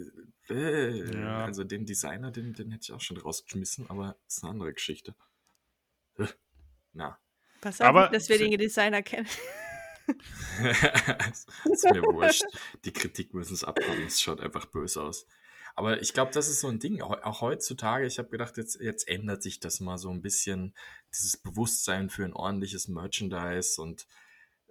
äh. 0.49 1.19
Ja. 1.19 1.45
Also 1.45 1.63
den 1.63 1.85
Designer, 1.85 2.31
den, 2.31 2.53
den 2.53 2.71
hätte 2.71 2.83
ich 2.83 2.91
auch 2.93 3.01
schon 3.01 3.17
rausgeschmissen, 3.17 3.89
aber 3.89 4.17
ist 4.27 4.43
eine 4.43 4.51
andere 4.51 4.73
Geschichte. 4.73 5.15
Na. 6.93 7.19
Pass 7.59 7.81
auf, 7.81 7.87
aber, 7.87 8.09
dass 8.09 8.29
wir 8.29 8.37
den 8.37 8.57
Designer 8.57 9.01
kennen. 9.01 9.27
ist 11.65 11.83
mir 11.91 12.03
wurscht. 12.03 12.43
Die 12.83 12.93
Kritik 12.93 13.33
müssen 13.33 13.53
es 13.53 13.63
abhaben. 13.63 14.05
Es 14.05 14.21
schaut 14.21 14.41
einfach 14.41 14.65
böse 14.65 15.01
aus. 15.01 15.27
Aber 15.75 16.01
ich 16.01 16.13
glaube, 16.13 16.31
das 16.31 16.47
ist 16.47 16.61
so 16.61 16.69
ein 16.69 16.79
Ding. 16.79 17.01
Auch 17.01 17.41
heutzutage, 17.41 18.05
ich 18.05 18.17
habe 18.17 18.29
gedacht, 18.29 18.55
jetzt, 18.57 18.79
jetzt 18.79 19.07
ändert 19.07 19.43
sich 19.43 19.59
das 19.59 19.81
mal 19.81 19.97
so 19.97 20.09
ein 20.09 20.21
bisschen, 20.21 20.73
dieses 21.13 21.35
Bewusstsein 21.35 22.09
für 22.09 22.23
ein 22.23 22.33
ordentliches 22.33 22.87
Merchandise 22.87 23.81
und 23.81 24.07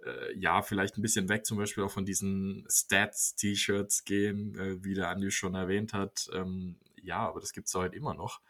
äh, 0.03 0.35
ja, 0.37 0.63
vielleicht 0.63 0.97
ein 0.97 1.03
bisschen 1.03 1.29
weg 1.29 1.45
zum 1.45 1.57
Beispiel 1.57 1.83
auch 1.83 1.91
von 1.91 2.05
diesen 2.05 2.65
Stats-T-Shirts 2.69 4.03
gehen, 4.03 4.55
äh, 4.55 4.83
wie 4.83 4.95
der 4.95 5.09
Andi 5.09 5.29
schon 5.29 5.53
erwähnt 5.53 5.93
hat. 5.93 6.27
Ähm, 6.33 6.79
ja, 7.01 7.19
aber 7.19 7.39
das 7.39 7.53
gibt 7.53 7.67
es 7.67 7.75
heute 7.75 7.95
immer 7.95 8.15
noch. 8.15 8.41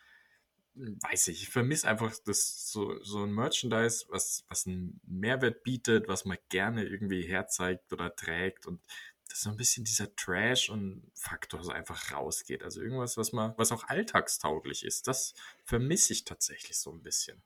Weiß 0.76 1.30
ich, 1.30 1.44
ich 1.44 1.50
vermisse 1.50 1.88
einfach 1.88 2.14
das 2.26 2.70
so, 2.70 3.02
so 3.02 3.24
ein 3.24 3.32
Merchandise, 3.32 4.06
was, 4.10 4.44
was 4.50 4.68
einen 4.68 5.00
Mehrwert 5.06 5.64
bietet, 5.64 6.08
was 6.08 6.26
man 6.26 6.38
gerne 6.50 6.86
irgendwie 6.86 7.24
herzeigt 7.24 7.92
oder 7.94 8.16
trägt 8.16 8.66
und 8.66 8.82
dass 9.30 9.42
so 9.42 9.50
ein 9.50 9.58
bisschen 9.58 9.86
dieser 9.86 10.16
Trash 10.16 10.70
und 10.70 11.12
Faktor 11.16 11.64
so 11.64 11.72
einfach 11.72 12.12
rausgeht. 12.12 12.64
Also 12.64 12.82
irgendwas, 12.82 13.18
was 13.18 13.32
man, 13.32 13.54
was 13.58 13.72
auch 13.72 13.86
alltagstauglich 13.86 14.86
ist, 14.86 15.08
das 15.08 15.34
vermisse 15.64 16.14
ich 16.14 16.26
tatsächlich 16.26 16.78
so 16.78 16.92
ein 16.92 17.02
bisschen. 17.02 17.42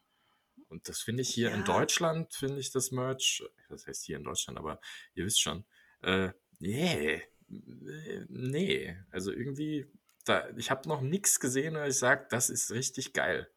Und 0.68 0.88
das 0.90 1.02
finde 1.02 1.22
ich 1.22 1.30
hier 1.30 1.50
ja. 1.50 1.56
in 1.56 1.64
Deutschland, 1.64 2.34
finde 2.34 2.60
ich 2.60 2.72
das 2.72 2.92
Merch, 2.92 3.44
das 3.70 3.88
heißt 3.88 4.06
hier 4.06 4.18
in 4.18 4.24
Deutschland, 4.24 4.60
aber 4.60 4.80
ihr 5.16 5.26
wisst 5.26 5.42
schon, 5.42 5.66
äh, 6.02 6.30
nee, 6.60 7.24
nee, 7.48 8.96
also 9.10 9.32
irgendwie, 9.32 9.88
da, 10.30 10.50
ich 10.56 10.72
habe 10.72 10.88
noch 10.88 11.02
nichts 11.02 11.40
gesehen, 11.40 11.76
wo 11.76 11.82
ich 11.82 11.98
sage, 11.98 12.28
das 12.30 12.50
ist 12.50 12.72
richtig 12.72 13.14
geil. 13.14 13.50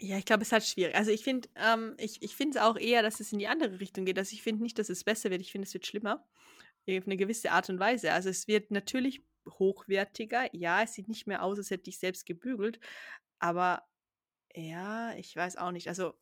Ja, 0.00 0.16
ich 0.16 0.24
glaube, 0.24 0.42
es 0.42 0.52
halt 0.52 0.64
schwierig. 0.64 0.94
Also 0.94 1.10
ich 1.10 1.24
finde, 1.24 1.48
ähm, 1.56 1.94
ich, 1.98 2.22
ich 2.22 2.36
finde 2.36 2.58
es 2.58 2.64
auch 2.64 2.76
eher, 2.76 3.02
dass 3.02 3.18
es 3.18 3.32
in 3.32 3.40
die 3.40 3.48
andere 3.48 3.80
Richtung 3.80 4.04
geht. 4.04 4.18
Also 4.18 4.32
ich 4.32 4.42
finde 4.42 4.62
nicht, 4.62 4.78
dass 4.78 4.88
es 4.90 5.02
besser 5.02 5.30
wird, 5.30 5.40
ich 5.40 5.50
finde, 5.50 5.66
es 5.66 5.74
wird 5.74 5.86
schlimmer. 5.86 6.24
Auf 6.88 7.06
eine 7.06 7.16
gewisse 7.16 7.50
Art 7.50 7.68
und 7.68 7.80
Weise. 7.80 8.12
Also 8.12 8.30
es 8.30 8.46
wird 8.48 8.70
natürlich 8.70 9.22
hochwertiger. 9.48 10.54
Ja, 10.54 10.82
es 10.82 10.94
sieht 10.94 11.08
nicht 11.08 11.26
mehr 11.26 11.42
aus, 11.42 11.58
als 11.58 11.70
hätte 11.70 11.90
ich 11.90 11.98
selbst 11.98 12.26
gebügelt. 12.26 12.78
Aber 13.40 13.82
ja, 14.54 15.14
ich 15.14 15.34
weiß 15.34 15.56
auch 15.56 15.72
nicht. 15.72 15.88
Also 15.88 16.14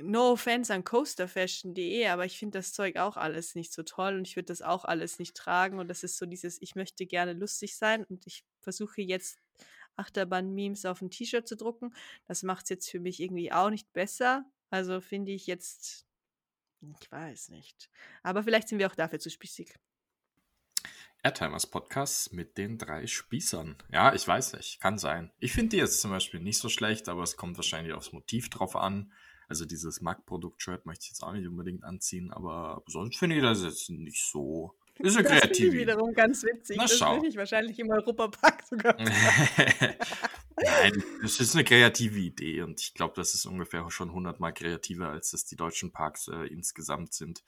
no 0.00 0.32
offense 0.32 0.72
an 0.72 0.84
coasterfashion.de, 0.84 2.06
aber 2.06 2.24
ich 2.24 2.38
finde 2.38 2.58
das 2.58 2.72
Zeug 2.72 2.96
auch 2.96 3.16
alles 3.16 3.54
nicht 3.54 3.72
so 3.72 3.82
toll 3.82 4.16
und 4.16 4.26
ich 4.26 4.36
würde 4.36 4.46
das 4.46 4.62
auch 4.62 4.84
alles 4.84 5.18
nicht 5.18 5.36
tragen 5.36 5.78
und 5.78 5.88
das 5.88 6.02
ist 6.02 6.16
so 6.16 6.26
dieses, 6.26 6.60
ich 6.62 6.74
möchte 6.74 7.06
gerne 7.06 7.34
lustig 7.34 7.76
sein 7.76 8.04
und 8.04 8.26
ich 8.26 8.44
versuche 8.60 9.02
jetzt 9.02 9.38
Achterbahn-Memes 9.96 10.86
auf 10.86 11.02
ein 11.02 11.10
T-Shirt 11.10 11.46
zu 11.46 11.56
drucken. 11.56 11.94
Das 12.26 12.42
macht 12.42 12.64
es 12.64 12.70
jetzt 12.70 12.90
für 12.90 13.00
mich 13.00 13.20
irgendwie 13.20 13.52
auch 13.52 13.70
nicht 13.70 13.92
besser. 13.92 14.44
Also 14.70 15.00
finde 15.00 15.32
ich 15.32 15.46
jetzt, 15.46 16.06
ich 16.98 17.12
weiß 17.12 17.50
nicht. 17.50 17.90
Aber 18.22 18.42
vielleicht 18.42 18.68
sind 18.68 18.78
wir 18.78 18.90
auch 18.90 18.94
dafür 18.94 19.18
zu 19.18 19.30
spießig. 19.30 19.74
Airtimers 21.22 21.68
Podcast 21.68 22.32
mit 22.32 22.58
den 22.58 22.78
drei 22.78 23.06
Spießern. 23.06 23.76
Ja, 23.92 24.12
ich 24.12 24.26
weiß 24.26 24.54
nicht, 24.54 24.80
kann 24.80 24.98
sein. 24.98 25.30
Ich 25.38 25.52
finde 25.52 25.70
die 25.70 25.76
jetzt 25.76 26.00
zum 26.00 26.10
Beispiel 26.10 26.40
nicht 26.40 26.58
so 26.58 26.68
schlecht, 26.68 27.08
aber 27.08 27.22
es 27.22 27.36
kommt 27.36 27.56
wahrscheinlich 27.56 27.92
aufs 27.92 28.12
Motiv 28.12 28.50
drauf 28.50 28.74
an. 28.74 29.12
Also 29.52 29.66
dieses 29.66 30.00
Mac-Produkt-Shirt 30.00 30.86
möchte 30.86 31.02
ich 31.02 31.08
jetzt 31.10 31.22
auch 31.22 31.34
nicht 31.34 31.46
unbedingt 31.46 31.84
anziehen, 31.84 32.32
aber 32.32 32.82
sonst 32.86 33.18
finde 33.18 33.36
ich 33.36 33.42
das 33.42 33.62
jetzt 33.62 33.90
nicht 33.90 34.24
so. 34.24 34.74
Ist 34.98 35.18
eine 35.18 35.28
das 35.28 35.40
finde 35.40 35.58
ich 35.58 35.72
wiederum 35.74 36.14
ganz 36.14 36.42
witzig. 36.42 36.78
Na, 36.78 36.84
das 36.84 36.98
finde 36.98 37.28
ich 37.28 37.36
wahrscheinlich 37.36 37.78
im 37.78 37.90
Europapark 37.90 38.62
sogar. 38.62 38.96
Nein, 40.56 41.04
das 41.20 41.38
ist 41.38 41.54
eine 41.54 41.64
kreative 41.64 42.18
Idee 42.18 42.62
und 42.62 42.80
ich 42.80 42.94
glaube, 42.94 43.12
das 43.14 43.34
ist 43.34 43.44
ungefähr 43.44 43.90
schon 43.90 44.14
hundertmal 44.14 44.54
kreativer, 44.54 45.10
als 45.10 45.32
das 45.32 45.44
die 45.44 45.56
deutschen 45.56 45.92
Parks 45.92 46.28
äh, 46.28 46.46
insgesamt 46.46 47.12
sind. 47.12 47.44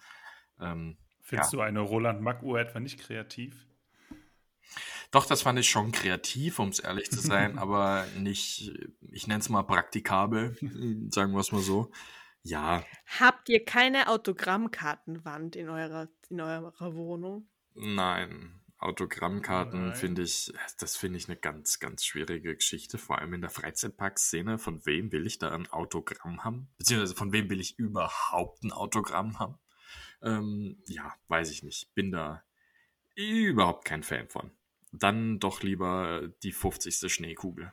Ähm, 0.60 0.98
Findest 1.22 1.54
ja. 1.54 1.56
du 1.56 1.62
eine 1.62 1.80
Roland 1.80 2.20
Mack-Uhr 2.20 2.60
etwa 2.60 2.80
nicht 2.80 3.00
kreativ? 3.00 3.66
Doch, 5.10 5.26
das 5.26 5.42
fand 5.42 5.58
ich 5.58 5.68
schon 5.68 5.92
kreativ, 5.92 6.58
um 6.58 6.70
es 6.70 6.80
ehrlich 6.80 7.10
zu 7.10 7.20
sein, 7.20 7.58
aber 7.58 8.06
nicht, 8.18 8.72
ich 9.12 9.26
nenne 9.26 9.40
es 9.40 9.48
mal 9.48 9.62
praktikabel, 9.62 10.56
sagen 11.10 11.32
wir 11.32 11.40
es 11.40 11.52
mal 11.52 11.60
so. 11.60 11.90
Ja. 12.42 12.84
Habt 13.18 13.48
ihr 13.48 13.64
keine 13.64 14.08
Autogrammkartenwand 14.08 15.56
in 15.56 15.68
eurer, 15.70 16.08
in 16.28 16.40
eurer 16.40 16.94
Wohnung? 16.94 17.48
Nein. 17.74 18.60
Autogrammkarten 18.78 19.94
finde 19.94 20.22
ich, 20.22 20.52
das 20.78 20.94
finde 20.94 21.18
ich 21.18 21.26
eine 21.26 21.38
ganz, 21.38 21.78
ganz 21.78 22.04
schwierige 22.04 22.54
Geschichte, 22.54 22.98
vor 22.98 23.18
allem 23.18 23.32
in 23.32 23.40
der 23.40 23.48
Freizeitparkszene. 23.48 24.58
Von 24.58 24.84
wem 24.84 25.10
will 25.10 25.26
ich 25.26 25.38
da 25.38 25.52
ein 25.52 25.70
Autogramm 25.70 26.44
haben? 26.44 26.68
Beziehungsweise 26.76 27.14
von 27.14 27.32
wem 27.32 27.48
will 27.48 27.60
ich 27.60 27.78
überhaupt 27.78 28.62
ein 28.62 28.72
Autogramm 28.72 29.38
haben? 29.38 29.58
Ähm, 30.22 30.82
ja, 30.86 31.14
weiß 31.28 31.50
ich 31.50 31.62
nicht. 31.62 31.94
Bin 31.94 32.12
da 32.12 32.44
überhaupt 33.14 33.84
kein 33.84 34.02
Fan 34.02 34.28
von. 34.28 34.50
Dann 34.92 35.40
doch 35.40 35.62
lieber 35.62 36.28
die 36.42 36.52
50. 36.52 37.12
Schneekugel. 37.12 37.72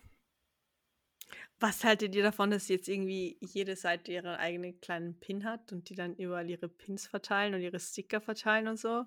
Was 1.60 1.84
haltet 1.84 2.16
ihr 2.16 2.24
davon, 2.24 2.50
dass 2.50 2.70
jetzt 2.70 2.88
irgendwie 2.88 3.38
jede 3.40 3.76
Seite 3.76 4.12
ihren 4.12 4.36
eigenen 4.36 4.82
kleinen 4.82 5.20
Pin 5.20 5.46
hat 5.46 5.72
und 5.72 5.90
die 5.90 5.96
dann 5.96 6.16
überall 6.16 6.50
ihre 6.50 6.68
Pins 6.68 7.06
verteilen 7.06 7.54
und 7.54 7.62
ihre 7.62 7.80
Sticker 7.80 8.20
verteilen 8.20 8.68
und 8.68 8.80
so? 8.80 9.06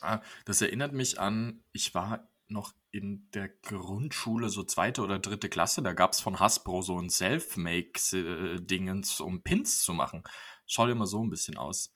Ah, 0.00 0.20
das 0.44 0.60
erinnert 0.60 0.92
mich 0.92 1.20
an, 1.20 1.62
ich 1.72 1.94
war 1.94 2.28
noch 2.48 2.74
in 2.90 3.30
der 3.34 3.48
Grundschule, 3.48 4.48
so 4.48 4.64
zweite 4.64 5.02
oder 5.02 5.20
dritte 5.20 5.48
Klasse, 5.48 5.82
da 5.82 5.92
gab 5.92 6.12
es 6.12 6.20
von 6.20 6.40
Hasbro 6.40 6.82
so 6.82 6.98
ein 6.98 7.10
Self-Make-Dingens, 7.10 9.20
um 9.20 9.42
Pins 9.42 9.82
zu 9.82 9.92
machen. 9.92 10.24
Schaut 10.66 10.90
immer 10.90 11.06
so 11.06 11.22
ein 11.22 11.30
bisschen 11.30 11.56
aus 11.56 11.94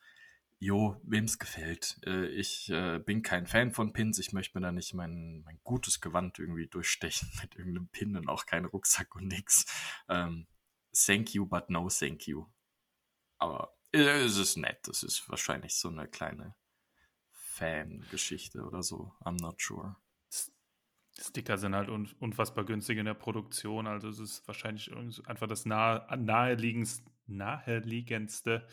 jo, 0.61 1.01
wem 1.05 1.25
es 1.25 1.39
gefällt. 1.39 1.99
Äh, 2.07 2.27
ich 2.29 2.71
äh, 2.71 2.99
bin 2.99 3.23
kein 3.23 3.47
Fan 3.47 3.73
von 3.73 3.93
Pins. 3.93 4.19
Ich 4.19 4.33
möchte 4.33 4.59
mir 4.59 4.63
da 4.63 4.73
nicht 4.73 4.95
mein, 4.95 5.43
mein 5.43 5.59
gutes 5.65 6.01
Gewand 6.01 6.39
irgendwie 6.39 6.69
durchstechen 6.69 7.31
mit 7.43 7.57
irgendeinem 7.57 7.89
Pin 7.89 8.17
und 8.17 8.29
auch 8.29 8.47
kein 8.47 8.67
Rucksack 8.67 9.17
und 9.17 9.27
nix. 9.27 9.65
Ähm, 10.09 10.47
thank 10.93 11.35
you, 11.35 11.47
but 11.47 11.71
no 11.71 11.89
thank 11.89 12.27
you. 12.29 12.47
Aber 13.39 13.75
äh, 13.93 14.23
es 14.23 14.37
ist 14.37 14.57
nett. 14.57 14.87
Es 14.87 15.03
ist 15.03 15.29
wahrscheinlich 15.31 15.75
so 15.75 15.89
eine 15.89 16.07
kleine 16.07 16.55
Fangeschichte 17.31 18.63
oder 18.63 18.83
so. 18.83 19.15
I'm 19.25 19.41
not 19.41 19.61
sure. 19.61 19.97
Sticker 21.19 21.59
sind 21.59 21.75
halt 21.75 21.89
un 21.89 22.09
unfassbar 22.19 22.65
günstig 22.65 22.99
in 22.99 23.07
der 23.07 23.15
Produktion. 23.15 23.87
Also 23.87 24.09
es 24.09 24.19
ist 24.19 24.47
wahrscheinlich 24.47 24.91
einfach 25.27 25.49
das 25.49 25.65
nahe, 25.65 26.07
naheliegendste, 26.19 27.11
naheliegendste 27.27 28.67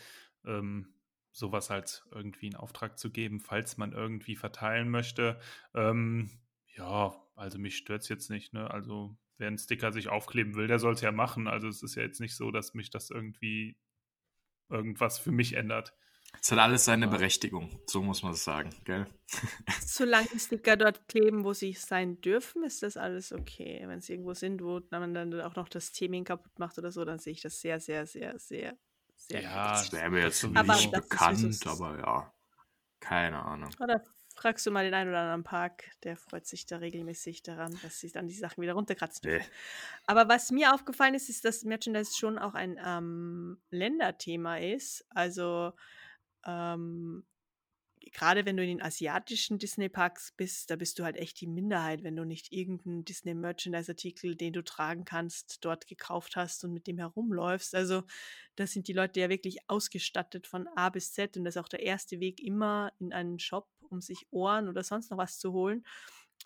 ähm, 0.44 0.94
sowas 1.38 1.70
halt 1.70 2.04
irgendwie 2.10 2.48
in 2.48 2.56
Auftrag 2.56 2.98
zu 2.98 3.10
geben, 3.10 3.40
falls 3.40 3.76
man 3.76 3.92
irgendwie 3.92 4.36
verteilen 4.36 4.90
möchte. 4.90 5.40
Ähm, 5.74 6.30
ja, 6.76 7.14
also 7.36 7.58
mich 7.58 7.76
stört 7.76 8.02
es 8.02 8.08
jetzt 8.08 8.30
nicht. 8.30 8.52
Ne? 8.52 8.70
Also 8.70 9.16
wer 9.38 9.48
einen 9.48 9.58
Sticker 9.58 9.92
sich 9.92 10.08
aufkleben 10.08 10.54
will, 10.54 10.66
der 10.66 10.78
soll 10.78 10.94
es 10.94 11.00
ja 11.00 11.12
machen. 11.12 11.46
Also 11.46 11.68
es 11.68 11.82
ist 11.82 11.94
ja 11.94 12.02
jetzt 12.02 12.20
nicht 12.20 12.36
so, 12.36 12.50
dass 12.50 12.74
mich 12.74 12.90
das 12.90 13.10
irgendwie 13.10 13.76
irgendwas 14.68 15.18
für 15.18 15.32
mich 15.32 15.54
ändert. 15.54 15.94
Es 16.42 16.52
hat 16.52 16.58
alles 16.58 16.84
seine 16.84 17.08
Berechtigung, 17.08 17.80
so 17.86 18.02
muss 18.02 18.22
man 18.22 18.32
es 18.32 18.44
sagen, 18.44 18.68
gell? 18.84 19.06
Solange 19.80 20.28
die 20.32 20.38
Sticker 20.38 20.76
dort 20.76 21.08
kleben, 21.08 21.42
wo 21.42 21.54
sie 21.54 21.72
sein 21.72 22.20
dürfen, 22.20 22.64
ist 22.64 22.82
das 22.82 22.98
alles 22.98 23.32
okay. 23.32 23.82
Wenn 23.86 24.02
sie 24.02 24.12
irgendwo 24.12 24.34
sind, 24.34 24.62
wo 24.62 24.82
man 24.90 25.14
dann 25.14 25.40
auch 25.40 25.56
noch 25.56 25.70
das 25.70 25.90
Theming 25.90 26.24
kaputt 26.24 26.58
macht 26.58 26.76
oder 26.76 26.92
so, 26.92 27.04
dann 27.06 27.18
sehe 27.18 27.32
ich 27.32 27.40
das 27.40 27.60
sehr, 27.60 27.80
sehr, 27.80 28.06
sehr, 28.06 28.38
sehr 28.38 28.76
sehr 29.18 29.42
ja, 29.42 29.72
das 29.72 29.92
wäre 29.92 30.10
mir 30.10 30.22
jetzt 30.22 30.44
aber 30.44 30.74
nicht 30.74 30.92
bekannt, 30.92 31.66
aber 31.66 31.98
ja, 31.98 32.32
keine 33.00 33.42
Ahnung. 33.42 33.70
Oder 33.80 34.02
fragst 34.38 34.64
du 34.66 34.70
mal 34.70 34.84
den 34.84 34.94
einen 34.94 35.10
oder 35.10 35.20
anderen 35.20 35.44
Park, 35.44 35.90
der 36.04 36.16
freut 36.16 36.46
sich 36.46 36.66
da 36.66 36.78
regelmäßig 36.78 37.42
daran, 37.42 37.76
dass 37.82 37.98
sie 37.98 38.10
dann 38.10 38.28
die 38.28 38.34
Sachen 38.34 38.62
wieder 38.62 38.74
runterkratzen. 38.74 39.30
Nee. 39.30 39.40
Aber 40.06 40.28
was 40.28 40.50
mir 40.50 40.72
aufgefallen 40.74 41.14
ist, 41.14 41.28
ist, 41.28 41.44
dass 41.44 41.64
Merchandise 41.64 42.16
schon 42.16 42.38
auch 42.38 42.54
ein 42.54 42.78
ähm, 42.84 43.60
Länderthema 43.70 44.58
ist. 44.58 45.04
Also 45.10 45.72
ähm, 46.46 47.26
gerade 48.12 48.44
wenn 48.46 48.56
du 48.56 48.62
in 48.62 48.68
den 48.68 48.82
asiatischen 48.82 49.58
Disney-Parks 49.58 50.32
bist, 50.36 50.70
da 50.70 50.76
bist 50.76 50.98
du 50.98 51.04
halt 51.04 51.16
echt 51.16 51.40
die 51.40 51.46
Minderheit, 51.46 52.02
wenn 52.02 52.16
du 52.16 52.24
nicht 52.24 52.52
irgendeinen 52.52 53.04
Disney-Merchandise-Artikel, 53.04 54.36
den 54.36 54.52
du 54.52 54.62
tragen 54.62 55.04
kannst, 55.04 55.64
dort 55.64 55.86
gekauft 55.86 56.36
hast 56.36 56.64
und 56.64 56.72
mit 56.72 56.86
dem 56.86 56.98
herumläufst. 56.98 57.74
Also 57.74 58.02
da 58.56 58.66
sind 58.66 58.88
die 58.88 58.92
Leute 58.92 59.20
ja 59.20 59.28
wirklich 59.28 59.58
ausgestattet 59.68 60.46
von 60.46 60.68
A 60.76 60.88
bis 60.88 61.12
Z 61.12 61.36
und 61.36 61.44
das 61.44 61.56
ist 61.56 61.62
auch 61.62 61.68
der 61.68 61.82
erste 61.82 62.20
Weg 62.20 62.42
immer 62.42 62.92
in 62.98 63.12
einen 63.12 63.38
Shop, 63.38 63.68
um 63.90 64.00
sich 64.00 64.26
Ohren 64.30 64.68
oder 64.68 64.82
sonst 64.82 65.10
noch 65.10 65.18
was 65.18 65.38
zu 65.38 65.52
holen 65.52 65.84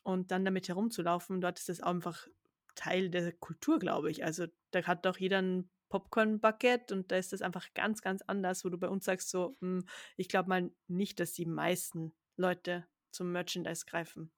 und 0.03 0.31
dann 0.31 0.45
damit 0.45 0.69
herumzulaufen. 0.69 1.41
Dort 1.41 1.59
ist 1.59 1.69
das 1.69 1.81
einfach 1.81 2.27
Teil 2.75 3.11
der 3.11 3.33
Kultur, 3.33 3.79
glaube 3.79 4.11
ich. 4.11 4.25
Also 4.25 4.47
da 4.71 4.83
hat 4.85 5.05
doch 5.07 5.19
jeder 5.19 5.43
ein 5.43 5.71
Popcorn-Bucket 5.93 6.91
und 6.91 7.13
da 7.13 7.17
ist 7.17 7.35
das 7.35 7.43
einfach 7.43 7.75
ganz, 7.75 8.01
ganz 8.01 8.23
anders, 8.23 8.65
wo 8.65 8.71
du 8.71 8.79
bei 8.79 8.89
uns 8.89 9.05
sagst, 9.05 9.29
so, 9.29 9.59
mh, 9.61 9.81
hm, 9.81 9.85
ich 10.17 10.29
glaube 10.29 10.49
mal 10.49 10.71
nicht, 10.89 11.21
dass 11.21 11.35
die 11.35 11.45
meisten 11.45 12.15
Leute 12.37 12.87
zum 13.11 13.31
Merchandise 13.31 13.85
greifen. 13.87 14.33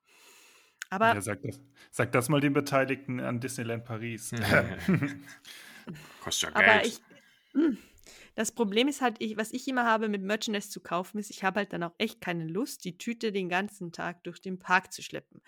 Aber. 0.91 1.15
Ja, 1.15 1.21
sag, 1.21 1.43
das, 1.43 1.61
sag 1.93 2.11
das 2.11 2.29
mal 2.29 2.41
den 2.41 2.55
Beteiligten 2.55 3.21
an 3.21 3.39
Disneyland 3.39 3.85
Paris. 3.85 4.33
Kostet 6.25 6.51
ja 6.51 6.61
Geld. 6.61 6.69
Aber 6.69 6.85
ich. 6.85 7.01
Mh, 7.53 7.67
hm, 7.67 7.79
das 8.35 8.51
Problem 8.51 8.89
ist 8.89 9.01
halt, 9.01 9.17
ich, 9.21 9.37
was 9.37 9.53
ich 9.53 9.69
immer 9.69 9.85
habe 9.85 10.09
mit 10.09 10.23
Merchandise 10.23 10.69
zu 10.69 10.81
kaufen, 10.81 11.19
ist, 11.19 11.31
ich 11.31 11.45
habe 11.45 11.61
halt 11.61 11.73
dann 11.73 11.85
auch 11.85 11.95
echt 11.99 12.21
keine 12.21 12.49
Lust, 12.49 12.85
die 12.85 12.99
Tüte 12.99 13.31
den 13.31 13.49
ganzen 13.49 13.93
Tag 13.93 14.25
durch 14.25 14.41
den 14.41 14.59
Park 14.59 14.93
zu 14.93 15.03
schleppen. 15.03 15.41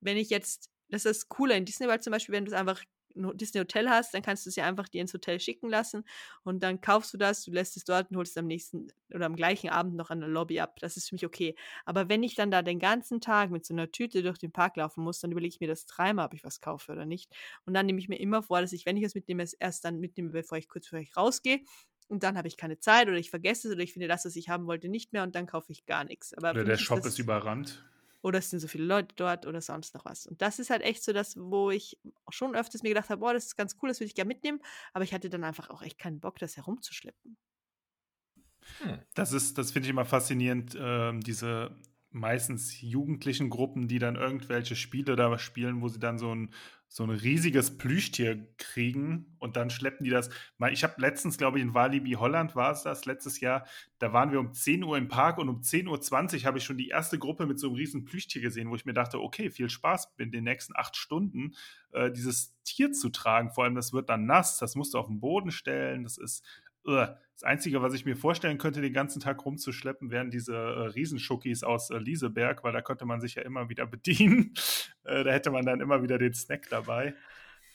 Wenn 0.00 0.16
ich 0.16 0.30
jetzt, 0.30 0.70
das 0.88 1.04
ist 1.04 1.28
cooler 1.28 1.56
in 1.56 1.64
Disney 1.64 1.88
World 1.88 2.04
zum 2.04 2.12
Beispiel, 2.12 2.34
wenn 2.36 2.44
du 2.44 2.52
es 2.52 2.56
einfach 2.56 2.84
ein 3.18 3.36
Disney 3.36 3.60
Hotel 3.60 3.88
hast, 3.88 4.14
dann 4.14 4.22
kannst 4.22 4.46
du 4.46 4.50
es 4.50 4.56
ja 4.56 4.66
einfach 4.66 4.88
dir 4.88 5.00
ins 5.00 5.12
Hotel 5.12 5.40
schicken 5.40 5.68
lassen 5.68 6.04
und 6.44 6.62
dann 6.62 6.80
kaufst 6.80 7.12
du 7.12 7.18
das, 7.18 7.44
du 7.44 7.50
lässt 7.50 7.76
es 7.76 7.84
dort 7.84 8.10
und 8.10 8.16
holst 8.16 8.32
es 8.32 8.36
am 8.36 8.46
nächsten 8.46 8.88
oder 9.12 9.26
am 9.26 9.36
gleichen 9.36 9.70
Abend 9.70 9.96
noch 9.96 10.10
an 10.10 10.20
der 10.20 10.28
Lobby 10.28 10.60
ab. 10.60 10.78
Das 10.80 10.96
ist 10.96 11.08
für 11.08 11.14
mich 11.14 11.26
okay. 11.26 11.54
Aber 11.84 12.08
wenn 12.08 12.22
ich 12.22 12.34
dann 12.34 12.50
da 12.50 12.62
den 12.62 12.78
ganzen 12.78 13.20
Tag 13.20 13.50
mit 13.50 13.64
so 13.66 13.74
einer 13.74 13.90
Tüte 13.90 14.22
durch 14.22 14.38
den 14.38 14.52
Park 14.52 14.76
laufen 14.76 15.02
muss, 15.02 15.20
dann 15.20 15.32
überlege 15.32 15.54
ich 15.54 15.60
mir 15.60 15.68
das 15.68 15.86
dreimal, 15.86 16.26
ob 16.26 16.34
ich 16.34 16.44
was 16.44 16.60
kaufe 16.60 16.92
oder 16.92 17.06
nicht. 17.06 17.32
Und 17.64 17.74
dann 17.74 17.86
nehme 17.86 17.98
ich 17.98 18.08
mir 18.08 18.20
immer 18.20 18.42
vor, 18.42 18.60
dass 18.60 18.72
ich, 18.72 18.86
wenn 18.86 18.96
ich 18.96 19.04
was 19.04 19.14
mitnehme, 19.14 19.42
es 19.42 19.54
erst 19.54 19.84
dann 19.84 20.00
mitnehme, 20.00 20.30
bevor 20.30 20.58
ich 20.58 20.68
kurz 20.68 20.88
vor 20.88 20.98
euch 20.98 21.16
rausgehe 21.16 21.60
und 22.08 22.22
dann 22.22 22.36
habe 22.36 22.48
ich 22.48 22.56
keine 22.56 22.78
Zeit 22.78 23.08
oder 23.08 23.18
ich 23.18 23.30
vergesse 23.30 23.68
es 23.68 23.74
oder 23.74 23.82
ich 23.82 23.92
finde 23.92 24.08
das, 24.08 24.24
was 24.24 24.34
ich 24.36 24.48
haben 24.48 24.66
wollte, 24.66 24.88
nicht 24.88 25.12
mehr 25.12 25.22
und 25.22 25.34
dann 25.34 25.46
kaufe 25.46 25.70
ich 25.72 25.86
gar 25.86 26.04
nichts. 26.04 26.34
Aber 26.34 26.50
oder 26.52 26.64
der 26.64 26.76
Shop 26.76 27.00
ist, 27.00 27.06
ist 27.06 27.18
überrannt. 27.18 27.84
Oder 28.22 28.40
es 28.40 28.50
sind 28.50 28.60
so 28.60 28.68
viele 28.68 28.84
Leute 28.84 29.14
dort 29.16 29.46
oder 29.46 29.60
sonst 29.60 29.94
noch 29.94 30.04
was. 30.04 30.26
Und 30.26 30.42
das 30.42 30.58
ist 30.58 30.70
halt 30.70 30.82
echt 30.82 31.04
so 31.04 31.12
das, 31.12 31.36
wo 31.36 31.70
ich 31.70 31.98
schon 32.30 32.56
öfters 32.56 32.82
mir 32.82 32.90
gedacht 32.90 33.10
habe, 33.10 33.20
boah, 33.20 33.32
das 33.32 33.46
ist 33.46 33.56
ganz 33.56 33.76
cool, 33.82 33.88
das 33.88 34.00
würde 34.00 34.08
ich 34.08 34.14
gerne 34.14 34.28
mitnehmen, 34.28 34.60
aber 34.92 35.04
ich 35.04 35.14
hatte 35.14 35.30
dann 35.30 35.44
einfach 35.44 35.70
auch 35.70 35.82
echt 35.82 35.98
keinen 35.98 36.20
Bock, 36.20 36.38
das 36.38 36.56
herumzuschleppen. 36.56 37.36
Hm. 38.82 38.98
Das 39.14 39.32
ist, 39.32 39.56
das 39.58 39.70
finde 39.70 39.86
ich 39.86 39.90
immer 39.90 40.04
faszinierend, 40.04 40.74
äh, 40.74 41.18
diese 41.20 41.76
meistens 42.10 42.80
jugendlichen 42.80 43.50
Gruppen, 43.50 43.88
die 43.88 43.98
dann 43.98 44.16
irgendwelche 44.16 44.76
Spiele 44.76 45.16
da 45.16 45.38
spielen, 45.38 45.82
wo 45.82 45.88
sie 45.88 45.98
dann 45.98 46.18
so 46.18 46.34
ein 46.34 46.50
so 46.90 47.04
ein 47.04 47.10
riesiges 47.10 47.76
Plüschtier 47.76 48.48
kriegen 48.56 49.36
und 49.38 49.56
dann 49.56 49.68
schleppen 49.68 50.04
die 50.04 50.10
das. 50.10 50.30
Ich 50.72 50.82
habe 50.82 50.94
letztens, 50.98 51.36
glaube 51.36 51.58
ich, 51.58 51.64
in 51.64 51.74
Walibi 51.74 52.12
Holland 52.12 52.56
war 52.56 52.72
es 52.72 52.82
das, 52.82 53.04
letztes 53.04 53.40
Jahr, 53.40 53.66
da 53.98 54.12
waren 54.14 54.32
wir 54.32 54.40
um 54.40 54.52
10 54.52 54.82
Uhr 54.82 54.96
im 54.96 55.08
Park 55.08 55.38
und 55.38 55.50
um 55.50 55.60
10.20 55.60 56.38
Uhr 56.38 56.44
habe 56.44 56.58
ich 56.58 56.64
schon 56.64 56.78
die 56.78 56.88
erste 56.88 57.18
Gruppe 57.18 57.46
mit 57.46 57.58
so 57.60 57.66
einem 57.68 57.76
riesen 57.76 58.04
Plüschtier 58.06 58.40
gesehen, 58.40 58.70
wo 58.70 58.74
ich 58.74 58.86
mir 58.86 58.94
dachte, 58.94 59.20
okay, 59.20 59.50
viel 59.50 59.68
Spaß 59.68 60.14
in 60.16 60.32
den 60.32 60.44
nächsten 60.44 60.74
acht 60.76 60.96
Stunden, 60.96 61.54
äh, 61.92 62.10
dieses 62.10 62.54
Tier 62.64 62.92
zu 62.92 63.10
tragen. 63.10 63.50
Vor 63.50 63.64
allem, 63.64 63.74
das 63.74 63.92
wird 63.92 64.08
dann 64.08 64.24
nass, 64.24 64.56
das 64.58 64.74
musst 64.74 64.94
du 64.94 64.98
auf 64.98 65.08
den 65.08 65.20
Boden 65.20 65.50
stellen, 65.50 66.04
das 66.04 66.16
ist 66.16 66.42
das 66.96 67.42
Einzige, 67.42 67.82
was 67.82 67.94
ich 67.94 68.04
mir 68.04 68.16
vorstellen 68.16 68.58
könnte, 68.58 68.80
den 68.80 68.92
ganzen 68.92 69.20
Tag 69.20 69.44
rumzuschleppen, 69.44 70.10
wären 70.10 70.30
diese 70.30 70.56
äh, 70.56 70.86
Riesenschuckis 70.88 71.62
aus 71.62 71.90
äh, 71.90 71.98
Lieseberg, 71.98 72.64
weil 72.64 72.72
da 72.72 72.82
könnte 72.82 73.04
man 73.04 73.20
sich 73.20 73.36
ja 73.36 73.42
immer 73.42 73.68
wieder 73.68 73.86
bedienen. 73.86 74.54
Äh, 75.04 75.24
da 75.24 75.30
hätte 75.30 75.50
man 75.50 75.64
dann 75.64 75.80
immer 75.80 76.02
wieder 76.02 76.18
den 76.18 76.34
Snack 76.34 76.68
dabei. 76.68 77.14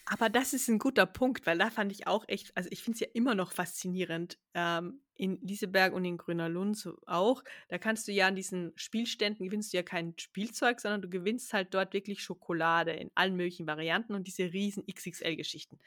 Aber 0.04 0.28
das 0.28 0.52
ist 0.52 0.68
ein 0.68 0.78
guter 0.78 1.04
Punkt, 1.04 1.46
weil 1.46 1.58
da 1.58 1.68
fand 1.68 1.90
ich 1.90 2.06
auch 2.06 2.24
echt, 2.28 2.56
also 2.56 2.68
ich 2.70 2.80
finde 2.80 2.94
es 2.94 3.00
ja 3.00 3.08
immer 3.12 3.34
noch 3.34 3.50
faszinierend. 3.50 4.38
Ähm, 4.54 5.00
in 5.16 5.40
Lieseberg 5.42 5.92
und 5.92 6.04
in 6.04 6.16
Grüner 6.16 6.48
Lund 6.48 6.76
so 6.76 6.98
auch. 7.06 7.42
Da 7.68 7.78
kannst 7.78 8.08
du 8.08 8.12
ja 8.12 8.26
an 8.26 8.34
diesen 8.34 8.72
Spielständen 8.76 9.46
gewinnst 9.46 9.72
du 9.72 9.76
ja 9.76 9.82
kein 9.82 10.14
Spielzeug, 10.18 10.80
sondern 10.80 11.02
du 11.02 11.08
gewinnst 11.08 11.52
halt 11.52 11.72
dort 11.72 11.92
wirklich 11.92 12.22
Schokolade 12.22 12.92
in 12.92 13.10
allen 13.14 13.36
möglichen 13.36 13.66
Varianten 13.66 14.14
und 14.14 14.26
diese 14.26 14.52
riesen 14.52 14.84
XXL-Geschichten. 14.86 15.78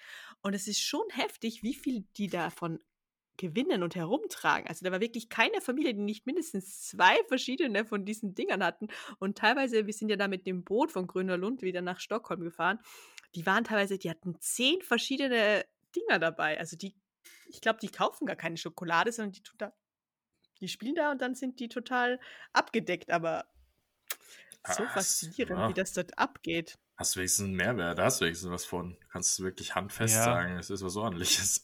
Und 0.42 0.54
es 0.54 0.68
ist 0.68 0.82
schon 0.82 1.06
heftig, 1.12 1.64
wie 1.64 1.74
viel 1.74 2.06
die 2.18 2.28
davon 2.28 2.80
gewinnen 3.38 3.84
und 3.84 3.96
herumtragen. 3.96 4.68
Also 4.68 4.84
da 4.84 4.92
war 4.92 5.00
wirklich 5.00 5.30
keine 5.30 5.62
Familie, 5.62 5.94
die 5.94 6.02
nicht 6.02 6.26
mindestens 6.26 6.82
zwei 6.88 7.16
verschiedene 7.28 7.86
von 7.86 8.06
diesen 8.06 8.36
Dingern 8.36 8.64
hatten. 8.64 8.88
Und 9.20 9.38
teilweise, 9.38 9.86
wir 9.86 9.94
sind 9.94 10.10
ja 10.10 10.16
da 10.16 10.28
mit 10.28 10.46
dem 10.46 10.64
Boot 10.64 10.92
von 10.92 11.08
Grüner 11.08 11.38
Lund 11.38 11.62
wieder 11.62 11.82
nach 11.82 12.00
Stockholm 12.00 12.42
gefahren. 12.42 12.80
Die 13.36 13.46
waren 13.46 13.64
teilweise, 13.64 13.98
die 13.98 14.10
hatten 14.10 14.36
zehn 14.40 14.82
verschiedene 14.82 15.66
Dinger 15.96 16.20
dabei. 16.20 16.60
Also 16.60 16.76
die, 16.76 16.96
ich 17.48 17.62
glaube, 17.62 17.80
die 17.80 17.90
kaufen 17.90 18.26
gar 18.26 18.36
keine 18.36 18.58
Schokolade, 18.58 19.12
sondern 19.12 19.34
die 19.34 19.44
tun 19.44 19.58
da, 19.58 19.74
die 20.60 20.68
spielen 20.68 20.96
da 20.96 21.12
und 21.12 21.22
dann 21.22 21.36
sind 21.36 21.60
die 21.60 21.70
total 21.70 22.20
abgedeckt. 22.54 23.12
Aber 23.12 23.46
so 24.66 24.84
Ach, 24.86 24.94
faszinierend, 24.94 25.60
ja. 25.60 25.70
wie 25.70 25.74
das 25.74 25.94
dort 25.94 26.18
abgeht. 26.18 26.78
Hast 26.96 27.16
du 27.16 27.20
wenigstens 27.20 27.46
einen 27.46 27.56
Mehrwert, 27.56 28.00
hast 28.00 28.22
du 28.22 28.26
wenigstens 28.26 28.50
was 28.50 28.66
von. 28.66 28.98
Kannst 29.10 29.38
du 29.38 29.44
wirklich 29.44 29.76
handfest 29.76 30.16
ja. 30.16 30.24
sagen, 30.24 30.58
es 30.58 30.70
ist 30.70 30.84
was 30.84 30.96
ordentliches. 30.96 31.64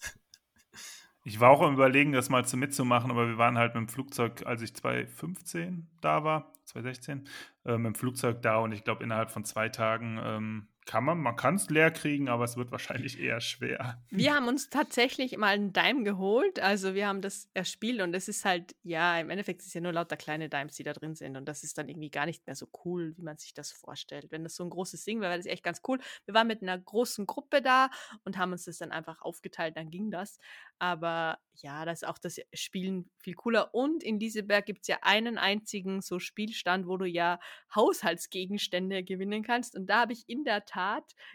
Ich 1.23 1.39
war 1.39 1.49
auch 1.51 1.61
am 1.61 1.73
Überlegen, 1.73 2.11
das 2.11 2.29
mal 2.29 2.45
zu 2.45 2.57
mitzumachen, 2.57 3.09
aber 3.09 3.27
wir 3.27 3.37
waren 3.37 3.57
halt 3.57 3.75
mit 3.75 3.81
dem 3.81 3.87
Flugzeug, 3.87 4.45
als 4.45 4.61
ich 4.61 4.75
2015 4.75 5.87
da 6.01 6.23
war, 6.23 6.51
2016, 6.65 7.27
äh, 7.65 7.77
mit 7.77 7.85
dem 7.85 7.95
Flugzeug 7.95 8.41
da 8.41 8.57
und 8.57 8.73
ich 8.73 8.83
glaube, 8.83 9.03
innerhalb 9.03 9.31
von 9.31 9.45
zwei 9.45 9.69
Tagen 9.69 10.19
ähm, 10.21 10.67
kann 10.85 11.03
man, 11.03 11.19
man 11.19 11.35
kann 11.35 11.55
es 11.55 11.69
leer 11.69 11.91
kriegen, 11.91 12.29
aber 12.29 12.45
es 12.45 12.55
wird 12.55 12.71
wahrscheinlich 12.71 13.19
eher 13.19 13.41
schwer. 13.41 14.01
Wir 14.09 14.33
haben 14.33 14.47
uns 14.47 14.69
tatsächlich 14.69 15.37
mal 15.37 15.53
einen 15.53 15.73
Dime 15.73 16.03
geholt. 16.03 16.59
Also 16.59 16.93
wir 16.93 17.07
haben 17.07 17.21
das 17.21 17.49
erspielt 17.53 18.01
und 18.01 18.13
es 18.13 18.27
ist 18.27 18.45
halt, 18.45 18.75
ja, 18.83 19.19
im 19.19 19.29
Endeffekt 19.29 19.61
ist 19.61 19.67
es 19.67 19.73
ja 19.73 19.81
nur 19.81 19.91
lauter 19.91 20.15
kleine 20.17 20.47
Dimes, 20.47 20.75
die 20.75 20.83
da 20.83 20.93
drin 20.93 21.15
sind. 21.15 21.35
Und 21.35 21.45
das 21.45 21.63
ist 21.63 21.77
dann 21.77 21.89
irgendwie 21.89 22.11
gar 22.11 22.25
nicht 22.25 22.45
mehr 22.47 22.55
so 22.55 22.67
cool, 22.85 23.13
wie 23.17 23.23
man 23.23 23.37
sich 23.37 23.53
das 23.53 23.71
vorstellt. 23.71 24.31
Wenn 24.31 24.43
das 24.43 24.55
so 24.55 24.63
ein 24.63 24.69
großes 24.69 25.03
Ding 25.03 25.19
wäre, 25.19 25.33
wäre 25.33 25.39
das 25.39 25.45
echt 25.45 25.63
ganz 25.63 25.81
cool. 25.87 25.99
Wir 26.25 26.33
waren 26.33 26.47
mit 26.47 26.61
einer 26.61 26.77
großen 26.77 27.25
Gruppe 27.25 27.61
da 27.61 27.89
und 28.23 28.37
haben 28.37 28.51
uns 28.51 28.65
das 28.65 28.77
dann 28.77 28.91
einfach 28.91 29.21
aufgeteilt, 29.21 29.75
dann 29.77 29.89
ging 29.89 30.11
das. 30.11 30.39
Aber 30.79 31.39
ja, 31.55 31.85
das 31.85 32.01
ist 32.01 32.07
auch 32.07 32.17
das 32.17 32.39
Spielen 32.53 33.09
viel 33.19 33.35
cooler. 33.35 33.73
Und 33.73 34.03
in 34.03 34.19
Lieseberg 34.19 34.65
gibt 34.65 34.81
es 34.81 34.87
ja 34.87 34.97
einen 35.01 35.37
einzigen 35.37 36.01
so 36.01 36.19
Spielstand, 36.19 36.87
wo 36.87 36.97
du 36.97 37.05
ja 37.05 37.39
Haushaltsgegenstände 37.75 39.03
gewinnen 39.03 39.43
kannst. 39.43 39.75
Und 39.75 39.87
da 39.87 40.01
habe 40.01 40.13
ich 40.13 40.27
in 40.27 40.43
der 40.43 40.65
Tat, 40.65 40.72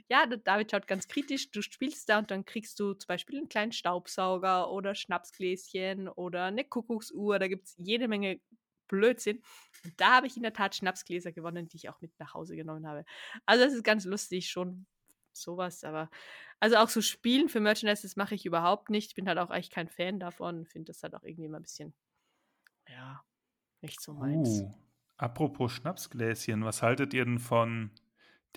ja, 0.09 0.27
David 0.27 0.71
schaut 0.71 0.87
ganz 0.87 1.09
kritisch, 1.09 1.51
du 1.51 1.63
spielst 1.63 2.09
da 2.09 2.19
und 2.19 2.31
dann 2.31 2.45
kriegst 2.45 2.79
du 2.81 2.95
zum 2.95 3.07
Beispiel 3.07 3.39
einen 3.39 3.49
kleinen 3.49 3.73
Staubsauger 3.73 4.71
oder 4.71 4.95
Schnapsgläschen 4.95 6.09
oder 6.09 6.45
eine 6.45 6.65
Kuckucksuhr. 6.65 7.39
Da 7.39 7.49
gibt 7.49 7.67
es 7.67 7.75
jede 7.79 8.09
Menge 8.09 8.41
Blödsinn. 8.89 9.43
Und 9.85 10.01
da 10.01 10.17
habe 10.17 10.27
ich 10.27 10.37
in 10.37 10.43
der 10.43 10.53
Tat 10.53 10.75
Schnapsgläser 10.75 11.31
gewonnen, 11.31 11.69
die 11.69 11.77
ich 11.77 11.89
auch 11.89 12.01
mit 12.01 12.19
nach 12.19 12.35
Hause 12.35 12.57
genommen 12.57 12.87
habe. 12.87 13.05
Also 13.47 13.65
das 13.65 13.75
ist 13.75 13.85
ganz 13.85 14.05
lustig, 14.05 14.51
schon 14.51 14.87
sowas, 15.33 15.85
aber 15.85 16.11
also 16.59 16.77
auch 16.77 16.89
so 16.89 17.01
Spielen 17.01 17.49
für 17.49 17.61
Merchandise, 17.61 18.03
das 18.03 18.17
mache 18.17 18.35
ich 18.35 18.45
überhaupt 18.45 18.91
nicht. 18.91 19.11
Ich 19.11 19.15
bin 19.15 19.29
halt 19.29 19.39
auch 19.39 19.51
eigentlich 19.51 19.71
kein 19.71 19.89
Fan 19.89 20.19
davon. 20.19 20.67
Finde 20.67 20.87
das 20.87 21.03
halt 21.03 21.15
auch 21.15 21.23
irgendwie 21.23 21.49
mal 21.49 21.59
ein 21.59 21.63
bisschen, 21.63 21.95
ja, 22.89 23.23
nicht 23.81 24.01
so 24.01 24.15
meins. 24.15 24.63
Uh, 24.63 24.75
apropos 25.17 25.73
Schnapsgläschen, 25.73 26.65
was 26.65 26.83
haltet 26.83 27.15
ihr 27.15 27.25
denn 27.25 27.39
von 27.39 27.93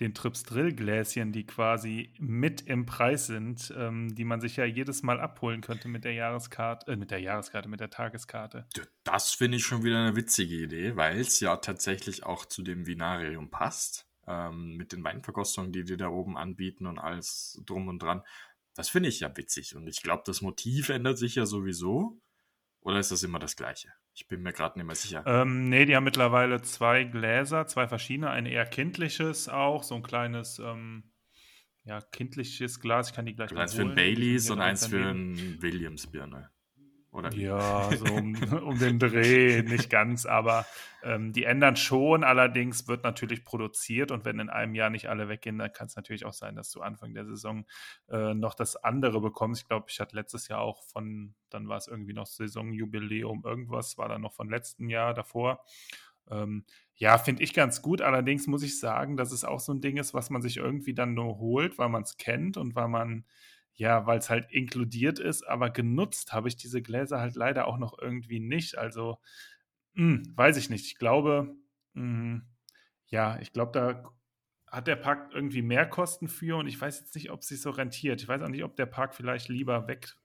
den 0.02 0.14
Trips 0.14 0.42
Drill-Gläschen, 0.42 1.32
die 1.32 1.46
quasi 1.46 2.12
mit 2.18 2.62
im 2.62 2.86
Preis 2.86 3.26
sind, 3.26 3.72
ähm, 3.76 4.14
die 4.14 4.24
man 4.24 4.40
sich 4.40 4.56
ja 4.56 4.64
jedes 4.64 5.02
Mal 5.02 5.20
abholen 5.20 5.60
könnte 5.60 5.88
mit 5.88 6.04
der 6.04 6.12
Jahreskarte, 6.12 6.92
äh, 6.92 6.96
mit 6.96 7.10
der 7.10 7.20
Jahreskarte, 7.20 7.68
mit 7.68 7.80
der 7.80 7.90
Tageskarte. 7.90 8.66
Das 9.04 9.32
finde 9.32 9.58
ich 9.58 9.64
schon 9.64 9.84
wieder 9.84 9.98
eine 9.98 10.16
witzige 10.16 10.56
Idee, 10.56 10.96
weil 10.96 11.20
es 11.20 11.38
ja 11.40 11.56
tatsächlich 11.56 12.24
auch 12.24 12.44
zu 12.44 12.62
dem 12.62 12.86
Vinarium 12.86 13.50
passt 13.50 14.08
ähm, 14.26 14.76
mit 14.76 14.92
den 14.92 15.04
Weinverkostungen, 15.04 15.72
die 15.72 15.84
die 15.84 15.96
da 15.96 16.08
oben 16.08 16.36
anbieten 16.36 16.86
und 16.86 16.98
alles 16.98 17.60
drum 17.64 17.88
und 17.88 18.02
dran. 18.02 18.22
Das 18.74 18.88
finde 18.88 19.08
ich 19.08 19.20
ja 19.20 19.36
witzig. 19.36 19.76
Und 19.76 19.86
ich 19.86 20.02
glaube, 20.02 20.22
das 20.26 20.40
Motiv 20.40 20.88
ändert 20.88 21.18
sich 21.18 21.36
ja 21.36 21.46
sowieso. 21.46 22.20
Oder 22.80 22.98
ist 22.98 23.12
das 23.12 23.22
immer 23.22 23.38
das 23.38 23.54
gleiche? 23.54 23.92
Ich 24.14 24.28
bin 24.28 24.42
mir 24.42 24.52
gerade 24.52 24.78
nicht 24.78 24.86
mehr 24.86 24.94
sicher. 24.94 25.24
Ähm, 25.26 25.68
nee, 25.68 25.86
die 25.86 25.96
haben 25.96 26.04
mittlerweile 26.04 26.60
zwei 26.62 27.04
Gläser, 27.04 27.66
zwei 27.66 27.88
verschiedene. 27.88 28.30
Ein 28.30 28.46
eher 28.46 28.66
kindliches 28.66 29.48
auch, 29.48 29.82
so 29.82 29.94
ein 29.94 30.02
kleines, 30.02 30.58
ähm, 30.58 31.12
ja, 31.84 32.00
kindliches 32.00 32.80
Glas. 32.80 33.08
Ich 33.08 33.14
kann 33.14 33.24
die 33.24 33.34
gleich 33.34 33.52
mal 33.52 33.62
Eins 33.62 33.74
für 33.74 33.82
ein 33.82 33.94
Baileys 33.94 34.50
und 34.50 34.60
eins 34.60 34.86
für 34.86 35.04
ein 35.04 35.62
Williams-Birne. 35.62 36.50
Oder? 37.12 37.30
Ja, 37.34 37.90
so 37.94 38.06
um, 38.06 38.34
um, 38.64 38.78
den 38.78 38.98
Dreh, 38.98 39.62
nicht 39.62 39.90
ganz, 39.90 40.24
aber 40.24 40.64
ähm, 41.02 41.34
die 41.34 41.44
ändern 41.44 41.76
schon. 41.76 42.24
Allerdings 42.24 42.88
wird 42.88 43.04
natürlich 43.04 43.44
produziert 43.44 44.10
und 44.10 44.24
wenn 44.24 44.38
in 44.38 44.48
einem 44.48 44.74
Jahr 44.74 44.88
nicht 44.88 45.10
alle 45.10 45.28
weggehen, 45.28 45.58
dann 45.58 45.72
kann 45.72 45.88
es 45.88 45.96
natürlich 45.96 46.24
auch 46.24 46.32
sein, 46.32 46.56
dass 46.56 46.70
du 46.70 46.80
Anfang 46.80 47.12
der 47.12 47.26
Saison 47.26 47.66
äh, 48.08 48.32
noch 48.32 48.54
das 48.54 48.76
andere 48.76 49.20
bekommst. 49.20 49.62
Ich 49.62 49.68
glaube, 49.68 49.86
ich 49.90 50.00
hatte 50.00 50.16
letztes 50.16 50.48
Jahr 50.48 50.62
auch 50.62 50.82
von, 50.84 51.34
dann 51.50 51.68
war 51.68 51.76
es 51.76 51.86
irgendwie 51.86 52.14
noch 52.14 52.26
Saisonjubiläum, 52.26 53.42
irgendwas 53.44 53.98
war 53.98 54.08
dann 54.08 54.22
noch 54.22 54.32
von 54.32 54.48
letzten 54.48 54.88
Jahr 54.88 55.12
davor. 55.12 55.62
Ähm, 56.30 56.64
ja, 56.94 57.18
finde 57.18 57.42
ich 57.42 57.52
ganz 57.52 57.82
gut. 57.82 58.00
Allerdings 58.00 58.46
muss 58.46 58.62
ich 58.62 58.80
sagen, 58.80 59.18
dass 59.18 59.32
es 59.32 59.44
auch 59.44 59.60
so 59.60 59.72
ein 59.74 59.82
Ding 59.82 59.98
ist, 59.98 60.14
was 60.14 60.30
man 60.30 60.40
sich 60.40 60.56
irgendwie 60.56 60.94
dann 60.94 61.12
nur 61.12 61.38
holt, 61.38 61.76
weil 61.76 61.90
man 61.90 62.04
es 62.04 62.16
kennt 62.16 62.56
und 62.56 62.74
weil 62.74 62.88
man 62.88 63.26
ja, 63.74 64.06
weil 64.06 64.18
es 64.18 64.30
halt 64.30 64.50
inkludiert 64.50 65.18
ist, 65.18 65.42
aber 65.42 65.70
genutzt 65.70 66.32
habe 66.32 66.48
ich 66.48 66.56
diese 66.56 66.82
Gläser 66.82 67.20
halt 67.20 67.36
leider 67.36 67.66
auch 67.66 67.78
noch 67.78 67.98
irgendwie 67.98 68.40
nicht. 68.40 68.78
Also, 68.78 69.18
mh, 69.94 70.24
hm, 70.24 70.36
weiß 70.36 70.56
ich 70.56 70.70
nicht. 70.70 70.86
Ich 70.86 70.96
glaube, 70.98 71.56
mh, 71.94 72.02
hm, 72.02 72.46
ja, 73.06 73.38
ich 73.40 73.52
glaube, 73.52 73.72
da 73.72 74.12
hat 74.66 74.86
der 74.86 74.96
Park 74.96 75.32
irgendwie 75.34 75.62
mehr 75.62 75.86
Kosten 75.86 76.28
für 76.28 76.56
und 76.56 76.66
ich 76.66 76.80
weiß 76.80 77.00
jetzt 77.00 77.14
nicht, 77.14 77.30
ob 77.30 77.40
es 77.42 77.48
sich 77.48 77.60
so 77.60 77.70
rentiert. 77.70 78.22
Ich 78.22 78.28
weiß 78.28 78.42
auch 78.42 78.48
nicht, 78.48 78.64
ob 78.64 78.74
der 78.76 78.86
Park 78.86 79.14
vielleicht 79.14 79.48
lieber 79.48 79.86
weg 79.86 80.16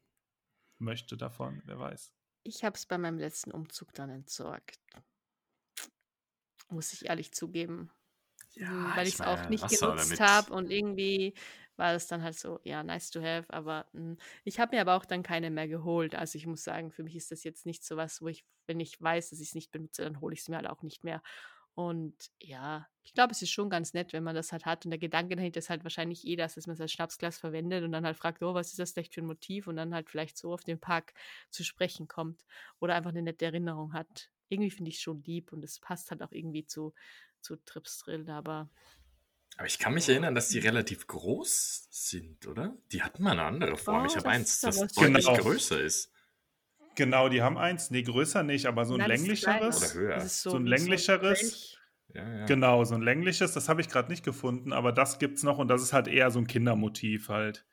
möchte 0.79 1.17
davon, 1.17 1.61
wer 1.65 1.79
weiß. 1.79 2.13
Ich 2.43 2.63
habe 2.63 2.75
es 2.75 2.85
bei 2.85 2.97
meinem 2.97 3.17
letzten 3.17 3.51
Umzug 3.51 3.93
dann 3.93 4.09
entsorgt. 4.09 4.79
Muss 6.69 6.93
ich 6.93 7.07
ehrlich 7.07 7.33
zugeben. 7.33 7.91
Ja, 8.53 8.95
weil 8.95 9.07
ich 9.07 9.15
es 9.15 9.21
auch 9.21 9.49
nicht 9.49 9.67
genutzt 9.67 10.19
habe 10.19 10.53
und 10.53 10.71
irgendwie 10.71 11.33
war 11.77 11.93
das 11.93 12.07
dann 12.07 12.23
halt 12.23 12.37
so, 12.37 12.59
ja, 12.63 12.83
nice 12.83 13.11
to 13.11 13.21
have, 13.21 13.51
aber 13.53 13.85
mh, 13.93 14.01
hm, 14.01 14.17
ich 14.43 14.59
habe 14.59 14.75
mir 14.75 14.81
aber 14.81 14.95
auch 14.95 15.05
dann 15.05 15.23
keine 15.23 15.49
mehr 15.51 15.67
geholt. 15.67 16.15
Also 16.15 16.37
ich 16.37 16.47
muss 16.47 16.63
sagen, 16.63 16.91
für 16.91 17.03
mich 17.03 17.15
ist 17.15 17.31
das 17.31 17.43
jetzt 17.43 17.65
nicht 17.65 17.83
so 17.85 17.97
was, 17.97 18.21
wo 18.21 18.27
ich, 18.27 18.45
wenn 18.65 18.79
ich 18.79 19.01
weiß, 19.01 19.29
dass 19.29 19.39
ich 19.39 19.49
es 19.49 19.55
nicht 19.55 19.71
benutze, 19.71 20.03
dann 20.03 20.21
hole 20.21 20.33
ich 20.33 20.41
es 20.41 20.49
mir 20.49 20.57
halt 20.57 20.67
auch 20.67 20.81
nicht 20.81 21.03
mehr. 21.03 21.21
Und 21.77 22.31
ja, 22.41 22.87
ich 23.03 23.13
glaube, 23.13 23.33
es 23.33 23.43
ist 23.43 23.51
schon 23.51 23.69
ganz 23.69 23.93
nett, 23.93 24.11
wenn 24.11 24.23
man 24.23 24.33
das 24.33 24.51
halt 24.51 24.65
hat. 24.65 24.83
Und 24.85 24.89
der 24.89 24.97
Gedanke 24.97 25.35
dahinter 25.35 25.59
ist 25.59 25.69
halt 25.69 25.83
wahrscheinlich 25.83 26.25
eh, 26.25 26.35
dass 26.35 26.55
man 26.65 26.73
es 26.73 26.81
als 26.81 26.91
Schnapsglas 26.91 27.37
verwendet 27.37 27.83
und 27.83 27.91
dann 27.91 28.03
halt 28.03 28.17
fragt, 28.17 28.41
oh, 28.41 28.55
was 28.55 28.69
ist 28.69 28.79
das 28.79 28.93
vielleicht 28.93 29.13
für 29.13 29.21
ein 29.21 29.27
Motiv? 29.27 29.67
Und 29.67 29.75
dann 29.75 29.93
halt 29.93 30.09
vielleicht 30.09 30.39
so 30.39 30.51
auf 30.51 30.63
den 30.63 30.79
Park 30.79 31.13
zu 31.51 31.63
sprechen 31.63 32.07
kommt 32.07 32.43
oder 32.79 32.95
einfach 32.95 33.11
eine 33.11 33.21
nette 33.21 33.45
Erinnerung 33.45 33.93
hat. 33.93 34.31
Irgendwie 34.49 34.71
finde 34.71 34.89
ich 34.89 34.95
es 34.95 35.03
schon 35.03 35.21
lieb 35.21 35.53
und 35.53 35.63
es 35.63 35.79
passt 35.79 36.09
halt 36.09 36.23
auch 36.23 36.31
irgendwie 36.31 36.65
zu, 36.65 36.95
zu 37.41 37.57
Trips 37.57 37.99
Drill, 37.99 38.27
aber. 38.27 38.71
Aber 39.55 39.65
ich 39.65 39.79
kann 39.79 39.93
mich 39.93 40.07
erinnern, 40.09 40.35
dass 40.35 40.49
die 40.49 40.59
relativ 40.59 41.07
groß 41.07 41.87
sind, 41.89 42.45
oder? 42.47 42.75
Die 42.91 43.01
hatten 43.01 43.23
mal 43.23 43.31
eine 43.31 43.43
andere 43.43 43.77
Form. 43.77 44.03
Oh, 44.03 44.05
ich 44.05 44.15
habe 44.15 44.29
eins, 44.29 44.61
das 44.61 44.77
deutlich 44.93 45.25
Genau. 45.25 45.37
größer 45.37 45.79
ist. 45.81 46.11
Genau, 46.95 47.29
die 47.29 47.41
haben 47.41 47.57
eins. 47.57 47.89
Nee, 47.89 48.03
größer 48.03 48.43
nicht, 48.43 48.65
aber 48.65 48.85
so 48.85 48.93
ein 48.95 48.99
Nein, 48.99 49.09
länglicheres. 49.09 49.95
Oder 49.95 50.01
höher. 50.01 50.17
Ist 50.17 50.41
So 50.43 50.55
ein 50.57 50.65
länglicheres. 50.67 51.39
Kelch. 51.39 51.77
Ja, 52.13 52.37
ja. 52.39 52.45
Genau, 52.45 52.83
so 52.83 52.95
ein 52.95 53.01
längliches, 53.01 53.51
das 53.53 53.67
habe 53.69 53.81
ich 53.81 53.89
gerade 53.89 54.09
nicht 54.09 54.23
gefunden, 54.23 54.73
aber 54.73 54.91
das 54.91 55.19
gibt's 55.19 55.43
noch 55.43 55.57
und 55.57 55.67
das 55.67 55.81
ist 55.81 55.91
halt 55.93 56.07
eher 56.07 56.31
so 56.31 56.39
ein 56.39 56.47
Kindermotiv 56.47 57.29
halt. 57.29 57.65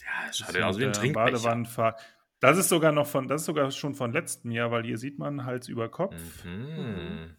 ja, 0.00 0.06
es 0.28 0.38
Das 0.38 0.46
schaut 0.48 0.56
ja 0.56 0.66
aus 0.68 0.78
wie 0.78 0.84
ein 0.84 0.92
Trinkbecher. 0.92 1.36
Badewannenfahr- 1.38 1.96
Das 2.40 2.58
ist 2.58 2.68
sogar 2.68 2.92
noch 2.92 3.06
von, 3.06 3.26
das 3.26 3.40
ist 3.42 3.46
sogar 3.46 3.70
schon 3.70 3.94
von 3.94 4.12
letztem 4.12 4.50
Jahr, 4.50 4.70
weil 4.70 4.84
hier 4.84 4.98
sieht 4.98 5.18
man 5.18 5.44
Hals 5.46 5.66
über 5.68 5.88
Kopf 5.88 6.44
Mhm. 6.44 7.36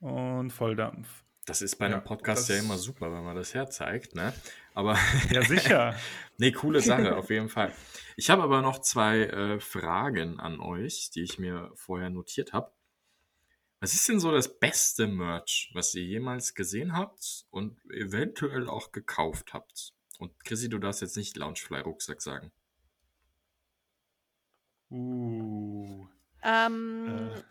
und 0.00 0.50
Volldampf. 0.50 1.24
Das 1.48 1.62
ist 1.62 1.76
bei 1.76 1.86
einem 1.86 1.94
Ja, 1.94 2.00
Podcast 2.00 2.50
ja 2.50 2.58
immer 2.58 2.76
super, 2.76 3.10
wenn 3.10 3.24
man 3.24 3.34
das 3.34 3.54
herzeigt, 3.54 4.14
ne? 4.14 4.34
Aber 4.74 4.98
Ja, 5.32 5.42
sicher. 5.42 5.98
nee, 6.36 6.52
coole 6.52 6.82
Sache, 6.82 7.16
auf 7.16 7.30
jeden 7.30 7.48
Fall. 7.48 7.72
Ich 8.16 8.28
habe 8.28 8.42
aber 8.42 8.60
noch 8.60 8.80
zwei 8.80 9.20
äh, 9.20 9.58
Fragen 9.58 10.38
an 10.40 10.60
euch, 10.60 11.10
die 11.10 11.22
ich 11.22 11.38
mir 11.38 11.72
vorher 11.74 12.10
notiert 12.10 12.52
habe. 12.52 12.70
Was 13.80 13.94
ist 13.94 14.06
denn 14.10 14.20
so 14.20 14.30
das 14.30 14.58
beste 14.58 15.06
Merch, 15.06 15.70
was 15.72 15.94
ihr 15.94 16.02
jemals 16.04 16.54
gesehen 16.54 16.92
habt 16.92 17.46
und 17.48 17.78
eventuell 17.92 18.68
auch 18.68 18.92
gekauft 18.92 19.54
habt? 19.54 19.94
Und 20.18 20.44
Chrissy, 20.44 20.68
du 20.68 20.78
darfst 20.78 21.00
jetzt 21.00 21.16
nicht 21.16 21.36
Loungefly-Rucksack 21.38 22.20
sagen. 22.20 22.52
uh. 24.90 26.06
Ähm, 26.42 27.30
Äh. 27.34 27.42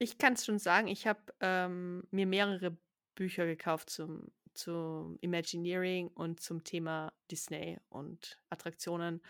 Ich 0.00 0.18
kann 0.18 0.34
es 0.34 0.44
schon 0.44 0.58
sagen, 0.58 0.86
ich 0.86 1.06
habe 1.06 1.20
ähm, 1.40 2.06
mir 2.10 2.26
mehrere 2.26 2.76
Bücher 3.18 3.46
gekauft 3.46 3.90
zum, 3.90 4.30
zum 4.54 5.18
Imagineering 5.20 6.06
und 6.06 6.40
zum 6.40 6.62
Thema 6.62 7.12
Disney 7.28 7.78
und 7.88 8.38
Attraktionen. 8.48 9.20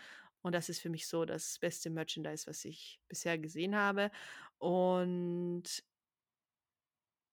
Und 0.43 0.53
das 0.53 0.69
ist 0.69 0.79
für 0.79 0.91
mich 0.91 1.07
so 1.07 1.25
das 1.25 1.57
beste 1.57 1.89
Merchandise, 1.89 2.45
was 2.45 2.63
ich 2.65 3.01
bisher 3.07 3.39
gesehen 3.39 3.75
habe. 3.75 4.11
Und 4.59 5.83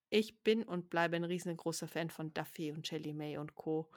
ich 0.09 0.43
bin 0.43 0.63
und 0.63 0.89
bleibe 0.89 1.17
ein 1.17 1.25
riesengroßer 1.25 1.89
Fan 1.89 2.09
von 2.09 2.33
Duffy 2.33 2.73
und 2.73 2.87
Shelly 2.87 3.13
May 3.13 3.37
und 3.37 3.55
Co. 3.55 3.91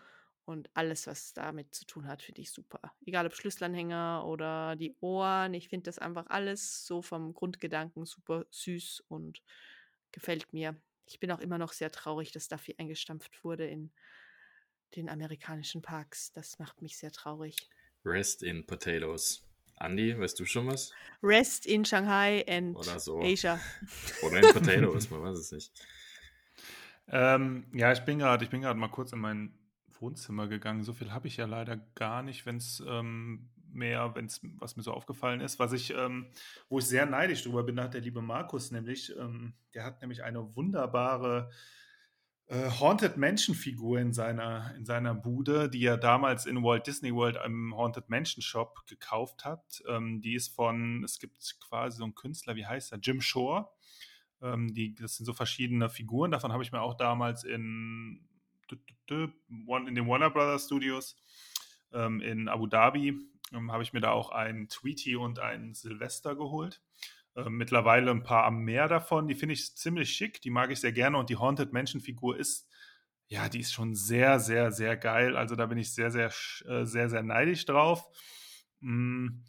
Und 0.43 0.70
alles, 0.74 1.07
was 1.07 1.34
damit 1.34 1.74
zu 1.74 1.86
tun 1.86 2.07
hat, 2.07 2.22
finde 2.22 2.41
ich 2.41 2.51
super. 2.51 2.82
Egal 3.05 3.26
ob 3.26 3.36
Schlüsselanhänger 3.36 4.26
oder 4.28 4.76
die 4.76 4.97
Ohren. 4.99 5.53
Ich 5.53 5.70
finde 5.70 5.84
das 5.84 5.97
einfach 5.97 6.26
alles 6.28 6.86
so 6.86 7.01
vom 7.01 7.34
Grundgedanken 7.34 8.05
super 8.05 8.45
süß 8.49 9.05
und 9.07 9.41
gefällt 10.12 10.51
mir. 10.51 10.76
Ich 11.10 11.20
bin 11.20 11.32
auch 11.32 11.39
immer 11.39 11.57
noch 11.57 11.74
sehr 11.74 11.91
traurig, 11.91 12.32
dass 12.32 12.47
Duffy 12.47 12.76
eingestampft 12.78 13.43
wurde 13.43 13.66
in 13.66 13.91
den 14.95 15.10
amerikanischen 15.10 15.82
Parks. 15.82 16.32
Das 16.34 16.60
macht 16.60 16.82
mich 16.82 16.97
sehr 16.97 17.12
traurig. 17.12 17.55
Rest 18.05 18.43
in 18.43 18.66
Potatoes. 18.66 19.45
Andi, 19.76 20.18
weißt 20.18 20.39
du 20.39 20.45
schon 20.45 20.68
was? 20.68 20.93
Rest 21.24 21.66
in 21.66 21.86
Shanghai 21.86 22.45
and 22.47 22.76
Oder 22.76 22.99
so. 22.99 23.22
Asia. 23.22 23.60
Oder 24.24 24.43
in 24.43 24.53
Potatoes, 24.53 25.10
man 25.12 25.24
weiß 25.24 25.38
es 25.38 25.51
nicht. 25.51 25.72
Ähm, 27.07 27.66
ja, 27.74 27.91
ich 27.91 28.01
bin 28.01 28.20
gerade, 28.20 28.43
ich 28.43 28.49
bin 28.49 28.62
gerade 28.62 28.80
mal 28.80 28.89
kurz 28.89 29.14
in 29.14 29.20
mein 29.20 29.57
Wohnzimmer 29.99 30.47
gegangen. 30.47 30.84
So 30.84 30.93
viel 30.93 31.12
habe 31.12 31.28
ich 31.28 31.38
ja 31.38 31.45
leider 31.45 31.78
gar 31.95 32.22
nicht, 32.24 32.45
wenn 32.45 32.57
es 32.57 32.84
ähm, 32.88 33.49
mehr, 33.74 34.13
wenn 34.15 34.26
es 34.26 34.41
was 34.57 34.76
mir 34.76 34.84
so 34.84 34.93
aufgefallen 34.93 35.41
ist. 35.41 35.59
Was 35.59 35.74
ich, 35.74 35.93
ähm, 35.93 36.28
wo 36.70 36.80
ich 36.80 36.86
sehr 36.86 37.05
neidisch 37.05 37.43
drüber 37.43 37.63
bin, 37.63 37.80
hat 37.80 37.93
der 37.93 38.01
liebe 38.01 38.22
Markus 38.22 38.72
nämlich, 38.72 39.15
ähm, 39.17 39.53
der 39.74 39.84
hat 39.86 40.01
nämlich 40.01 40.24
eine 40.24 40.55
wunderbare 40.55 41.49
äh, 42.49 42.70
Haunted 42.80 43.15
Mansion 43.17 43.55
Figur 43.55 43.99
in 43.99 44.11
seiner, 44.11 44.74
in 44.76 44.84
seiner 44.84 45.13
Bude, 45.13 45.70
die 45.70 45.86
er 45.86 45.97
damals 45.97 46.47
in 46.47 46.63
Walt 46.63 46.88
Disney 46.88 47.13
World 47.13 47.38
im 47.45 47.76
Haunted 47.76 48.09
Mansion 48.09 48.41
Shop 48.41 48.86
gekauft 48.88 49.45
hat. 49.45 49.84
Ähm, 49.88 50.22
die 50.22 50.34
ist 50.34 50.55
von, 50.55 51.03
es 51.03 51.20
gibt 51.20 51.55
quasi 51.59 51.97
so 51.97 52.03
einen 52.03 52.15
Künstler, 52.15 52.55
wie 52.55 52.65
heißt 52.65 52.91
er? 52.91 52.99
Jim 52.99 53.22
Shore. 53.22 53.70
Ähm, 54.41 54.74
die, 54.74 54.95
das 54.95 55.17
sind 55.17 55.26
so 55.26 55.34
verschiedene 55.34 55.89
Figuren. 55.89 56.32
Davon 56.32 56.51
habe 56.51 56.63
ich 56.63 56.72
mir 56.72 56.82
auch 56.82 56.95
damals 56.95 57.43
in, 57.43 58.28
in 58.72 59.95
den 59.95 60.07
Warner 60.07 60.32
Brothers 60.32 60.65
Studios 60.65 61.15
ähm, 61.93 62.22
in 62.22 62.47
Abu 62.47 62.67
Dhabi, 62.67 63.20
ähm, 63.54 63.72
habe 63.72 63.84
ich 63.84 63.93
mir 63.93 64.02
da 64.02 64.12
auch 64.12 64.32
einen 64.32 64.70
Tweety 64.70 65.16
und 65.16 65.39
einen 65.39 65.74
Silvester 65.74 66.36
geholt. 66.36 66.82
Ähm, 67.36 67.58
mittlerweile 67.58 68.12
ein 68.12 68.24
paar 68.24 68.45
am 68.45 68.64
Meer 68.64 68.88
davon. 68.88 69.28
Die 69.28 69.36
finde 69.36 69.54
ich 69.54 69.76
ziemlich 69.76 70.12
schick. 70.12 70.41
Die 70.41 70.50
mag 70.50 70.72
ich 70.72 70.80
sehr 70.80 70.91
gerne. 70.91 71.18
Und 71.18 71.30
die 71.30 71.38
Haunted 71.38 71.74
Mansion 71.74 72.02
Figur 72.02 72.38
ist, 72.38 72.68
ja, 73.28 73.50
die 73.50 73.60
ist 73.60 73.74
schon 73.74 73.95
sehr, 73.95 74.39
sehr, 74.39 74.72
sehr 74.72 74.97
geil. 74.97 75.38
Also 75.38 75.56
da 75.56 75.66
bin 75.68 75.78
ich 75.78 75.93
sehr, 75.93 76.12
sehr, 76.12 76.32
äh, 76.66 76.86
sehr, 76.86 77.10
sehr 77.10 77.24
neidisch 77.24 77.66
drauf. 77.66 78.08
Mm. 78.80 79.43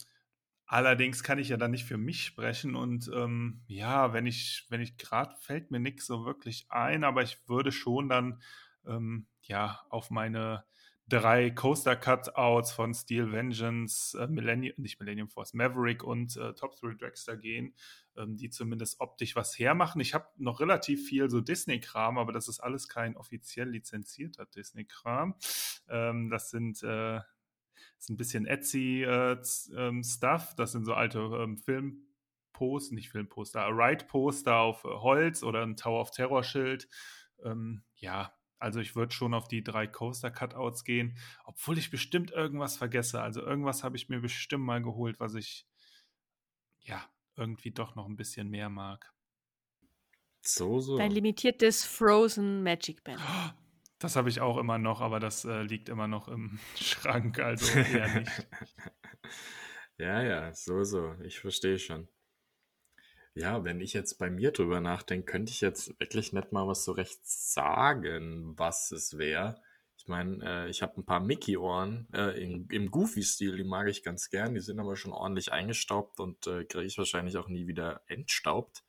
Allerdings 0.73 1.25
kann 1.25 1.41
ich 1.41 1.49
ja 1.49 1.57
dann 1.57 1.73
nicht 1.73 1.85
für 1.85 1.99
mich 1.99 2.25
sprechen 2.25 2.77
und 2.77 3.11
ähm, 3.13 3.61
ja, 3.67 4.13
wenn 4.13 4.25
ich, 4.25 4.67
wenn 4.69 4.81
ich 4.81 4.99
gerade 4.99 5.35
fällt 5.41 5.73
mir 5.73 5.81
nichts 5.81 6.07
so 6.07 6.25
wirklich 6.25 6.67
ein, 6.69 7.03
aber 7.03 7.23
ich 7.25 7.39
würde 7.49 7.73
schon 7.73 8.09
dann 8.09 8.41
ähm, 8.87 9.27
ja 9.43 9.81
auf 9.89 10.11
meine 10.11 10.63
drei 11.11 11.51
Coaster-Cutouts 11.51 12.73
von 12.73 12.95
Steel 12.95 13.33
Vengeance, 13.33 14.17
äh, 14.19 14.29
Millennium, 14.29 14.75
nicht 14.79 15.01
Millennium 15.01 15.29
Force, 15.29 15.53
Maverick 15.53 16.03
und 16.03 16.37
äh, 16.37 16.55
Top 16.55 16.77
Thrill 16.77 16.97
Dragster 16.97 17.37
gehen, 17.37 17.75
ähm, 18.17 18.37
die 18.37 18.49
zumindest 18.49 19.01
optisch 19.01 19.37
was 19.37 19.59
hermachen. 19.59 20.01
Ich 20.01 20.15
habe 20.15 20.29
noch 20.37 20.61
relativ 20.61 21.07
viel 21.07 21.29
so 21.29 21.41
Disney-Kram, 21.41 22.17
aber 22.17 22.33
das 22.33 22.49
ist 22.49 22.61
alles 22.61 22.89
kein 22.89 23.17
offiziell 23.17 23.69
lizenzierter 23.69 24.47
Disney-Kram. 24.47 25.35
Ähm, 25.89 26.31
das 26.31 26.51
sind 26.51 26.83
äh, 26.83 27.21
das 27.97 28.05
ist 28.05 28.11
ein 28.11 28.17
bisschen 28.17 28.47
Etsy 28.47 29.03
äh, 29.03 29.37
ähm. 29.77 30.03
Das 30.57 30.73
sind 30.73 30.85
so 30.85 30.95
alte 30.95 31.19
ähm, 31.19 31.59
Filmposter, 31.59 32.95
nicht 32.95 33.11
Filmposter, 33.11 33.67
Ride-Poster 33.69 34.57
auf 34.57 34.85
äh, 34.85 34.89
Holz 34.89 35.43
oder 35.43 35.63
ein 35.63 35.77
Tower 35.77 36.01
of 36.01 36.13
Terror 36.13 36.45
Schild. 36.45 36.89
Ähm, 37.43 37.83
ja, 37.97 38.33
also 38.61 38.79
ich 38.79 38.95
würde 38.95 39.13
schon 39.13 39.35
auf 39.35 39.49
die 39.49 39.65
drei 39.65 39.87
Coaster-Cutouts 39.87 40.85
gehen, 40.85 41.17
obwohl 41.45 41.79
ich 41.79 41.91
bestimmt 41.91 42.31
irgendwas 42.31 42.77
vergesse. 42.77 43.21
Also 43.23 43.41
irgendwas 43.41 43.83
habe 43.83 43.97
ich 43.97 44.09
mir 44.09 44.21
bestimmt 44.21 44.65
mal 44.65 44.83
geholt, 44.83 45.19
was 45.19 45.35
ich 45.35 45.67
ja 46.83 47.03
irgendwie 47.37 47.71
doch 47.71 47.95
noch 47.95 48.07
ein 48.07 48.17
bisschen 48.17 48.51
mehr 48.51 48.69
mag. 48.69 49.13
So, 50.43 50.81
so. 50.81 50.99
Dein 50.99 51.11
limitiertes 51.11 51.85
Frozen 51.85 52.63
Magic 52.63 53.03
Band. 53.03 53.21
Das 53.99 54.17
habe 54.17 54.29
ich 54.29 54.41
auch 54.41 54.59
immer 54.59 54.79
noch, 54.79 55.01
aber 55.01 55.21
das 55.21 55.45
äh, 55.45 55.63
liegt 55.63 55.89
immer 55.89 56.09
noch 56.09 56.29
im 56.29 56.59
Schrank, 56.77 57.39
also 57.39 57.79
eher 57.79 58.21
nicht. 58.21 58.49
ja, 59.99 60.23
ja, 60.23 60.55
so, 60.55 60.85
so. 60.85 61.15
Ich 61.23 61.41
verstehe 61.41 61.79
schon. 61.79 62.09
Ja, 63.35 63.65
wenn 63.65 63.81
ich 63.81 63.93
jetzt 63.93 64.19
bei 64.19 64.29
mir 64.29 64.51
drüber 64.51 64.81
nachdenke, 64.81 65.31
könnte 65.33 65.53
ich 65.53 65.61
jetzt 65.61 65.99
wirklich 66.01 66.33
nicht 66.33 66.53
mal 66.53 66.67
was 66.67 66.85
so 66.85 66.93
recht 66.93 67.21
sagen, 67.23 68.55
was 68.59 68.91
es 68.91 69.19
wäre. 69.19 69.61
Ich 69.97 70.09
meine, 70.09 70.45
äh, 70.45 70.71
ich 70.71 70.83
habe 70.83 70.99
ein 70.99 71.05
paar 71.05 71.21
Mickey-Ohren 71.21 72.09
äh, 72.13 72.43
in, 72.43 72.67
im 72.71 72.91
Goofy-Stil, 72.91 73.57
die 73.57 73.65
mag 73.65 73.87
ich 73.89 74.03
ganz 74.03 74.31
gern. 74.31 74.55
Die 74.55 74.61
sind 74.61 74.81
aber 74.81 74.97
schon 74.97 75.13
ordentlich 75.13 75.53
eingestaubt 75.53 76.19
und 76.21 76.47
äh, 76.47 76.65
kriege 76.65 76.85
ich 76.85 76.99
wahrscheinlich 76.99 77.37
auch 77.37 77.49
nie 77.49 77.67
wieder 77.67 78.03
entstaubt. 78.07 78.83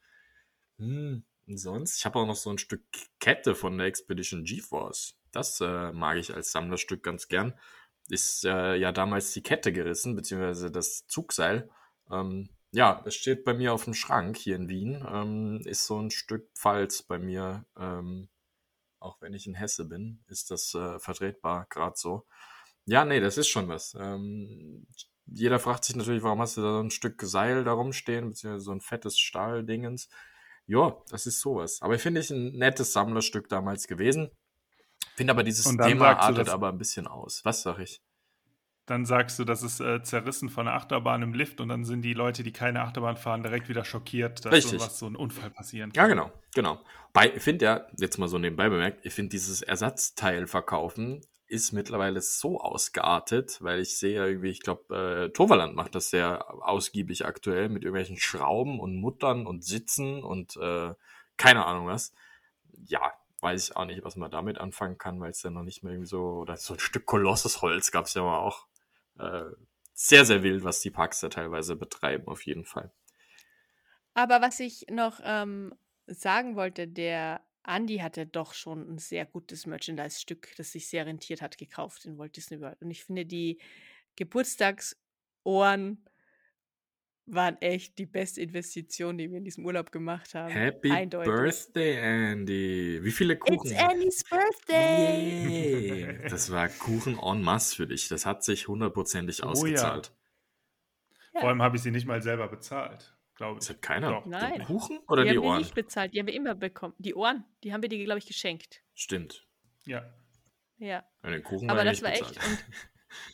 Hm, 0.80 1.24
sonst, 1.48 1.98
ich 1.98 2.06
habe 2.06 2.18
auch 2.20 2.26
noch 2.26 2.36
so 2.36 2.50
ein 2.50 2.58
Stück 2.58 2.82
Kette 3.20 3.56
von 3.56 3.78
der 3.78 3.88
Expedition 3.88 4.44
GeForce. 4.44 5.18
Das 5.32 5.62
äh, 5.62 5.92
mag 5.92 6.18
ich 6.18 6.34
als 6.34 6.52
Sammlerstück 6.52 7.04
ganz 7.04 7.28
gern. 7.28 7.54
Ist 8.10 8.46
äh, 8.46 8.76
ja 8.76 8.92
damals 8.92 9.34
die 9.34 9.44
Kette 9.44 9.72
gerissen, 9.72 10.16
beziehungsweise 10.16 10.72
das 10.72 11.06
Zugseil. 11.08 11.70
Ähm, 12.10 12.50
ja, 12.72 13.02
es 13.06 13.16
steht 13.16 13.44
bei 13.44 13.54
mir 13.54 13.74
auf 13.74 13.84
dem 13.84 13.94
Schrank 13.94 14.38
hier 14.38 14.56
in 14.56 14.70
Wien. 14.70 15.06
Ähm, 15.10 15.62
ist 15.66 15.86
so 15.86 16.00
ein 16.00 16.10
Stück 16.10 16.50
Pfalz 16.56 17.04
bei 17.04 17.20
mir. 17.20 17.66
Ähm, 17.78 18.30
auch 19.00 19.20
wenn 19.22 19.34
ich 19.34 19.48
in 19.48 19.56
Hesse 19.56 19.86
bin, 19.86 20.24
ist 20.28 20.52
das 20.52 20.74
äh, 20.74 21.00
vertretbar, 21.00 21.68
gerade 21.70 21.96
so. 21.98 22.26
Ja, 22.86 23.04
nee, 23.04 23.20
das 23.20 23.38
ist 23.38 23.50
schon 23.50 23.68
was. 23.68 23.96
Ähm, 24.00 24.88
jeder 25.26 25.60
fragt 25.60 25.86
sich 25.86 25.96
natürlich, 25.96 26.24
warum 26.24 26.42
hast 26.42 26.58
du 26.58 26.62
da 26.62 26.74
so 26.74 26.84
ein 26.84 26.92
Stück 26.92 27.22
Seil 27.22 27.64
da 27.64 27.74
rumstehen, 27.74 28.30
beziehungsweise 28.30 28.64
so 28.64 28.72
ein 28.72 28.82
fettes 28.82 29.20
Stahldingens. 29.20 30.08
Ja, 30.66 30.98
das 31.10 31.26
ist 31.26 31.42
sowas. 31.42 31.82
Aber 31.82 31.96
ich 31.96 32.02
finde 32.02 32.22
ich 32.22 32.30
ein 32.30 32.54
nettes 32.54 32.94
Sammlerstück 32.94 33.50
damals 33.50 33.88
gewesen. 33.88 34.32
Finde 35.16 35.32
aber 35.32 35.44
dieses 35.44 35.66
Thema 35.66 36.18
artet 36.18 36.50
aber 36.50 36.70
ein 36.70 36.78
bisschen 36.78 37.08
aus. 37.08 37.44
Was 37.44 37.64
sag 37.64 37.80
ich? 37.80 38.02
Dann 38.92 39.06
sagst 39.06 39.40
du, 39.40 39.46
das 39.46 39.64
ist 39.64 39.80
äh, 39.80 40.04
zerrissen 40.04 40.50
von 40.50 40.68
einer 40.68 40.76
Achterbahn 40.76 41.22
im 41.22 41.34
Lift 41.34 41.62
und 41.62 41.70
dann 41.70 41.86
sind 41.86 42.02
die 42.02 42.14
Leute, 42.14 42.44
die 42.44 42.52
keine 42.52 42.82
Achterbahn 42.82 43.16
fahren, 43.16 43.42
direkt 43.42 43.70
wieder 43.70 43.86
schockiert, 43.86 44.46
dass 44.46 44.54
Richtig. 44.54 44.80
so, 44.80 44.86
was, 44.86 45.00
so 45.00 45.08
ein 45.08 45.16
Unfall 45.16 45.50
passieren 45.50 45.92
Ja, 45.96 46.08
genau, 46.08 46.32
genau. 46.54 46.80
Bei, 47.14 47.34
ich 47.34 47.42
finde 47.42 47.66
ja, 47.66 47.88
jetzt 47.98 48.18
mal 48.18 48.28
so 48.28 48.38
nebenbei 48.38 48.70
bemerkt, 48.70 49.06
ich 49.06 49.14
finde 49.14 49.30
dieses 49.30 49.62
Ersatzteil 49.62 50.46
verkaufen 50.46 51.22
ist 51.48 51.74
mittlerweile 51.74 52.22
so 52.22 52.62
ausgeartet, 52.62 53.58
weil 53.62 53.82
ich 53.82 53.98
sehe 53.98 54.26
irgendwie, 54.26 54.52
ich 54.52 54.62
glaube, 54.62 55.28
äh, 55.28 55.34
Toverland 55.34 55.76
macht 55.76 55.96
das 55.96 56.10
sehr 56.10 56.50
ausgiebig 56.66 57.26
aktuell 57.26 57.68
mit 57.68 57.84
irgendwelchen 57.84 58.16
Schrauben 58.16 58.80
und 58.80 58.96
Muttern 58.96 59.46
und 59.46 59.62
Sitzen 59.66 60.24
und 60.24 60.56
äh, 60.56 60.94
keine 61.36 61.66
Ahnung 61.66 61.88
was. 61.88 62.14
Ja, 62.86 63.12
weiß 63.42 63.70
ich 63.70 63.76
auch 63.76 63.84
nicht, 63.84 64.06
was 64.06 64.16
man 64.16 64.32
damit 64.32 64.60
anfangen 64.60 64.98
kann, 64.98 65.20
weil 65.20 65.32
es 65.32 65.44
ja 65.44 65.50
noch 65.50 65.64
nicht 65.64 65.84
mehr 65.84 65.92
irgendwie 65.92 66.08
so, 66.08 66.22
oder 66.22 66.56
so 66.56 66.74
ein 66.74 66.80
Stück 66.80 67.06
Kolossesholz 67.06 67.92
gab 67.92 68.06
es 68.06 68.14
ja 68.14 68.22
mal 68.22 68.40
auch. 68.40 68.68
Äh, 69.22 69.56
sehr, 69.94 70.26
sehr 70.26 70.42
wild, 70.42 70.64
was 70.64 70.80
die 70.80 70.90
Parks 70.90 71.20
da 71.20 71.30
teilweise 71.30 71.76
betreiben, 71.76 72.28
auf 72.28 72.46
jeden 72.46 72.66
Fall. 72.66 72.92
Aber 74.14 74.42
was 74.42 74.60
ich 74.60 74.86
noch 74.90 75.20
ähm, 75.24 75.74
sagen 76.08 76.56
wollte, 76.56 76.88
der 76.88 77.42
Andy 77.66 77.98
hatte 78.00 78.26
doch 78.26 78.54
schon 78.54 78.94
ein 78.94 78.98
sehr 78.98 79.26
gutes 79.26 79.68
Merchandise-Stück, 79.68 80.56
das 80.58 80.72
sich 80.72 80.88
sehr 80.88 81.06
rentiert 81.06 81.42
hat, 81.42 81.58
gekauft 81.58 82.06
in 82.06 82.18
Walt 82.18 82.36
Disney 82.36 82.60
World. 82.60 82.82
Und 82.82 82.90
ich 82.90 83.04
finde, 83.04 83.26
die 83.26 83.60
Geburtstagsohren 84.16 86.04
waren 87.28 87.62
echt 87.62 87.98
die 87.98 88.06
beste 88.06 88.42
Investition, 88.42 89.18
die 89.18 89.30
wir 89.30 89.38
in 89.38 89.46
diesem 89.46 89.66
Urlaub 89.66 89.92
gemacht 89.92 90.34
haben. 90.36 90.52
Happy 90.52 90.92
Eindeutig. 90.92 91.32
Birthday, 91.32 92.32
Andy. 92.32 93.00
Wie 93.04 93.12
viele 93.12 93.38
Kuchen? 93.38 93.72
It's 93.72 93.78
Andy's 93.80 94.24
birthday! 94.24 96.02
Yeah. 96.20 96.30
Das 96.30 96.52
war 96.52 96.68
Kuchen 96.70 97.18
en 97.20 97.42
masse 97.42 97.76
für 97.76 97.88
dich. 97.88 98.08
Das 98.10 98.26
hat 98.26 98.44
sich 98.44 98.68
hundertprozentig 98.68 99.42
Oh 99.44 99.46
ja. 99.46 99.52
ausgezahlt. 99.52 100.12
Vor 101.34 101.50
allem 101.50 101.62
habe 101.62 101.78
ich 101.78 101.84
sie 101.84 101.92
nicht 101.92 102.06
mal 102.06 102.22
selber 102.22 102.48
bezahlt, 102.50 103.16
glaube 103.36 103.60
Das 103.60 103.70
ich. 103.70 103.76
hat 103.76 103.82
keiner. 103.82 104.10
Doch. 104.12 104.26
Nein. 104.26 104.54
Den 104.56 104.66
Kuchen 104.66 105.00
oder 105.08 105.24
die 105.24 105.30
die, 105.30 105.38
haben 105.38 105.44
wir 105.44 105.50
Ohren? 105.50 105.60
nicht 105.60 105.76
bezahlt, 105.76 106.14
die 106.14 106.20
haben 106.20 106.28
wir 106.28 106.34
immer 106.34 106.56
bekommen. 106.56 106.94
Die 106.98 107.16
Ohren, 107.16 107.46
die 107.64 107.72
haben 107.72 107.82
wir 107.82 107.88
dir, 107.90 108.04
glaube 108.04 108.20
ich, 108.20 108.26
geschenkt. 108.26 108.82
Stimmt. 108.94 109.48
Ja. 109.86 110.14
Ja. 110.78 111.06
Ja, 111.24 111.30
Den 111.30 111.44
Kuchen 111.44 111.70
Aber 111.70 111.86
das 111.86 112.02
nicht 112.02 112.04
war 112.04 112.12
echt. 112.12 112.28
bezahlt. 112.34 112.50
Und 112.50 112.66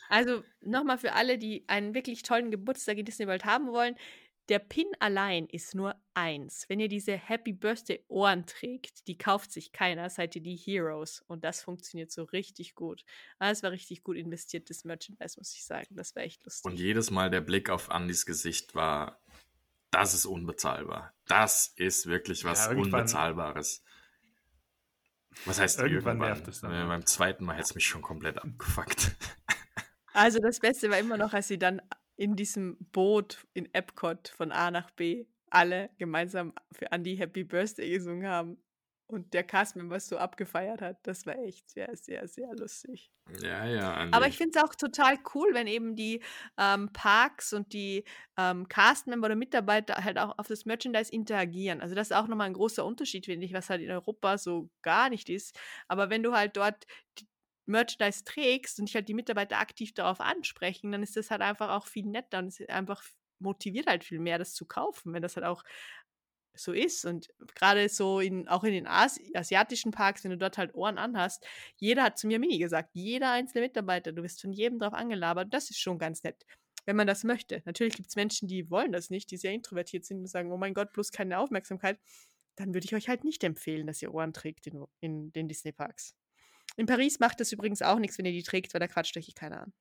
also 0.08 0.42
nochmal 0.60 0.98
für 0.98 1.12
alle, 1.12 1.38
die 1.38 1.64
einen 1.68 1.94
wirklich 1.94 2.22
tollen 2.22 2.50
Geburtstag 2.50 2.98
in 2.98 3.04
Disney 3.04 3.26
World 3.26 3.44
haben 3.44 3.68
wollen. 3.68 3.96
Der 4.48 4.60
Pin 4.60 4.86
allein 4.98 5.46
ist 5.46 5.74
nur 5.74 5.94
eins. 6.14 6.64
Wenn 6.68 6.80
ihr 6.80 6.88
diese 6.88 7.12
Happy 7.12 7.52
Birthday 7.52 8.02
Ohren 8.08 8.46
trägt, 8.46 9.06
die 9.06 9.18
kauft 9.18 9.52
sich 9.52 9.72
keiner, 9.72 10.08
seid 10.08 10.34
ihr 10.36 10.42
die 10.42 10.56
Heroes. 10.56 11.22
Und 11.26 11.44
das 11.44 11.60
funktioniert 11.60 12.10
so 12.10 12.22
richtig 12.24 12.74
gut. 12.74 13.04
Aber 13.38 13.50
es 13.50 13.62
war 13.62 13.72
richtig 13.72 14.02
gut 14.02 14.16
investiertes 14.16 14.84
Merchandise, 14.84 15.38
muss 15.38 15.52
ich 15.54 15.66
sagen. 15.66 15.94
Das 15.96 16.16
war 16.16 16.22
echt 16.22 16.44
lustig. 16.44 16.64
Und 16.64 16.78
jedes 16.78 17.10
Mal 17.10 17.28
der 17.28 17.42
Blick 17.42 17.68
auf 17.68 17.90
Andys 17.90 18.24
Gesicht 18.24 18.74
war, 18.74 19.20
das 19.90 20.14
ist 20.14 20.24
unbezahlbar. 20.24 21.12
Das 21.26 21.74
ist 21.76 22.06
wirklich 22.06 22.44
was 22.44 22.66
Ja, 22.66 22.72
Unbezahlbares. 22.72 23.82
Was 25.44 25.60
heißt 25.60 25.78
Irgendwann 25.80 26.16
irgendwann? 26.16 26.28
nervt 26.28 26.48
es 26.48 26.60
dann 26.62 26.72
auch. 26.72 26.88
beim 26.88 27.04
zweiten 27.06 27.44
Mal 27.44 27.52
hätte 27.54 27.64
es 27.64 27.74
mich 27.74 27.86
schon 27.86 28.00
komplett 28.02 28.38
abgefuckt. 28.38 29.14
Also 30.18 30.40
das 30.40 30.58
Beste 30.58 30.90
war 30.90 30.98
immer 30.98 31.16
noch, 31.16 31.32
als 31.32 31.46
sie 31.46 31.58
dann 31.58 31.80
in 32.16 32.34
diesem 32.34 32.76
Boot 32.92 33.46
in 33.54 33.72
Epcot 33.72 34.28
von 34.28 34.50
A 34.50 34.72
nach 34.72 34.90
B 34.90 35.26
alle 35.48 35.90
gemeinsam 35.96 36.52
für 36.72 36.90
Andy 36.90 37.16
Happy 37.16 37.44
Birthday 37.44 37.88
gesungen 37.88 38.26
haben 38.26 38.58
und 39.06 39.32
der 39.32 39.44
Castmember 39.44 40.00
so 40.00 40.18
abgefeiert 40.18 40.82
hat. 40.82 40.98
Das 41.04 41.24
war 41.24 41.38
echt 41.38 41.70
sehr, 41.70 41.96
sehr, 41.96 42.26
sehr 42.26 42.54
lustig. 42.56 43.12
ja, 43.40 43.64
ja, 43.64 43.94
Andi. 43.94 44.14
Aber 44.14 44.26
ich 44.26 44.36
finde 44.36 44.58
es 44.58 44.64
auch 44.64 44.74
total 44.74 45.18
cool, 45.34 45.54
wenn 45.54 45.68
eben 45.68 45.94
die 45.94 46.20
ähm, 46.58 46.92
Parks 46.92 47.52
und 47.52 47.72
die 47.72 48.04
ähm, 48.36 48.68
Castmember 48.68 49.26
oder 49.26 49.36
Mitarbeiter 49.36 50.04
halt 50.04 50.18
auch 50.18 50.36
auf 50.36 50.48
das 50.48 50.66
Merchandise 50.66 51.12
interagieren. 51.12 51.80
Also 51.80 51.94
das 51.94 52.10
ist 52.10 52.16
auch 52.16 52.26
nochmal 52.26 52.48
ein 52.48 52.54
großer 52.54 52.84
Unterschied, 52.84 53.26
finde 53.26 53.46
ich, 53.46 53.54
was 53.54 53.70
halt 53.70 53.80
in 53.80 53.90
Europa 53.90 54.36
so 54.36 54.68
gar 54.82 55.10
nicht 55.10 55.30
ist. 55.30 55.58
Aber 55.86 56.10
wenn 56.10 56.24
du 56.24 56.32
halt 56.32 56.56
dort 56.56 56.84
die 57.18 57.26
Merchandise 57.68 58.24
trägst 58.24 58.78
und 58.78 58.88
dich 58.88 58.94
halt 58.94 59.08
die 59.08 59.14
Mitarbeiter 59.14 59.58
aktiv 59.58 59.94
darauf 59.94 60.20
ansprechen, 60.20 60.92
dann 60.92 61.02
ist 61.02 61.16
das 61.16 61.30
halt 61.30 61.42
einfach 61.42 61.70
auch 61.70 61.86
viel 61.86 62.06
netter 62.06 62.38
und 62.38 62.48
es 62.48 62.60
ist 62.60 62.70
einfach 62.70 63.02
motiviert 63.40 63.86
halt 63.86 64.04
viel 64.04 64.18
mehr, 64.18 64.38
das 64.38 64.54
zu 64.54 64.66
kaufen, 64.66 65.12
wenn 65.12 65.22
das 65.22 65.36
halt 65.36 65.46
auch 65.46 65.62
so 66.54 66.72
ist. 66.72 67.04
Und 67.04 67.28
gerade 67.54 67.88
so 67.88 68.20
in, 68.20 68.48
auch 68.48 68.64
in 68.64 68.72
den 68.72 68.86
Asi 68.86 69.30
asiatischen 69.34 69.92
Parks, 69.92 70.24
wenn 70.24 70.30
du 70.32 70.38
dort 70.38 70.58
halt 70.58 70.74
Ohren 70.74 70.98
anhast, 70.98 71.46
jeder 71.76 72.02
hat 72.02 72.18
zu 72.18 72.26
mir 72.26 72.38
Mini 72.38 72.58
gesagt, 72.58 72.90
jeder 72.94 73.32
einzelne 73.32 73.66
Mitarbeiter, 73.66 74.12
du 74.12 74.22
wirst 74.22 74.40
von 74.40 74.52
jedem 74.52 74.78
drauf 74.78 74.94
angelabert. 74.94 75.52
Das 75.52 75.70
ist 75.70 75.80
schon 75.80 75.98
ganz 75.98 76.22
nett, 76.24 76.44
wenn 76.86 76.96
man 76.96 77.06
das 77.06 77.24
möchte. 77.24 77.62
Natürlich 77.64 77.94
gibt 77.94 78.08
es 78.08 78.16
Menschen, 78.16 78.48
die 78.48 78.70
wollen 78.70 78.92
das 78.92 79.10
nicht, 79.10 79.30
die 79.30 79.36
sehr 79.36 79.52
introvertiert 79.52 80.04
sind 80.04 80.18
und 80.18 80.26
sagen, 80.26 80.52
oh 80.52 80.58
mein 80.58 80.74
Gott, 80.74 80.92
bloß 80.92 81.12
keine 81.12 81.38
Aufmerksamkeit. 81.38 81.98
Dann 82.56 82.74
würde 82.74 82.86
ich 82.86 82.94
euch 82.94 83.08
halt 83.08 83.24
nicht 83.24 83.44
empfehlen, 83.44 83.86
dass 83.86 84.02
ihr 84.02 84.12
Ohren 84.12 84.32
trägt 84.32 84.66
in, 84.66 84.84
in 85.00 85.32
den 85.32 85.48
Disney-Parks. 85.48 86.16
In 86.78 86.86
Paris 86.86 87.18
macht 87.18 87.40
das 87.40 87.50
übrigens 87.50 87.82
auch 87.82 87.98
nichts, 87.98 88.18
wenn 88.18 88.24
ihr 88.24 88.32
die 88.32 88.44
trägt, 88.44 88.72
weil 88.72 88.78
da 88.78 88.86
quatscht 88.86 89.16
euch 89.16 89.34
keiner 89.34 89.62
an. 89.62 89.72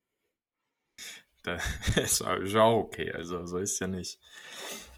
Da 1.44 1.60
ist 2.02 2.24
auch 2.24 2.78
okay, 2.78 3.12
also 3.12 3.46
so 3.46 3.60
ist 3.60 3.80
ja 3.80 3.86
nicht. 3.86 4.20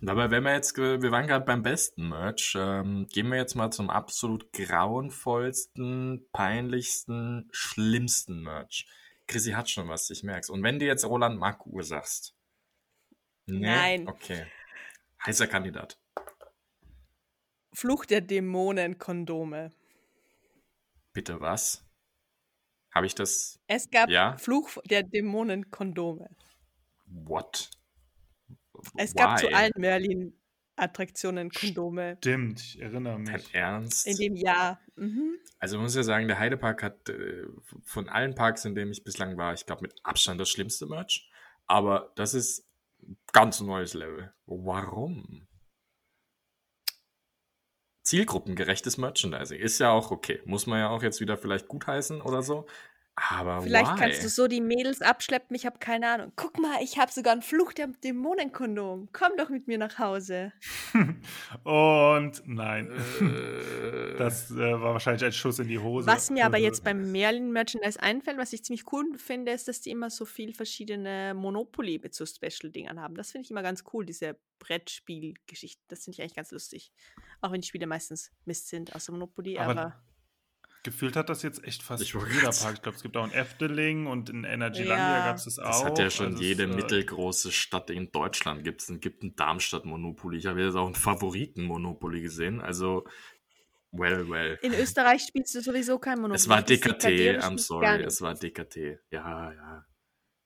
Aber 0.07 0.31
wenn 0.31 0.43
wir 0.43 0.53
jetzt, 0.53 0.77
wir 0.77 1.11
waren 1.11 1.27
gerade 1.27 1.43
beim 1.43 1.61
besten 1.61 2.07
Merch, 2.07 2.55
ähm, 2.57 3.05
gehen 3.11 3.27
wir 3.27 3.37
jetzt 3.37 3.55
mal 3.55 3.69
zum 3.69 3.89
absolut 3.89 4.53
grauenvollsten, 4.53 6.25
peinlichsten, 6.31 7.49
schlimmsten 7.51 8.43
Merch. 8.43 8.87
Chrissy 9.27 9.51
hat 9.51 9.69
schon 9.69 9.89
was, 9.89 10.09
ich 10.09 10.23
merk's. 10.23 10.49
Und 10.49 10.63
wenn 10.63 10.79
du 10.79 10.85
jetzt 10.85 11.03
Roland 11.03 11.37
Mark-Uhr 11.37 11.83
sagst. 11.83 12.33
Nee? 13.45 13.59
Nein. 13.59 14.07
Okay. 14.07 14.45
Heißer 15.25 15.47
Kandidat. 15.47 15.99
Fluch 17.73 18.05
der 18.05 18.21
Dämonen 18.21 18.97
Kondome. 18.97 19.73
Bitte 21.11 21.41
was? 21.41 21.88
Habe 22.93 23.05
ich 23.05 23.15
das? 23.15 23.59
Es 23.67 23.89
gab 23.89 24.09
Ja? 24.09 24.37
Fluch 24.37 24.77
der 24.89 25.03
Dämonen 25.03 25.69
Kondome. 25.71 26.29
What? 27.05 27.69
Es 28.95 29.13
gab 29.13 29.39
zu 29.39 29.47
Why? 29.47 29.53
allen 29.53 29.71
Merlin-Attraktionen 29.77 31.49
Kondome. 31.51 32.15
Stimmt, 32.17 32.59
ich 32.61 32.81
erinnere 32.81 33.21
Dein 33.23 33.33
mich. 33.33 33.53
Ernst? 33.53 34.07
In 34.07 34.17
dem 34.17 34.35
Jahr. 34.35 34.79
Mhm. 34.95 35.37
Also 35.59 35.75
man 35.77 35.83
muss 35.83 35.95
ja 35.95 36.03
sagen, 36.03 36.27
der 36.27 36.39
Heidepark 36.39 36.81
hat 36.83 37.09
äh, 37.09 37.43
von 37.83 38.07
allen 38.09 38.35
Parks, 38.35 38.65
in 38.65 38.75
denen 38.75 38.91
ich 38.91 39.03
bislang 39.03 39.37
war, 39.37 39.53
ich 39.53 39.65
glaube 39.65 39.81
mit 39.83 39.93
Abstand 40.03 40.39
das 40.39 40.49
schlimmste 40.49 40.85
Merch. 40.85 41.29
Aber 41.67 42.13
das 42.15 42.33
ist 42.33 42.65
ein 43.03 43.17
ganz 43.33 43.59
neues 43.61 43.93
Level. 43.93 44.33
Warum? 44.45 45.47
Zielgruppengerechtes 48.09 48.97
Merchandising 48.97 49.59
ist 49.59 49.77
ja 49.77 49.91
auch 49.91 50.09
okay. 50.09 50.41
Muss 50.45 50.65
man 50.65 50.79
ja 50.79 50.89
auch 50.89 51.03
jetzt 51.03 51.21
wieder 51.21 51.37
vielleicht 51.37 51.67
gutheißen 51.67 52.21
oder 52.21 52.41
so. 52.41 52.65
Aber 53.31 53.61
Vielleicht 53.61 53.91
why? 53.93 53.99
kannst 53.99 54.23
du 54.23 54.29
so 54.29 54.47
die 54.47 54.61
Mädels 54.61 55.01
abschleppen, 55.01 55.55
ich 55.55 55.65
habe 55.65 55.79
keine 55.79 56.07
Ahnung. 56.09 56.31
Guck 56.35 56.57
mal, 56.59 56.77
ich 56.81 56.97
habe 56.97 57.11
sogar 57.11 57.33
einen 57.33 57.41
Fluch 57.41 57.73
der 57.73 57.87
Dämonenkondom. 57.87 59.09
Komm 59.11 59.31
doch 59.37 59.49
mit 59.49 59.67
mir 59.67 59.77
nach 59.77 59.99
Hause. 59.99 60.53
Und 61.63 62.41
nein, 62.45 62.89
Äh, 62.89 64.17
das 64.17 64.51
äh, 64.51 64.55
war 64.57 64.93
wahrscheinlich 64.93 65.23
ein 65.25 65.33
Schuss 65.33 65.59
in 65.59 65.67
die 65.67 65.79
Hose. 65.79 66.07
Was 66.07 66.29
mir 66.29 66.45
aber 66.45 66.57
jetzt 66.57 66.83
beim 66.83 67.11
Merlin-Merchandise 67.11 68.01
einfällt, 68.01 68.37
was 68.37 68.53
ich 68.53 68.63
ziemlich 68.63 68.91
cool 68.93 69.17
finde, 69.17 69.51
ist, 69.51 69.67
dass 69.67 69.81
die 69.81 69.91
immer 69.91 70.09
so 70.09 70.25
viel 70.25 70.53
verschiedene 70.53 71.33
Monopoly 71.35 71.99
mit 72.01 72.13
so 72.13 72.25
Special-Dingern 72.25 72.99
haben. 72.99 73.15
Das 73.15 73.31
finde 73.31 73.45
ich 73.45 73.51
immer 73.51 73.63
ganz 73.63 73.83
cool, 73.93 74.05
diese 74.05 74.37
Brettspiel-Geschichten. 74.59 75.83
Das 75.87 76.03
finde 76.03 76.15
ich 76.15 76.21
eigentlich 76.21 76.35
ganz 76.35 76.51
lustig. 76.51 76.91
Auch 77.41 77.51
wenn 77.51 77.61
die 77.61 77.67
Spiele 77.67 77.87
meistens 77.87 78.31
Mist 78.45 78.67
sind, 78.69 78.95
außer 78.95 79.11
Monopoly, 79.11 79.57
Aber 79.57 79.71
aber. 79.71 80.03
Gefühlt 80.83 81.15
hat 81.17 81.27
das 81.29 81.43
jetzt 81.43 81.63
echt 81.65 81.83
fast 81.83 82.01
Ich 82.01 82.15
wollte 82.15 82.31
jeder 82.33 82.51
Park. 82.51 82.75
Ich 82.75 82.81
glaube, 82.81 82.95
es 82.95 83.03
gibt 83.03 83.17
auch 83.17 83.25
ein 83.25 83.31
Efteling 83.33 84.07
und 84.07 84.29
in 84.29 84.45
Energylandia 84.45 85.19
Ja. 85.19 85.25
gab 85.25 85.35
es 85.35 85.43
das 85.43 85.59
auch. 85.59 85.65
Das 85.65 85.83
hat 85.83 85.99
ja 85.99 86.09
schon 86.09 86.27
Also 86.27 86.41
jede 86.43 86.63
äh, 86.63 86.67
mittelgroße 86.67 87.51
Stadt 87.51 87.89
in 87.89 88.11
Deutschland 88.11 88.63
gibt. 88.63 88.81
Es 88.81 88.99
gibt 89.01 89.23
ein 89.23 89.35
Darmstadt-Monopoly. 89.35 90.37
Ich 90.37 90.45
habe 90.45 90.61
jetzt 90.63 90.75
auch 90.75 90.87
ein 90.87 90.95
Favoriten-Monopoly 90.95 92.21
gesehen. 92.21 92.61
Also, 92.61 93.05
well, 93.91 94.29
well. 94.29 94.57
In 94.61 94.73
Österreich 94.73 95.23
spielst 95.27 95.53
du 95.55 95.61
sowieso 95.61 95.99
kein 95.99 96.15
Monopoly. 96.19 96.35
Es 96.35 96.47
war 96.47 96.61
Das 96.61 96.67
DKT, 96.67 97.03
DKT 97.03 97.43
I'm 97.43 97.57
sorry, 97.57 98.03
es 98.03 98.21
war 98.21 98.33
DKT. 98.35 98.99
Ja, 99.11 99.51
ja. 99.51 99.85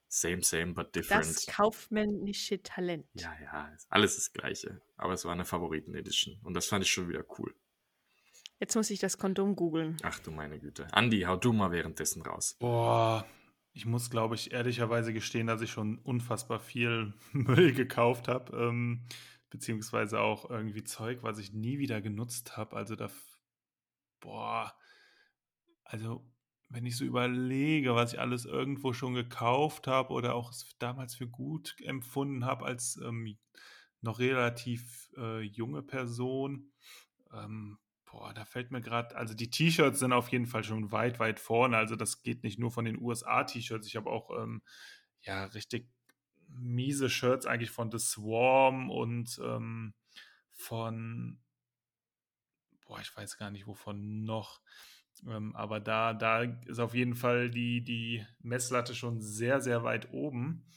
Same, 0.08 0.44
same, 0.44 0.74
but 0.74 0.96
Das 0.96 1.08
different. 1.08 1.48
kaufmännische 1.48 2.62
Talent. 2.62 3.06
Ja, 3.16 3.34
ja, 3.42 3.72
alles 3.90 4.16
das 4.16 4.32
Gleiche. 4.32 4.80
Aber 4.96 5.14
es 5.14 5.26
war 5.26 5.32
eine 5.34 5.44
Favoriten-Edition. 5.46 6.40
Und 6.44 6.54
das 6.54 6.68
fand 6.68 6.84
ich 6.86 6.92
schon 6.92 7.10
wieder 7.10 7.24
cool. 7.40 7.54
Jetzt 8.64 8.78
muss 8.78 8.90
ich 8.92 9.00
das 9.00 9.18
Kondom 9.18 9.58
googeln. 9.58 9.98
Ach 10.04 10.20
du 10.20 10.32
meine 10.32 10.58
Güte. 10.58 10.88
Andi, 10.94 11.24
hau 11.24 11.36
du 11.36 11.52
mal 11.52 11.74
währenddessen 11.74 12.22
raus. 12.22 12.56
Boah, 12.62 13.28
ich 13.74 13.86
muss, 13.86 14.10
glaube 14.10 14.36
ich, 14.36 14.54
ehrlicherweise 14.54 15.12
gestehen, 15.12 15.48
dass 15.48 15.60
ich 15.60 15.70
schon 15.70 15.98
unfassbar 15.98 16.62
viel 16.62 17.14
Müll 17.34 17.74
gekauft 17.74 18.30
habe. 18.30 18.56
Ähm, 18.58 19.06
beziehungsweise 19.50 20.22
auch 20.22 20.50
irgendwie 20.50 20.86
Zeug, 20.86 21.24
was 21.24 21.40
ich 21.40 21.52
nie 21.52 21.78
wieder 21.78 22.00
genutzt 22.00 22.56
habe. 22.56 22.78
Also 22.78 22.96
da, 22.96 23.10
boah, 24.22 24.74
also 25.84 26.26
wenn 26.70 26.86
ich 26.86 26.96
so 26.96 27.04
überlege, 27.04 27.96
was 27.96 28.14
ich 28.14 28.22
alles 28.22 28.46
irgendwo 28.46 28.94
schon 28.94 29.14
gekauft 29.14 29.88
habe 29.88 30.14
oder 30.14 30.36
auch 30.36 30.54
damals 30.80 31.16
für 31.16 31.28
gut 31.28 31.76
empfunden 31.82 32.46
habe 32.46 32.64
als 32.64 32.98
ähm, 33.04 33.38
noch 34.00 34.20
relativ 34.20 35.12
äh, 35.18 35.42
junge 35.42 35.84
Person, 35.84 36.72
ähm, 37.34 37.78
boah, 38.14 38.32
da 38.32 38.46
fällt 38.46 38.70
mir 38.70 38.80
gerade, 38.80 39.16
also 39.16 39.34
die 39.34 39.50
T-Shirts 39.50 39.98
sind 40.00 40.14
auf 40.14 40.30
jeden 40.30 40.46
Fall 40.46 40.64
schon 40.64 40.92
weit, 40.92 41.20
weit 41.20 41.40
vorne. 41.40 41.78
Also 41.78 41.96
das 41.96 42.22
geht 42.22 42.44
nicht 42.44 42.60
nur 42.60 42.70
von 42.70 42.86
den 42.86 43.02
USA-T-Shirts. 43.02 43.88
Ich 43.88 43.96
habe 43.96 44.12
auch 44.12 44.30
ähm, 44.40 44.62
ja 45.22 45.46
richtig 45.46 45.90
miese 46.48 47.10
Shirts 47.10 47.48
eigentlich 47.48 47.72
von 47.72 47.92
The 47.92 47.98
Swarm 47.98 48.92
und 48.92 49.42
ähm, 49.44 49.96
von, 50.52 51.42
boah, 52.86 53.00
ich 53.02 53.18
weiß 53.18 53.38
gar 53.38 53.50
nicht 53.50 53.66
wovon 53.66 54.24
noch. 54.24 54.62
Ähm, 55.28 55.56
aber 55.56 55.80
da, 55.80 56.14
da 56.14 56.44
ist 56.44 56.80
auf 56.80 56.94
jeden 56.94 57.16
Fall 57.16 57.50
die, 57.50 57.84
die 57.84 58.24
Messlatte 58.44 58.94
schon 58.94 59.22
sehr, 59.22 59.60
sehr 59.60 59.84
weit 59.84 60.14
oben. 60.14 60.68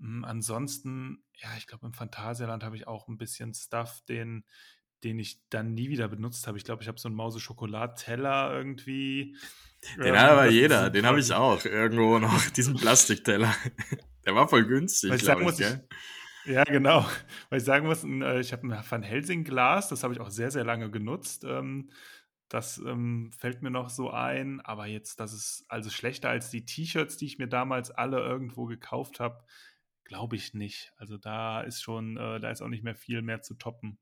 Ähm, 0.00 0.24
ansonsten, 0.24 1.24
ja, 1.34 1.48
ich 1.56 1.66
glaube, 1.66 1.86
im 1.86 1.92
Phantasialand 1.92 2.62
habe 2.62 2.76
ich 2.76 2.86
auch 2.86 3.08
ein 3.08 3.18
bisschen 3.18 3.52
Stuff, 3.52 4.02
den, 4.08 4.44
den 5.04 5.18
ich 5.18 5.40
dann 5.50 5.74
nie 5.74 5.88
wieder 5.88 6.08
benutzt 6.08 6.46
habe. 6.46 6.58
Ich 6.58 6.64
glaube, 6.64 6.82
ich 6.82 6.88
habe 6.88 6.98
so 6.98 7.08
einen 7.08 7.16
Mause-Schokolad-Teller 7.16 8.54
irgendwie. 8.54 9.36
Den 9.98 10.16
hat 10.16 10.30
aber 10.30 10.48
jeder, 10.48 10.90
den 10.90 11.06
habe 11.06 11.20
ich 11.20 11.32
auch 11.32 11.64
irgendwo 11.64 12.18
noch, 12.18 12.50
diesen 12.56 12.76
Plastikteller. 12.76 13.54
Der 14.24 14.34
war 14.34 14.48
voll 14.48 14.64
günstig, 14.64 15.18
glaube 15.18 15.42
ich, 15.50 15.60
ich 15.60 15.66
ja, 16.44 16.64
genau. 16.64 17.06
Weil 17.50 17.58
ich 17.58 17.64
sagen 17.64 17.86
muss, 17.86 18.04
äh, 18.04 18.40
ich 18.40 18.52
habe 18.52 18.66
ein 18.66 18.84
Van 18.88 19.02
Helsing 19.02 19.44
Glas, 19.44 19.88
das 19.88 20.02
habe 20.02 20.14
ich 20.14 20.20
auch 20.20 20.30
sehr, 20.30 20.50
sehr 20.50 20.64
lange 20.64 20.90
genutzt. 20.90 21.44
Ähm, 21.44 21.90
das 22.48 22.78
ähm, 22.78 23.30
fällt 23.36 23.62
mir 23.62 23.70
noch 23.70 23.88
so 23.88 24.10
ein, 24.10 24.60
aber 24.60 24.86
jetzt, 24.86 25.20
das 25.20 25.32
ist 25.32 25.64
also 25.68 25.88
schlechter 25.88 26.28
als 26.28 26.50
die 26.50 26.66
T-Shirts, 26.66 27.16
die 27.16 27.26
ich 27.26 27.38
mir 27.38 27.48
damals 27.48 27.90
alle 27.90 28.18
irgendwo 28.18 28.66
gekauft 28.66 29.20
habe, 29.20 29.42
glaube 30.04 30.36
ich 30.36 30.52
nicht. 30.52 30.92
Also 30.96 31.16
da 31.16 31.62
ist 31.62 31.82
schon, 31.82 32.16
äh, 32.16 32.40
da 32.40 32.50
ist 32.50 32.60
auch 32.60 32.68
nicht 32.68 32.84
mehr 32.84 32.96
viel 32.96 33.22
mehr 33.22 33.40
zu 33.40 33.54
toppen. 33.54 33.98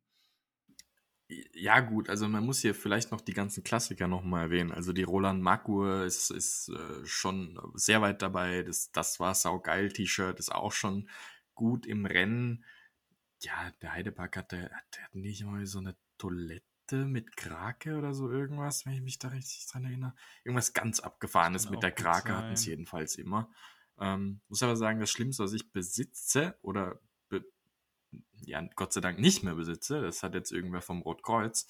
Ja, 1.55 1.81
gut, 1.81 2.09
also 2.09 2.29
man 2.29 2.45
muss 2.45 2.61
hier 2.61 2.75
vielleicht 2.75 3.13
noch 3.13 3.21
die 3.21 3.35
ganzen 3.35 3.63
Klassiker 3.63 4.09
nochmal 4.09 4.45
erwähnen. 4.45 4.73
Also 4.73 4.93
die 4.93 5.05
Roland 5.05 5.43
Markur 5.43 6.05
ist, 6.05 6.31
ist 6.31 6.71
äh, 6.71 7.07
schon 7.07 7.61
sehr 7.75 8.03
weit 8.03 8.23
dabei. 8.23 8.63
Das, 8.63 8.91
das 8.91 9.21
war 9.21 9.35
saugeil 9.35 9.93
T-Shirt, 9.93 10.39
ist 10.41 10.53
auch 10.53 10.73
schon 10.73 11.09
gut 11.55 11.87
im 11.87 12.05
Rennen. 12.05 12.65
Ja, 13.41 13.71
der 13.81 13.93
Heidepark 13.93 14.37
hatte, 14.37 14.57
der 14.57 15.03
hat 15.07 15.15
nicht 15.15 15.45
mal 15.45 15.65
so 15.67 15.79
eine 15.79 15.97
Toilette 16.19 16.65
mit 17.07 17.37
Krake 17.37 17.97
oder 17.97 18.13
so 18.13 18.31
irgendwas, 18.31 18.85
wenn 18.85 18.95
ich 18.95 19.03
mich 19.03 19.19
da 19.21 19.29
richtig 19.29 19.67
dran 19.71 19.85
erinnere. 19.85 20.15
Irgendwas 20.43 20.73
ganz 20.73 20.99
abgefahrenes 20.99 21.71
mit 21.71 21.83
der 21.83 21.93
Krake 21.93 22.37
hatten 22.37 22.55
es 22.55 22.67
jedenfalls 22.67 23.15
immer. 23.15 23.51
Ähm, 24.01 24.41
muss 24.49 24.63
aber 24.63 24.77
sagen, 24.77 24.99
das 24.99 25.11
Schlimmste, 25.11 25.45
was 25.45 25.53
ich 25.53 25.71
besitze 25.71 26.59
oder 26.63 27.01
ja, 28.45 28.63
Gott 28.77 28.93
sei 28.93 29.01
Dank 29.01 29.19
nicht 29.19 29.43
mehr 29.43 29.55
besitze, 29.55 30.03
das 30.03 30.23
hat 30.23 30.35
jetzt 30.35 30.53
irgendwer 30.53 30.83
vom 30.83 31.03
Rotkreuz, 31.03 31.67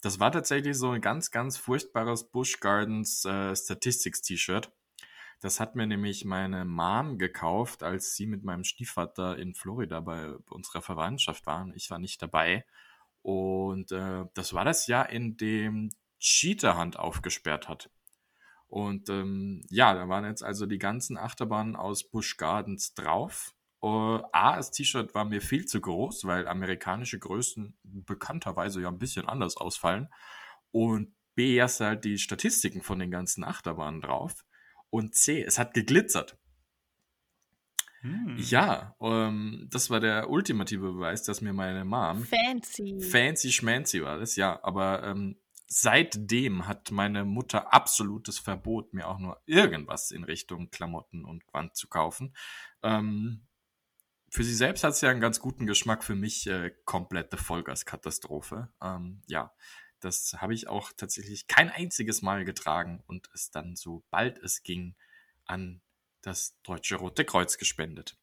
das 0.00 0.18
war 0.18 0.32
tatsächlich 0.32 0.78
so 0.78 0.90
ein 0.90 1.00
ganz, 1.00 1.30
ganz 1.30 1.58
furchtbares 1.58 2.30
Busch 2.30 2.60
Gardens 2.60 3.24
äh, 3.24 3.54
Statistics 3.54 4.22
T-Shirt. 4.22 4.72
Das 5.40 5.60
hat 5.60 5.76
mir 5.76 5.86
nämlich 5.86 6.24
meine 6.24 6.64
Mom 6.64 7.18
gekauft, 7.18 7.82
als 7.82 8.14
sie 8.14 8.26
mit 8.26 8.44
meinem 8.44 8.64
Stiefvater 8.64 9.38
in 9.38 9.54
Florida 9.54 10.00
bei 10.00 10.34
unserer 10.50 10.82
Verwandtschaft 10.82 11.46
waren. 11.46 11.72
Ich 11.74 11.90
war 11.90 11.98
nicht 11.98 12.20
dabei. 12.22 12.64
Und 13.22 13.92
äh, 13.92 14.24
das 14.34 14.54
war 14.54 14.64
das 14.64 14.86
Jahr, 14.86 15.10
in 15.10 15.36
dem 15.36 15.90
Cheetah 16.18 16.76
Hand 16.76 16.98
aufgesperrt 16.98 17.68
hat. 17.68 17.90
Und 18.68 19.08
ähm, 19.08 19.62
ja, 19.68 19.94
da 19.94 20.08
waren 20.08 20.24
jetzt 20.24 20.42
also 20.42 20.64
die 20.64 20.78
ganzen 20.78 21.18
Achterbahnen 21.18 21.76
aus 21.76 22.04
Busch 22.04 22.36
Gardens 22.36 22.94
drauf. 22.94 23.54
Uh, 23.82 24.20
A, 24.32 24.56
das 24.56 24.70
T-Shirt 24.70 25.14
war 25.14 25.24
mir 25.24 25.40
viel 25.40 25.64
zu 25.64 25.80
groß, 25.80 26.24
weil 26.24 26.46
amerikanische 26.46 27.18
Größen 27.18 27.78
bekannterweise 27.82 28.82
ja 28.82 28.88
ein 28.88 28.98
bisschen 28.98 29.26
anders 29.26 29.56
ausfallen. 29.56 30.08
Und 30.70 31.14
B, 31.34 31.54
erst 31.54 31.80
halt 31.80 32.04
die 32.04 32.18
Statistiken 32.18 32.82
von 32.82 32.98
den 32.98 33.10
ganzen 33.10 33.42
Achterbahnen 33.44 34.02
drauf. 34.02 34.44
Und 34.90 35.14
C, 35.14 35.42
es 35.42 35.58
hat 35.58 35.72
geglitzert. 35.72 36.36
Hm. 38.00 38.36
Ja, 38.38 38.94
um, 38.98 39.12
ähm, 39.12 39.68
das 39.70 39.90
war 39.90 40.00
der 40.00 40.30
ultimative 40.30 40.92
Beweis, 40.92 41.22
dass 41.22 41.42
mir 41.42 41.52
meine 41.52 41.84
Mom 41.84 42.24
fancy, 42.24 42.98
fancy 43.00 43.52
schmancy 43.52 44.02
war 44.02 44.18
das, 44.18 44.36
ja. 44.36 44.58
Aber 44.62 45.02
ähm, 45.04 45.36
seitdem 45.66 46.66
hat 46.66 46.90
meine 46.90 47.24
Mutter 47.24 47.72
absolutes 47.74 48.38
Verbot, 48.38 48.94
mir 48.94 49.06
auch 49.06 49.18
nur 49.18 49.40
irgendwas 49.46 50.10
in 50.10 50.24
Richtung 50.24 50.70
Klamotten 50.70 51.24
und 51.24 51.46
Quant 51.46 51.76
zu 51.76 51.88
kaufen. 51.88 52.34
Ähm, 52.82 53.46
für 54.30 54.44
sie 54.44 54.54
selbst 54.54 54.84
hat 54.84 54.92
es 54.92 55.00
ja 55.00 55.10
einen 55.10 55.20
ganz 55.20 55.40
guten 55.40 55.66
Geschmack, 55.66 56.04
für 56.04 56.14
mich 56.14 56.46
äh, 56.46 56.70
komplette 56.84 57.36
Vollgaskatastrophe. 57.36 58.68
Ähm, 58.80 59.22
ja, 59.26 59.52
das 59.98 60.36
habe 60.38 60.54
ich 60.54 60.68
auch 60.68 60.92
tatsächlich 60.96 61.48
kein 61.48 61.68
einziges 61.68 62.22
Mal 62.22 62.44
getragen 62.44 63.02
und 63.08 63.28
es 63.34 63.50
dann, 63.50 63.74
sobald 63.74 64.38
es 64.38 64.62
ging, 64.62 64.94
an 65.46 65.82
das 66.22 66.56
Deutsche 66.62 66.96
Rote 66.96 67.24
Kreuz 67.24 67.58
gespendet. 67.58 68.16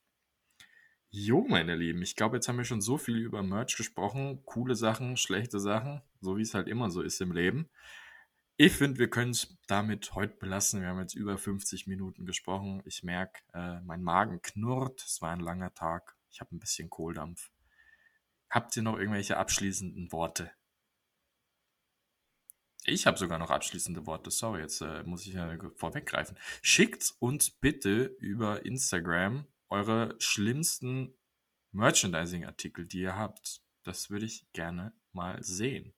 Jo, 1.10 1.45
meine 1.47 1.76
Lieben, 1.76 2.01
ich 2.01 2.16
glaube, 2.16 2.38
jetzt 2.38 2.47
haben 2.47 2.58
wir 2.58 2.66
schon 2.66 2.82
so 2.82 2.97
viel 2.97 3.18
über 3.18 3.43
Merch 3.43 3.76
gesprochen. 3.76 4.43
Coole 4.45 4.76
Sachen, 4.76 5.18
schlechte 5.18 5.60
Sachen, 5.60 6.01
so 6.22 6.38
wie 6.38 6.41
es 6.41 6.53
halt 6.53 6.68
immer 6.68 6.89
so 6.89 7.01
ist 7.01 7.20
im 7.20 7.34
Leben. 7.34 7.70
Ich 8.60 8.74
finde, 8.74 8.97
wir 8.97 9.08
können 9.08 9.32
es 9.32 9.55
damit 9.68 10.16
heute 10.16 10.36
belassen. 10.36 10.82
Wir 10.82 10.88
haben 10.88 10.99
jetzt 10.99 11.14
über 11.14 11.38
50 11.38 11.86
Minuten 11.86 12.26
gesprochen. 12.26 12.82
Ich 12.86 13.03
merke, 13.03 13.43
äh, 13.53 13.80
mein 13.82 14.01
Magen 14.01 14.41
knurrt. 14.41 15.03
Es 15.05 15.22
war 15.22 15.32
ein 15.32 15.41
langer 15.41 15.76
Tag. 15.76 16.18
Ich 16.32 16.39
habe 16.39 16.55
ein 16.55 16.60
bisschen 16.60 16.89
Kohldampf. 16.89 17.51
Habt 18.49 18.76
ihr 18.76 18.82
noch 18.82 18.97
irgendwelche 18.97 19.38
abschließenden 19.38 20.12
Worte? 20.12 20.49
Ich 22.84 23.05
habe 23.05 23.20
sogar 23.20 23.38
noch 23.38 23.51
abschließende 23.51 24.08
Worte. 24.08 24.32
Sorry, 24.32 24.62
jetzt 24.62 24.82
äh, 24.82 25.03
muss 25.03 25.28
ich 25.28 25.34
ja 25.34 25.55
vorweggreifen. 25.76 26.36
Schickt 26.64 27.14
uns 27.20 27.51
bitte 27.51 28.05
über 28.20 28.66
Instagram 28.66 29.45
eure 29.70 30.16
schlimmsten 30.18 31.14
Merchandising-Artikel, 31.74 32.88
die 32.88 33.01
ihr 33.01 33.16
habt. 33.16 33.62
Das 33.84 34.10
würde 34.10 34.26
ich 34.26 34.51
gerne 34.53 34.93
mal 35.12 35.43
sehen. 35.43 35.93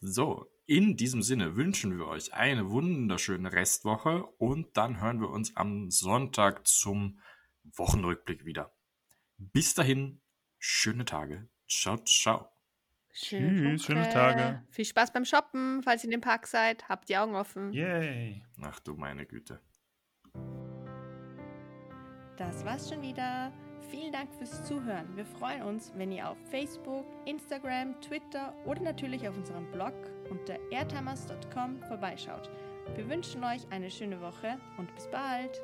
So, 0.00 0.48
in 0.68 0.98
diesem 0.98 1.22
Sinne 1.22 1.56
wünschen 1.56 1.98
wir 1.98 2.06
euch 2.06 2.34
eine 2.34 2.70
wunderschöne 2.70 3.52
Restwoche 3.52 4.26
und 4.36 4.76
dann 4.76 5.00
hören 5.00 5.18
wir 5.18 5.30
uns 5.30 5.56
am 5.56 5.90
Sonntag 5.90 6.66
zum 6.66 7.18
Wochenrückblick 7.64 8.44
wieder. 8.44 8.76
Bis 9.38 9.74
dahin, 9.74 10.20
schöne 10.58 11.06
Tage. 11.06 11.48
Ciao, 11.66 11.96
ciao. 12.04 12.50
Schöne 13.14 13.76
Tschüss, 13.76 13.84
schöne 13.86 14.10
Tage. 14.10 14.62
Viel 14.68 14.84
Spaß 14.84 15.12
beim 15.14 15.24
Shoppen, 15.24 15.82
falls 15.82 16.04
ihr 16.04 16.08
in 16.08 16.12
dem 16.12 16.20
Park 16.20 16.46
seid. 16.46 16.86
Habt 16.90 17.08
die 17.08 17.16
Augen 17.16 17.34
offen. 17.34 17.72
Yay. 17.72 18.44
Ach 18.60 18.78
du 18.80 18.94
meine 18.94 19.24
Güte. 19.24 19.62
Das 22.36 22.62
war's 22.66 22.90
schon 22.90 23.00
wieder. 23.00 23.52
Vielen 23.90 24.12
Dank 24.12 24.28
fürs 24.34 24.64
Zuhören. 24.66 25.08
Wir 25.16 25.24
freuen 25.24 25.62
uns, 25.62 25.92
wenn 25.96 26.12
ihr 26.12 26.28
auf 26.28 26.36
Facebook, 26.50 27.06
Instagram, 27.24 27.98
Twitter 28.02 28.54
oder 28.66 28.82
natürlich 28.82 29.26
auf 29.26 29.34
unserem 29.34 29.64
Blog 29.72 29.94
unter 30.28 30.58
airtimers.com 30.70 31.80
vorbeischaut. 31.88 32.50
Wir 32.96 33.08
wünschen 33.08 33.42
euch 33.44 33.62
eine 33.70 33.90
schöne 33.90 34.20
Woche 34.20 34.58
und 34.76 34.94
bis 34.94 35.08
bald. 35.10 35.62